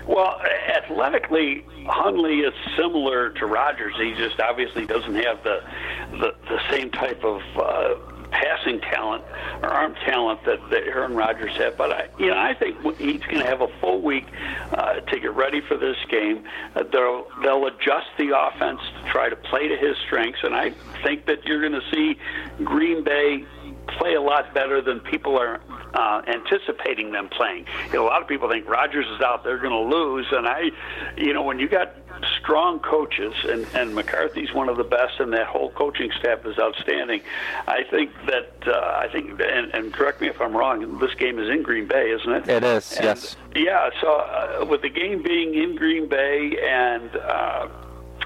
Well, 0.07 0.41
athletically, 0.69 1.63
Hundley 1.85 2.39
is 2.39 2.53
similar 2.75 3.29
to 3.31 3.45
Rodgers. 3.45 3.93
He 3.97 4.13
just 4.13 4.39
obviously 4.39 4.85
doesn't 4.85 5.15
have 5.15 5.43
the 5.43 5.63
the, 6.11 6.35
the 6.49 6.59
same 6.71 6.89
type 6.89 7.23
of 7.23 7.41
uh, 7.55 7.95
passing 8.31 8.81
talent 8.81 9.23
or 9.61 9.69
arm 9.69 9.95
talent 10.05 10.43
that, 10.45 10.59
that 10.69 10.83
Aaron 10.83 11.13
Rodgers 11.15 11.55
had. 11.55 11.77
But 11.77 11.91
I, 11.91 12.07
you 12.17 12.27
know, 12.27 12.37
I 12.37 12.53
think 12.53 12.77
he's 12.97 13.21
going 13.21 13.39
to 13.41 13.45
have 13.45 13.61
a 13.61 13.67
full 13.79 14.01
week 14.01 14.25
uh, 14.73 15.01
to 15.01 15.19
get 15.19 15.33
ready 15.33 15.61
for 15.61 15.77
this 15.77 15.97
game. 16.09 16.43
Uh, 16.75 16.83
they'll 16.91 17.27
they'll 17.43 17.67
adjust 17.67 18.07
the 18.17 18.37
offense 18.37 18.81
to 18.81 19.09
try 19.11 19.29
to 19.29 19.35
play 19.35 19.67
to 19.67 19.77
his 19.77 19.95
strengths, 20.05 20.39
and 20.43 20.55
I 20.55 20.71
think 21.03 21.25
that 21.27 21.45
you're 21.45 21.61
going 21.61 21.79
to 21.79 21.91
see 21.91 22.17
Green 22.63 23.03
Bay 23.03 23.45
play 23.87 24.15
a 24.15 24.21
lot 24.21 24.53
better 24.53 24.81
than 24.81 24.99
people 24.99 25.37
are 25.37 25.61
uh, 25.93 26.21
anticipating 26.27 27.11
them 27.11 27.29
playing. 27.29 27.65
You 27.87 27.93
know, 27.93 28.03
a 28.03 28.07
lot 28.07 28.21
of 28.21 28.27
people 28.27 28.49
think 28.49 28.67
Rodgers 28.67 29.07
is 29.07 29.21
out, 29.21 29.43
they're 29.43 29.59
going 29.59 29.71
to 29.71 29.95
lose, 29.95 30.27
and 30.31 30.47
I, 30.47 30.71
you 31.17 31.33
know, 31.33 31.43
when 31.43 31.59
you 31.59 31.67
got 31.67 31.95
strong 32.39 32.79
coaches, 32.79 33.33
and, 33.43 33.67
and 33.73 33.93
McCarthy's 33.93 34.53
one 34.53 34.69
of 34.69 34.77
the 34.77 34.83
best, 34.83 35.19
and 35.19 35.33
that 35.33 35.47
whole 35.47 35.71
coaching 35.71 36.11
staff 36.19 36.45
is 36.45 36.57
outstanding. 36.57 37.21
I 37.67 37.83
think 37.83 38.11
that 38.27 38.53
uh, 38.67 38.97
I 38.97 39.07
think, 39.11 39.39
and, 39.41 39.73
and 39.73 39.93
correct 39.93 40.21
me 40.21 40.27
if 40.27 40.39
I'm 40.39 40.55
wrong. 40.55 40.99
This 40.99 41.13
game 41.15 41.39
is 41.39 41.49
in 41.49 41.61
Green 41.63 41.87
Bay, 41.87 42.11
isn't 42.11 42.31
it? 42.31 42.47
It 42.47 42.63
is, 42.63 42.93
And, 42.93 43.05
yes. 43.05 43.35
Yeah. 43.55 43.89
So 44.01 44.15
uh, 44.15 44.65
with 44.69 44.81
the 44.81 44.89
game 44.89 45.23
being 45.23 45.55
in 45.55 45.75
Green 45.75 46.07
Bay, 46.07 46.57
and 46.63 47.15
uh, 47.15 47.67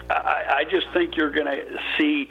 I, 0.10 0.44
I 0.58 0.64
just 0.70 0.88
think 0.94 1.16
you're 1.16 1.32
going 1.32 1.48
to 1.48 1.80
see 1.98 2.30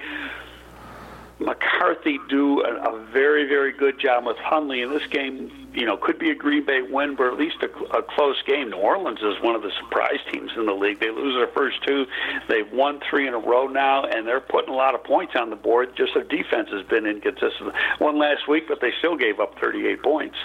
McCarthy 1.41 2.19
do 2.29 2.63
a, 2.63 2.93
a 2.93 3.05
very, 3.07 3.47
very 3.49 3.73
good 3.73 3.99
job 3.99 4.27
with 4.27 4.37
Hundley 4.39 4.83
in 4.83 4.91
this 4.91 5.07
game. 5.07 5.51
You 5.79 5.87
know, 5.87 5.97
could 5.97 6.19
be 6.19 6.31
a 6.31 6.35
Green 6.35 6.65
Bay 6.65 6.83
win, 6.83 7.15
but 7.15 7.27
at 7.29 7.39
least 7.39 7.57
a, 7.63 7.69
a 7.97 8.03
close 8.03 8.43
game. 8.47 8.71
New 8.71 8.77
Orleans 8.79 9.21
is 9.21 9.41
one 9.43 9.55
of 9.55 9.63
the 9.63 9.71
surprise 9.81 10.19
teams 10.33 10.51
in 10.57 10.67
the 10.67 10.73
league. 10.75 10.99
They 11.01 11.11
lose 11.11 11.35
their 11.37 11.47
first 11.49 11.77
two. 11.87 12.07
They've 12.49 12.71
won 12.73 13.01
three 13.09 13.29
in 13.29 13.35
a 13.35 13.39
row 13.39 13.67
now, 13.69 14.05
and 14.05 14.27
they're 14.27 14.41
putting 14.41 14.71
a 14.75 14.77
lot 14.77 14.95
of 14.95 15.05
points 15.05 15.35
on 15.37 15.51
the 15.51 15.57
board. 15.57 15.97
Just 15.97 16.15
their 16.15 16.25
defense 16.25 16.69
has 16.71 16.85
been 16.87 17.07
inconsistent. 17.07 17.73
One 17.99 18.19
last 18.19 18.49
week, 18.49 18.65
but 18.69 18.81
they 18.81 18.93
still 18.99 19.17
gave 19.17 19.39
up 19.39 19.59
38 19.61 20.03
points. 20.03 20.37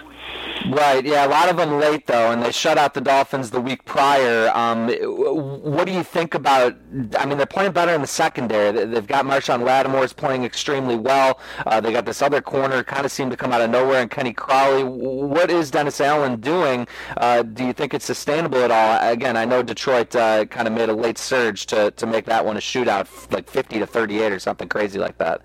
Right, 0.69 1.03
yeah, 1.05 1.25
a 1.25 1.27
lot 1.27 1.49
of 1.49 1.57
them 1.57 1.79
late 1.79 2.05
though, 2.07 2.31
and 2.31 2.41
they 2.43 2.51
shut 2.51 2.77
out 2.77 2.93
the 2.93 3.01
Dolphins 3.01 3.51
the 3.51 3.59
week 3.59 3.83
prior. 3.85 4.49
Um, 4.53 4.87
what 4.89 5.85
do 5.85 5.91
you 5.93 6.03
think 6.03 6.33
about? 6.33 6.75
I 7.17 7.25
mean, 7.25 7.37
they're 7.37 7.45
playing 7.45 7.71
better 7.73 7.93
in 7.93 8.01
the 8.01 8.07
secondary. 8.07 8.71
They- 8.71 8.83
They've 8.93 9.07
got 9.07 9.25
Marshon 9.25 9.63
Lattimore's 9.63 10.13
playing 10.13 10.43
extremely 10.43 10.95
well. 10.95 11.13
well. 11.13 11.39
Uh, 11.67 11.79
they 11.81 11.91
got 11.91 12.05
this 12.05 12.21
other 12.21 12.41
corner, 12.41 12.83
kind 12.83 13.05
of 13.05 13.11
seemed 13.11 13.29
to 13.31 13.37
come 13.37 13.51
out 13.51 13.61
of 13.61 13.69
nowhere, 13.69 14.01
and 14.01 14.09
Kenny 14.09 14.33
Crawley. 14.33 14.83
What 15.23 15.49
is 15.49 15.71
Dennis 15.71 16.01
Allen 16.01 16.41
doing? 16.41 16.85
Uh, 17.15 17.43
do 17.43 17.63
you 17.65 17.71
think 17.71 17.93
it's 17.93 18.03
sustainable 18.03 18.57
at 18.57 18.71
all? 18.71 19.09
Again, 19.09 19.37
I 19.37 19.45
know 19.45 19.63
Detroit 19.63 20.13
uh, 20.17 20.43
kind 20.45 20.67
of 20.67 20.73
made 20.73 20.89
a 20.89 20.93
late 20.93 21.17
surge 21.17 21.65
to, 21.67 21.91
to 21.91 22.05
make 22.05 22.25
that 22.25 22.45
one 22.45 22.57
a 22.57 22.59
shootout, 22.59 23.07
like 23.31 23.49
50 23.49 23.79
to 23.79 23.87
38 23.87 24.33
or 24.33 24.39
something 24.39 24.67
crazy 24.67 24.99
like 24.99 25.17
that. 25.19 25.41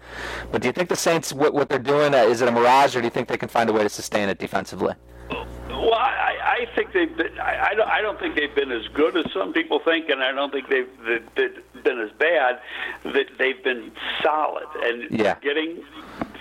But 0.51 0.63
do 0.63 0.69
you 0.69 0.73
think 0.73 0.89
the 0.89 0.97
Saints, 0.97 1.33
what, 1.33 1.55
what 1.55 1.69
they're 1.69 1.79
doing, 1.79 2.13
uh, 2.13 2.19
is 2.19 2.43
it 2.43 2.49
a 2.49 2.53
mirage, 2.53 2.97
or 2.97 3.01
do 3.01 3.05
you 3.05 3.11
think 3.11 3.29
they 3.29 3.37
can 3.37 3.49
find 3.49 3.71
a 3.71 3.73
way 3.73 3.85
to 3.85 3.89
sustain 3.89 4.29
it 4.29 4.39
defensively? 4.39 4.95
Well, 5.69 5.95
I, 5.95 6.28
I 6.59 6.67
think 6.75 6.93
they've 6.93 7.17
been. 7.17 7.39
I, 7.39 7.69
I, 7.71 7.75
don't, 7.75 7.89
I 7.89 8.01
don't 8.01 8.19
think 8.19 8.35
they've 8.35 8.55
been 8.55 8.73
as 8.73 8.87
good 8.89 9.17
as 9.17 9.31
some 9.33 9.53
people 9.53 9.79
think, 9.79 10.09
and 10.09 10.23
I 10.23 10.33
don't 10.33 10.51
think 10.51 10.69
they've, 10.69 10.89
they've 11.37 11.85
been 11.85 12.01
as 12.01 12.11
bad. 12.19 12.61
That 13.05 13.27
they've 13.39 13.63
been 13.63 13.93
solid 14.23 14.67
and 14.83 15.09
yeah. 15.11 15.37
getting 15.41 15.85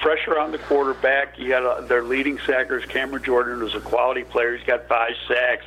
pressure 0.02 0.40
on 0.40 0.52
the 0.52 0.58
quarterback. 0.58 1.38
You 1.38 1.50
got 1.50 1.84
a, 1.84 1.86
their 1.86 2.04
leading 2.04 2.38
sackers, 2.40 2.88
Cameron 2.88 3.24
Jordan, 3.24 3.60
who's 3.60 3.76
a 3.76 3.82
quality 3.82 4.24
player. 4.24 4.58
He's 4.58 4.66
got 4.66 4.88
five 4.88 5.14
sacks. 5.28 5.66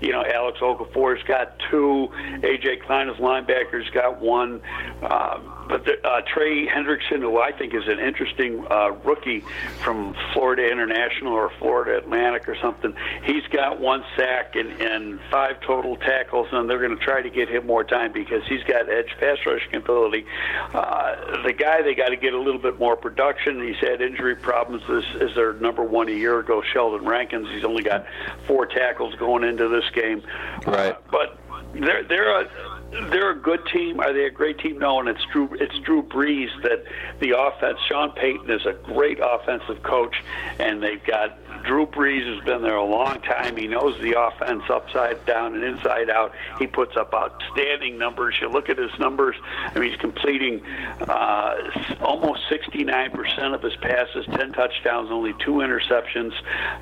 You 0.00 0.12
know, 0.12 0.24
Alex 0.24 0.60
Okafor's 0.60 1.22
got 1.24 1.58
two. 1.70 2.08
AJ 2.40 2.82
Klein, 2.82 3.08
his 3.08 3.18
linebacker's 3.18 3.90
got 3.90 4.20
one. 4.20 4.62
Um, 5.02 5.59
but 5.70 5.84
the, 5.84 6.04
uh, 6.06 6.20
Trey 6.22 6.66
Hendrickson, 6.66 7.20
who 7.20 7.38
I 7.38 7.52
think 7.52 7.74
is 7.74 7.86
an 7.86 8.00
interesting 8.00 8.66
uh, 8.70 8.90
rookie 9.04 9.44
from 9.82 10.16
Florida 10.32 10.68
International 10.70 11.32
or 11.32 11.50
Florida 11.58 11.98
Atlantic 11.98 12.48
or 12.48 12.56
something, 12.56 12.92
he's 13.24 13.46
got 13.52 13.80
one 13.80 14.04
sack 14.16 14.56
and, 14.56 14.68
and 14.82 15.20
five 15.30 15.60
total 15.60 15.96
tackles, 15.96 16.48
and 16.50 16.68
they're 16.68 16.84
going 16.84 16.98
to 16.98 17.04
try 17.04 17.22
to 17.22 17.30
get 17.30 17.48
him 17.48 17.66
more 17.66 17.84
time 17.84 18.12
because 18.12 18.42
he's 18.48 18.64
got 18.64 18.90
edge 18.90 19.14
pass 19.20 19.38
rushing 19.46 19.76
ability. 19.76 20.26
Uh, 20.74 21.42
the 21.42 21.52
guy 21.52 21.82
they 21.82 21.94
got 21.94 22.08
to 22.08 22.16
get 22.16 22.34
a 22.34 22.40
little 22.40 22.60
bit 22.60 22.78
more 22.78 22.96
production. 22.96 23.62
He's 23.66 23.76
had 23.76 24.02
injury 24.02 24.34
problems. 24.34 24.82
This 24.88 25.04
is 25.22 25.34
their 25.36 25.52
number 25.54 25.84
one 25.84 26.08
a 26.08 26.12
year 26.12 26.40
ago, 26.40 26.62
Sheldon 26.72 27.06
Rankins. 27.06 27.48
He's 27.50 27.64
only 27.64 27.84
got 27.84 28.06
four 28.46 28.66
tackles 28.66 29.14
going 29.14 29.44
into 29.44 29.68
this 29.68 29.88
game. 29.94 30.22
Right. 30.66 30.92
Uh, 30.92 30.98
but 31.10 31.38
they're 31.74 32.02
they're 32.02 32.40
a 32.40 32.79
they're 32.90 33.30
a 33.30 33.38
good 33.38 33.60
team. 33.72 34.00
Are 34.00 34.12
they 34.12 34.24
a 34.24 34.30
great 34.30 34.58
team? 34.58 34.78
No, 34.78 35.00
and 35.00 35.08
it's 35.08 35.24
Drew. 35.32 35.48
It's 35.54 35.78
Drew 35.80 36.02
Brees 36.02 36.50
that 36.62 36.84
the 37.20 37.38
offense. 37.38 37.78
Sean 37.88 38.12
Payton 38.12 38.50
is 38.50 38.66
a 38.66 38.72
great 38.72 39.18
offensive 39.22 39.82
coach, 39.82 40.16
and 40.58 40.82
they've 40.82 41.02
got 41.04 41.38
Drew 41.64 41.86
Brees 41.86 42.26
has 42.34 42.44
been 42.44 42.62
there 42.62 42.76
a 42.76 42.84
long 42.84 43.20
time. 43.20 43.56
He 43.56 43.66
knows 43.66 44.00
the 44.00 44.20
offense 44.20 44.62
upside 44.68 45.24
down 45.26 45.54
and 45.54 45.62
inside 45.62 46.10
out. 46.10 46.32
He 46.58 46.66
puts 46.66 46.96
up 46.96 47.12
outstanding 47.14 47.98
numbers. 47.98 48.36
You 48.40 48.48
look 48.48 48.68
at 48.68 48.78
his 48.78 48.96
numbers. 48.98 49.36
I 49.42 49.78
mean, 49.78 49.90
he's 49.90 50.00
completing 50.00 50.64
uh, 51.02 51.56
almost 52.00 52.40
69% 52.50 53.54
of 53.54 53.62
his 53.62 53.76
passes, 53.76 54.26
10 54.26 54.52
touchdowns, 54.52 55.10
only 55.10 55.34
two 55.44 55.54
interceptions. 55.54 56.32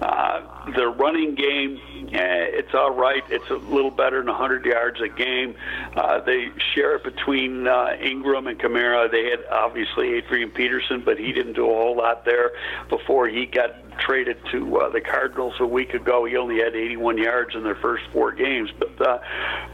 Uh, 0.01 0.71
the 0.73 0.89
running 0.89 1.35
game, 1.35 1.81
eh, 2.13 2.47
it's 2.51 2.75
all 2.75 2.93
right. 2.93 3.25
It's 3.31 3.49
a 3.51 3.57
little 3.57 3.91
better 3.91 4.19
than 4.19 4.29
100 4.29 4.65
yards 4.65 5.01
a 5.01 5.09
game. 5.09 5.55
Uh, 5.99 6.21
they 6.21 6.49
share 6.75 6.95
it 6.95 7.03
between 7.03 7.67
uh, 7.67 7.97
Ingram 8.01 8.47
and 8.47 8.57
Kamara. 8.57 9.11
They 9.11 9.31
had 9.31 9.45
obviously 9.51 10.15
Adrian 10.15 10.51
Peterson, 10.51 11.03
but 11.05 11.19
he 11.19 11.33
didn't 11.33 11.55
do 11.55 11.65
a 11.69 11.75
whole 11.75 11.97
lot 11.97 12.25
there 12.25 12.53
before 12.89 13.27
he 13.27 13.47
got 13.47 13.71
traded 13.99 14.37
to 14.53 14.79
uh, 14.79 14.91
the 14.91 15.01
Cardinals 15.01 15.55
a 15.59 15.67
week 15.67 15.95
ago. 15.95 16.25
He 16.25 16.37
only 16.37 16.61
had 16.61 16.77
81 16.77 17.19
yards 17.19 17.57
in 17.57 17.65
their 17.65 17.75
first 17.75 18.05
four 18.13 18.31
games, 18.31 18.71
but 18.79 19.01
uh, 19.01 19.19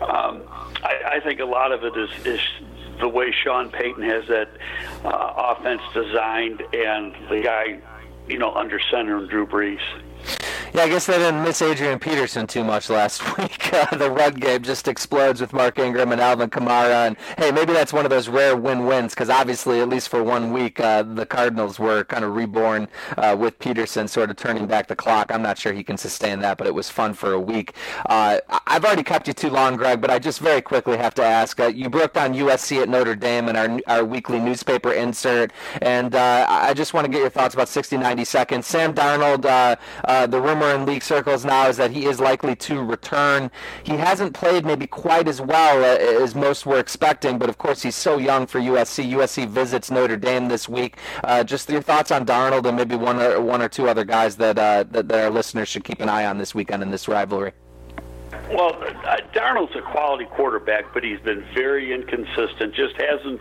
um, 0.02 0.42
I, 0.82 1.16
I 1.16 1.20
think 1.20 1.40
a 1.40 1.44
lot 1.44 1.72
of 1.72 1.84
it 1.84 1.94
is, 1.94 2.08
is 2.24 2.40
the 3.00 3.08
way 3.08 3.30
Sean 3.30 3.68
Payton 3.68 4.02
has 4.04 4.26
that 4.28 4.48
uh, 5.04 5.54
offense 5.58 5.82
designed, 5.92 6.62
and 6.72 7.14
the 7.28 7.42
guy, 7.42 7.80
you 8.28 8.38
know, 8.38 8.54
under 8.54 8.80
center 8.90 9.18
and 9.18 9.28
Drew 9.28 9.46
Brees. 9.46 9.78
Yeah, 10.74 10.82
I 10.82 10.88
guess 10.88 11.06
they 11.06 11.18
didn't 11.18 11.44
miss 11.44 11.62
Adrian 11.62 12.00
Peterson 12.00 12.48
too 12.48 12.64
much 12.64 12.90
last 12.90 13.38
week. 13.38 13.72
Uh, 13.72 13.96
the 13.96 14.10
run 14.10 14.34
game 14.34 14.60
just 14.60 14.88
explodes 14.88 15.40
with 15.40 15.52
Mark 15.52 15.78
Ingram 15.78 16.10
and 16.10 16.20
Alvin 16.20 16.50
Kamara. 16.50 17.06
And 17.06 17.16
hey, 17.38 17.52
maybe 17.52 17.72
that's 17.72 17.92
one 17.92 18.04
of 18.04 18.10
those 18.10 18.28
rare 18.28 18.56
win-wins 18.56 19.14
because 19.14 19.30
obviously, 19.30 19.78
at 19.78 19.88
least 19.88 20.08
for 20.08 20.24
one 20.24 20.52
week, 20.52 20.80
uh, 20.80 21.04
the 21.04 21.26
Cardinals 21.26 21.78
were 21.78 22.02
kind 22.02 22.24
of 22.24 22.34
reborn 22.34 22.88
uh, 23.16 23.36
with 23.38 23.56
Peterson 23.60 24.08
sort 24.08 24.30
of 24.30 24.36
turning 24.36 24.66
back 24.66 24.88
the 24.88 24.96
clock. 24.96 25.30
I'm 25.32 25.42
not 25.42 25.58
sure 25.58 25.72
he 25.72 25.84
can 25.84 25.96
sustain 25.96 26.40
that, 26.40 26.58
but 26.58 26.66
it 26.66 26.74
was 26.74 26.90
fun 26.90 27.14
for 27.14 27.32
a 27.34 27.40
week. 27.40 27.74
Uh, 28.06 28.40
I've 28.66 28.84
already 28.84 29.04
kept 29.04 29.28
you 29.28 29.32
too 29.32 29.50
long, 29.50 29.76
Greg, 29.76 30.00
but 30.00 30.10
I 30.10 30.18
just 30.18 30.40
very 30.40 30.60
quickly 30.60 30.96
have 30.96 31.14
to 31.14 31.22
ask. 31.24 31.60
Uh, 31.60 31.66
you 31.68 31.88
broke 31.88 32.14
down 32.14 32.34
USC 32.34 32.82
at 32.82 32.88
Notre 32.88 33.14
Dame 33.14 33.48
in 33.48 33.54
our 33.54 33.80
our 33.86 34.04
weekly 34.04 34.40
newspaper 34.40 34.92
insert, 34.92 35.52
and 35.82 36.16
uh, 36.16 36.46
I 36.48 36.74
just 36.74 36.94
want 36.94 37.04
to 37.04 37.12
get 37.12 37.20
your 37.20 37.30
thoughts 37.30 37.54
about 37.54 37.68
60, 37.68 37.96
90 37.96 38.24
seconds. 38.24 38.66
Sam 38.66 38.92
Darnold, 38.92 39.42
the 39.42 40.40
rumor 40.40 40.63
rumor 40.64 40.80
in 40.80 40.86
league 40.86 41.02
circles 41.02 41.44
now 41.44 41.68
is 41.68 41.76
that 41.76 41.90
he 41.90 42.06
is 42.06 42.20
likely 42.20 42.56
to 42.56 42.82
return. 42.82 43.50
He 43.82 43.92
hasn't 43.92 44.34
played 44.34 44.64
maybe 44.64 44.86
quite 44.86 45.28
as 45.28 45.40
well 45.40 45.82
uh, 45.82 46.22
as 46.22 46.34
most 46.34 46.66
were 46.66 46.78
expecting, 46.78 47.38
but 47.38 47.48
of 47.48 47.58
course 47.58 47.82
he's 47.82 47.96
so 47.96 48.18
young 48.18 48.46
for 48.46 48.60
USC. 48.60 49.10
USC 49.12 49.48
visits 49.48 49.90
Notre 49.90 50.16
Dame 50.16 50.48
this 50.48 50.68
week. 50.68 50.98
Uh, 51.22 51.44
just 51.44 51.68
your 51.68 51.82
thoughts 51.82 52.10
on 52.10 52.24
Darnold 52.24 52.66
and 52.66 52.76
maybe 52.76 52.96
one 52.96 53.20
or 53.20 53.40
one 53.40 53.62
or 53.62 53.68
two 53.68 53.88
other 53.88 54.04
guys 54.04 54.36
that, 54.36 54.58
uh, 54.58 54.84
that 54.90 55.08
that 55.08 55.24
our 55.24 55.30
listeners 55.30 55.68
should 55.68 55.84
keep 55.84 56.00
an 56.00 56.08
eye 56.08 56.24
on 56.24 56.38
this 56.38 56.54
weekend 56.54 56.82
in 56.82 56.90
this 56.90 57.08
rivalry. 57.08 57.52
Well, 58.50 58.74
uh, 59.06 59.16
Darnold's 59.32 59.74
a 59.76 59.80
quality 59.80 60.26
quarterback, 60.26 60.92
but 60.92 61.02
he's 61.02 61.20
been 61.20 61.44
very 61.54 61.92
inconsistent. 61.94 62.74
Just 62.74 62.94
hasn't 62.96 63.40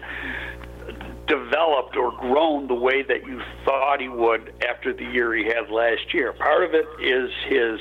developed 1.28 1.96
or 1.96 2.12
grown 2.12 2.68
the 2.68 2.74
way 2.74 3.02
that 3.04 3.26
you 3.26 3.42
thought 3.64 4.02
he 4.02 4.10
would 4.10 4.54
after 4.68 4.94
the 4.94 5.06
year 5.06 5.34
he 5.34 5.46
had 5.46 5.70
last 5.70 6.14
year. 6.14 6.34
Part 6.34 6.64
of 6.64 6.74
it 6.74 6.86
is 7.00 7.32
his 7.48 7.80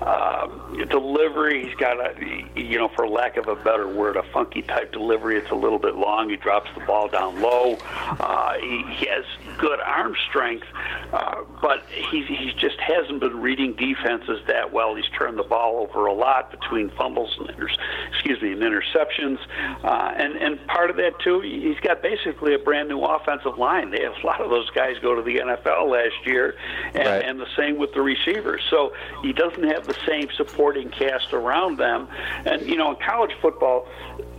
uh, 0.00 0.46
delivery. 0.86 1.66
He's 1.66 1.74
got 1.76 1.98
a, 1.98 2.48
you 2.54 2.78
know, 2.78 2.88
for 2.88 3.08
lack 3.08 3.36
of 3.36 3.48
a 3.48 3.56
better 3.56 3.88
word, 3.88 4.16
a 4.16 4.22
funky 4.32 4.62
type 4.62 4.92
delivery. 4.92 5.36
It's 5.38 5.50
a 5.50 5.54
little 5.54 5.78
bit 5.78 5.96
long. 5.96 6.28
He 6.28 6.36
drops 6.36 6.70
the 6.74 6.84
ball 6.84 7.08
down 7.08 7.40
low. 7.40 7.78
Uh, 7.82 8.54
he, 8.58 8.84
he 8.94 9.06
has 9.06 9.24
good 9.58 9.80
arm 9.80 10.14
strength, 10.28 10.66
uh, 11.12 11.42
but 11.60 11.84
he, 11.88 12.24
he 12.24 12.52
just 12.58 12.78
hasn't 12.80 13.20
been 13.20 13.40
reading 13.40 13.74
defenses 13.74 14.40
that 14.48 14.72
well. 14.72 14.94
He's 14.94 15.08
turned 15.18 15.38
the 15.38 15.44
ball 15.44 15.78
over 15.78 16.06
a 16.06 16.12
lot 16.12 16.50
between 16.50 16.90
fumbles 16.90 17.36
and 17.38 17.48
inter- 17.50 17.68
excuse 18.10 18.40
me 18.42 18.52
and 18.52 18.62
interceptions, 18.62 19.38
uh, 19.82 20.12
and 20.16 20.36
and 20.36 20.66
part 20.66 20.90
of 20.90 20.96
that 20.96 21.18
too, 21.20 21.40
he's 21.40 21.78
got 21.80 22.02
basically 22.02 22.54
a 22.54 22.58
brand 22.58 22.81
brand 22.84 23.00
new 23.00 23.04
offensive 23.04 23.58
line. 23.58 23.90
They 23.90 24.02
have 24.02 24.14
a 24.22 24.26
lot 24.26 24.40
of 24.40 24.50
those 24.50 24.68
guys 24.70 24.96
go 25.02 25.14
to 25.14 25.22
the 25.22 25.36
NFL 25.36 25.90
last 25.90 26.26
year, 26.26 26.56
and, 26.94 27.06
right. 27.06 27.24
and 27.24 27.40
the 27.40 27.46
same 27.56 27.78
with 27.78 27.92
the 27.94 28.00
receivers. 28.00 28.62
So 28.70 28.92
he 29.22 29.32
doesn't 29.32 29.64
have 29.64 29.86
the 29.86 29.96
same 30.06 30.28
supporting 30.36 30.90
cast 30.90 31.32
around 31.32 31.78
them. 31.78 32.08
And 32.44 32.62
you 32.62 32.76
know, 32.76 32.90
in 32.90 32.96
college 33.04 33.32
football, 33.40 33.88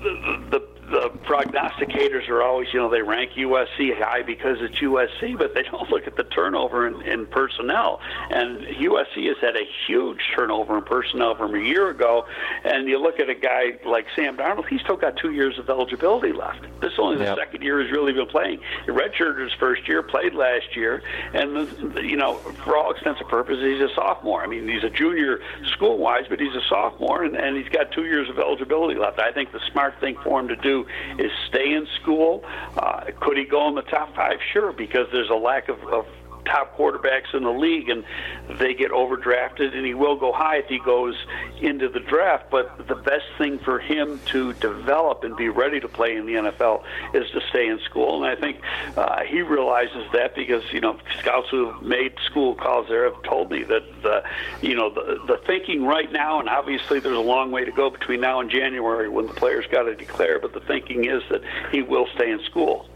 the, 0.02 0.44
the 0.50 0.73
the 0.90 1.10
prognosticators 1.26 2.30
are 2.30 2.42
always, 2.42 2.68
you 2.74 2.80
know, 2.80 2.90
they 2.90 3.02
rank 3.02 3.32
USC 3.32 3.98
high 3.98 4.22
because 4.22 4.58
it's 4.62 4.76
USC, 4.80 5.38
but 5.38 5.54
they 5.54 5.64
don't 5.64 5.90
look 5.92 6.08
at 6.08 6.16
the 6.16 6.24
turnover 6.24 6.88
in, 6.88 7.02
in 7.02 7.26
personnel. 7.28 8.00
And 8.30 8.60
USC 8.62 9.28
has 9.28 9.38
had 9.42 9.56
a 9.56 9.66
huge 9.88 10.20
turnover 10.36 10.78
in 10.78 10.84
personnel 10.84 11.36
from 11.36 11.56
a 11.56 11.60
year 11.60 11.90
ago. 11.90 12.26
And 12.64 12.88
you 12.88 13.00
look 13.00 13.20
at 13.20 13.30
a 13.30 13.36
guy 13.36 13.80
like 13.86 14.08
Sam 14.16 14.38
Darnold, 14.38 14.68
he's 14.68 14.82
still 14.82 14.98
got 14.98 15.18
two 15.18 15.32
years 15.32 15.58
of 15.60 15.70
eligibility 15.70 16.34
left. 16.34 16.62
This 16.82 16.94
is 16.94 17.00
only 17.00 17.18
the 17.18 17.26
yep. 17.26 17.38
second 17.38 17.62
year 17.62 17.82
he's 17.82 17.92
really 17.92 18.14
been 18.14 18.28
playing. 18.28 18.60
He 18.86 18.92
redshirted 18.92 19.44
his 19.44 19.54
first 19.54 19.88
year, 19.88 20.04
played 20.04 20.34
last 20.34 20.76
year, 20.76 21.02
and 21.34 21.56
the, 21.56 22.04
you 22.04 22.18
know, 22.18 22.36
for 22.36 22.78
all 22.78 22.92
extensive 22.92 23.28
purposes, 23.28 23.64
he's 23.64 23.82
a 23.82 23.94
sophomore. 23.96 24.44
I 24.44 24.48
mean, 24.48 24.68
he's 24.68 24.84
a 24.84 24.90
junior 24.90 25.40
school-wise, 25.74 26.26
but 26.30 26.40
he's 26.40 26.56
a 26.56 26.62
sophomore, 26.68 27.24
and, 27.24 27.36
and 27.36 27.56
he's 27.56 27.70
got 27.70 27.92
two 27.92 28.06
years 28.06 28.30
of 28.30 28.40
eligibility 28.40 29.00
left. 29.00 29.20
I 29.20 29.32
think 29.32 29.52
the 29.52 29.62
smart 29.72 30.00
thing 30.00 30.18
for 30.24 30.40
him 30.40 30.48
to 30.48 30.56
do 30.56 30.73
is 31.18 31.32
stay 31.48 31.74
in 31.74 31.88
school. 32.02 32.44
Uh, 32.78 33.06
could 33.20 33.38
he 33.38 33.46
go 33.46 33.68
in 33.70 33.76
the 33.76 33.82
top 33.84 34.16
five? 34.16 34.38
Sure, 34.52 34.72
because 34.72 35.08
there's 35.12 35.30
a 35.30 35.36
lack 35.36 35.70
of, 35.70 35.82
of 35.86 36.06
top 36.46 36.78
quarterbacks 36.78 37.34
in 37.34 37.44
the 37.44 37.52
league, 37.52 37.90
and 37.90 38.04
they 38.60 38.74
get 38.74 38.92
overdrafted, 38.92 39.76
and 39.76 39.86
he 39.86 39.94
will 39.94 40.16
go 40.16 40.32
high 40.32 40.58
if 40.58 40.68
he 40.68 40.80
goes 40.80 41.16
into 41.62 41.90
the 41.90 42.00
draft. 42.00 42.46
But 42.50 42.88
the 42.88 42.96
best 42.96 43.26
thing 43.38 43.60
for 43.60 43.80
him 43.80 44.20
to 44.28 44.54
develop 44.54 45.24
and 45.24 45.36
be 45.36 45.50
ready 45.50 45.80
to 45.80 45.88
play 45.88 46.16
in 46.16 46.26
the 46.26 46.34
NFL 46.34 46.84
is 47.14 47.30
to 47.32 47.42
stay 47.50 47.68
in 47.68 47.80
school, 47.80 48.24
and 48.24 48.38
I 48.38 48.40
think 48.40 48.62
uh, 48.98 49.24
he 49.24 49.42
realizes 49.42 50.06
that 50.14 50.36
because 50.36 50.64
you 50.72 50.82
know 50.82 50.98
scouts 51.20 51.50
who 51.50 51.72
have 51.72 51.82
made 51.82 52.14
school 52.26 52.56
calls 52.56 52.88
there 52.88 53.06
have 53.06 53.22
told 53.24 53.52
me 53.52 53.64
that 53.64 53.84
the 54.02 54.24
you 54.62 54.76
know 54.76 54.90
the 54.90 55.20
the 55.28 55.38
thinking 55.46 55.86
right 55.86 56.12
now, 56.12 56.40
and 56.40 56.50
obviously 56.50 57.00
there's 57.00 57.18
a 57.18 57.22
long 57.22 57.52
way 57.52 57.66
to 57.66 57.72
go 57.72 57.90
between 57.90 58.22
now 58.22 58.40
and 58.40 58.50
January 58.50 59.10
when 59.10 59.28
the 59.28 59.34
players 59.34 59.66
got 59.72 59.84
to 59.84 59.96
declare, 59.96 60.40
but 60.40 60.54
the 60.54 60.60
thinking 60.62 61.06
is 61.06 61.24
that 61.30 61.42
he 61.72 61.82
will 61.82 62.08
stay 62.16 62.32
in 62.32 62.44
school. 62.44 62.88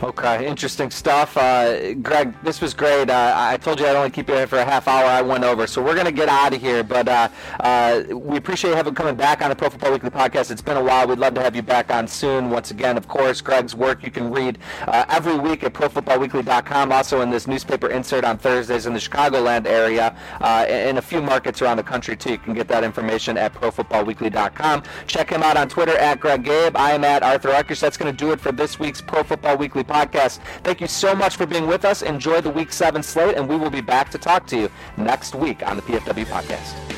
Okay, 0.00 0.46
interesting 0.46 0.92
stuff. 0.92 1.36
Uh, 1.36 1.94
Greg, 1.94 2.32
this 2.44 2.60
was 2.60 2.72
great. 2.72 3.10
Uh, 3.10 3.32
I 3.36 3.56
told 3.56 3.80
you 3.80 3.86
I'd 3.86 3.96
only 3.96 4.10
keep 4.10 4.28
you 4.28 4.34
here 4.36 4.46
for 4.46 4.58
a 4.58 4.64
half 4.64 4.86
hour. 4.86 5.04
I 5.04 5.22
went 5.22 5.42
over, 5.42 5.66
so 5.66 5.82
we're 5.82 5.94
going 5.94 6.06
to 6.06 6.12
get 6.12 6.28
out 6.28 6.54
of 6.54 6.60
here. 6.60 6.84
But 6.84 7.08
uh, 7.08 7.28
uh, 7.58 8.04
we 8.12 8.36
appreciate 8.36 8.76
having 8.76 8.94
coming 8.94 9.16
back 9.16 9.42
on 9.42 9.50
the 9.50 9.56
Pro 9.56 9.70
Football 9.70 9.90
Weekly 9.90 10.10
podcast. 10.10 10.52
It's 10.52 10.62
been 10.62 10.76
a 10.76 10.84
while. 10.84 11.08
We'd 11.08 11.18
love 11.18 11.34
to 11.34 11.42
have 11.42 11.56
you 11.56 11.62
back 11.62 11.92
on 11.92 12.06
soon. 12.06 12.48
Once 12.50 12.70
again, 12.70 12.96
of 12.96 13.08
course, 13.08 13.40
Greg's 13.40 13.74
work 13.74 14.04
you 14.04 14.12
can 14.12 14.30
read 14.30 14.58
uh, 14.86 15.04
every 15.08 15.36
week 15.36 15.64
at 15.64 15.72
ProFootballWeekly.com. 15.72 16.92
Also 16.92 17.20
in 17.22 17.30
this 17.30 17.48
newspaper 17.48 17.88
insert 17.88 18.24
on 18.24 18.38
Thursdays 18.38 18.86
in 18.86 18.92
the 18.92 19.00
Chicagoland 19.00 19.66
area, 19.66 20.16
uh, 20.40 20.64
and 20.68 20.98
a 20.98 21.02
few 21.02 21.20
markets 21.20 21.60
around 21.60 21.76
the 21.76 21.82
country 21.82 22.16
too. 22.16 22.30
You 22.30 22.38
can 22.38 22.54
get 22.54 22.68
that 22.68 22.84
information 22.84 23.36
at 23.36 23.52
ProFootballWeekly.com. 23.54 24.84
Check 25.08 25.30
him 25.30 25.42
out 25.42 25.56
on 25.56 25.68
Twitter 25.68 25.96
at 25.96 26.20
Greg 26.20 26.44
Gabe. 26.44 26.76
I 26.76 26.92
am 26.92 27.02
at 27.02 27.24
Arthur 27.24 27.48
Arkush. 27.48 27.80
That's 27.80 27.96
going 27.96 28.14
to 28.14 28.16
do 28.16 28.30
it 28.30 28.38
for 28.40 28.52
this 28.52 28.78
week's 28.78 29.00
Pro 29.00 29.24
Football 29.24 29.47
Weekly 29.56 29.84
podcast. 29.84 30.40
Thank 30.62 30.80
you 30.80 30.86
so 30.86 31.14
much 31.14 31.36
for 31.36 31.46
being 31.46 31.66
with 31.66 31.84
us. 31.84 32.02
Enjoy 32.02 32.40
the 32.40 32.50
Week 32.50 32.72
7 32.72 33.02
slate, 33.02 33.36
and 33.36 33.48
we 33.48 33.56
will 33.56 33.70
be 33.70 33.80
back 33.80 34.10
to 34.10 34.18
talk 34.18 34.46
to 34.48 34.56
you 34.56 34.70
next 34.96 35.34
week 35.34 35.66
on 35.66 35.76
the 35.76 35.82
PFW 35.82 36.26
podcast. 36.26 36.97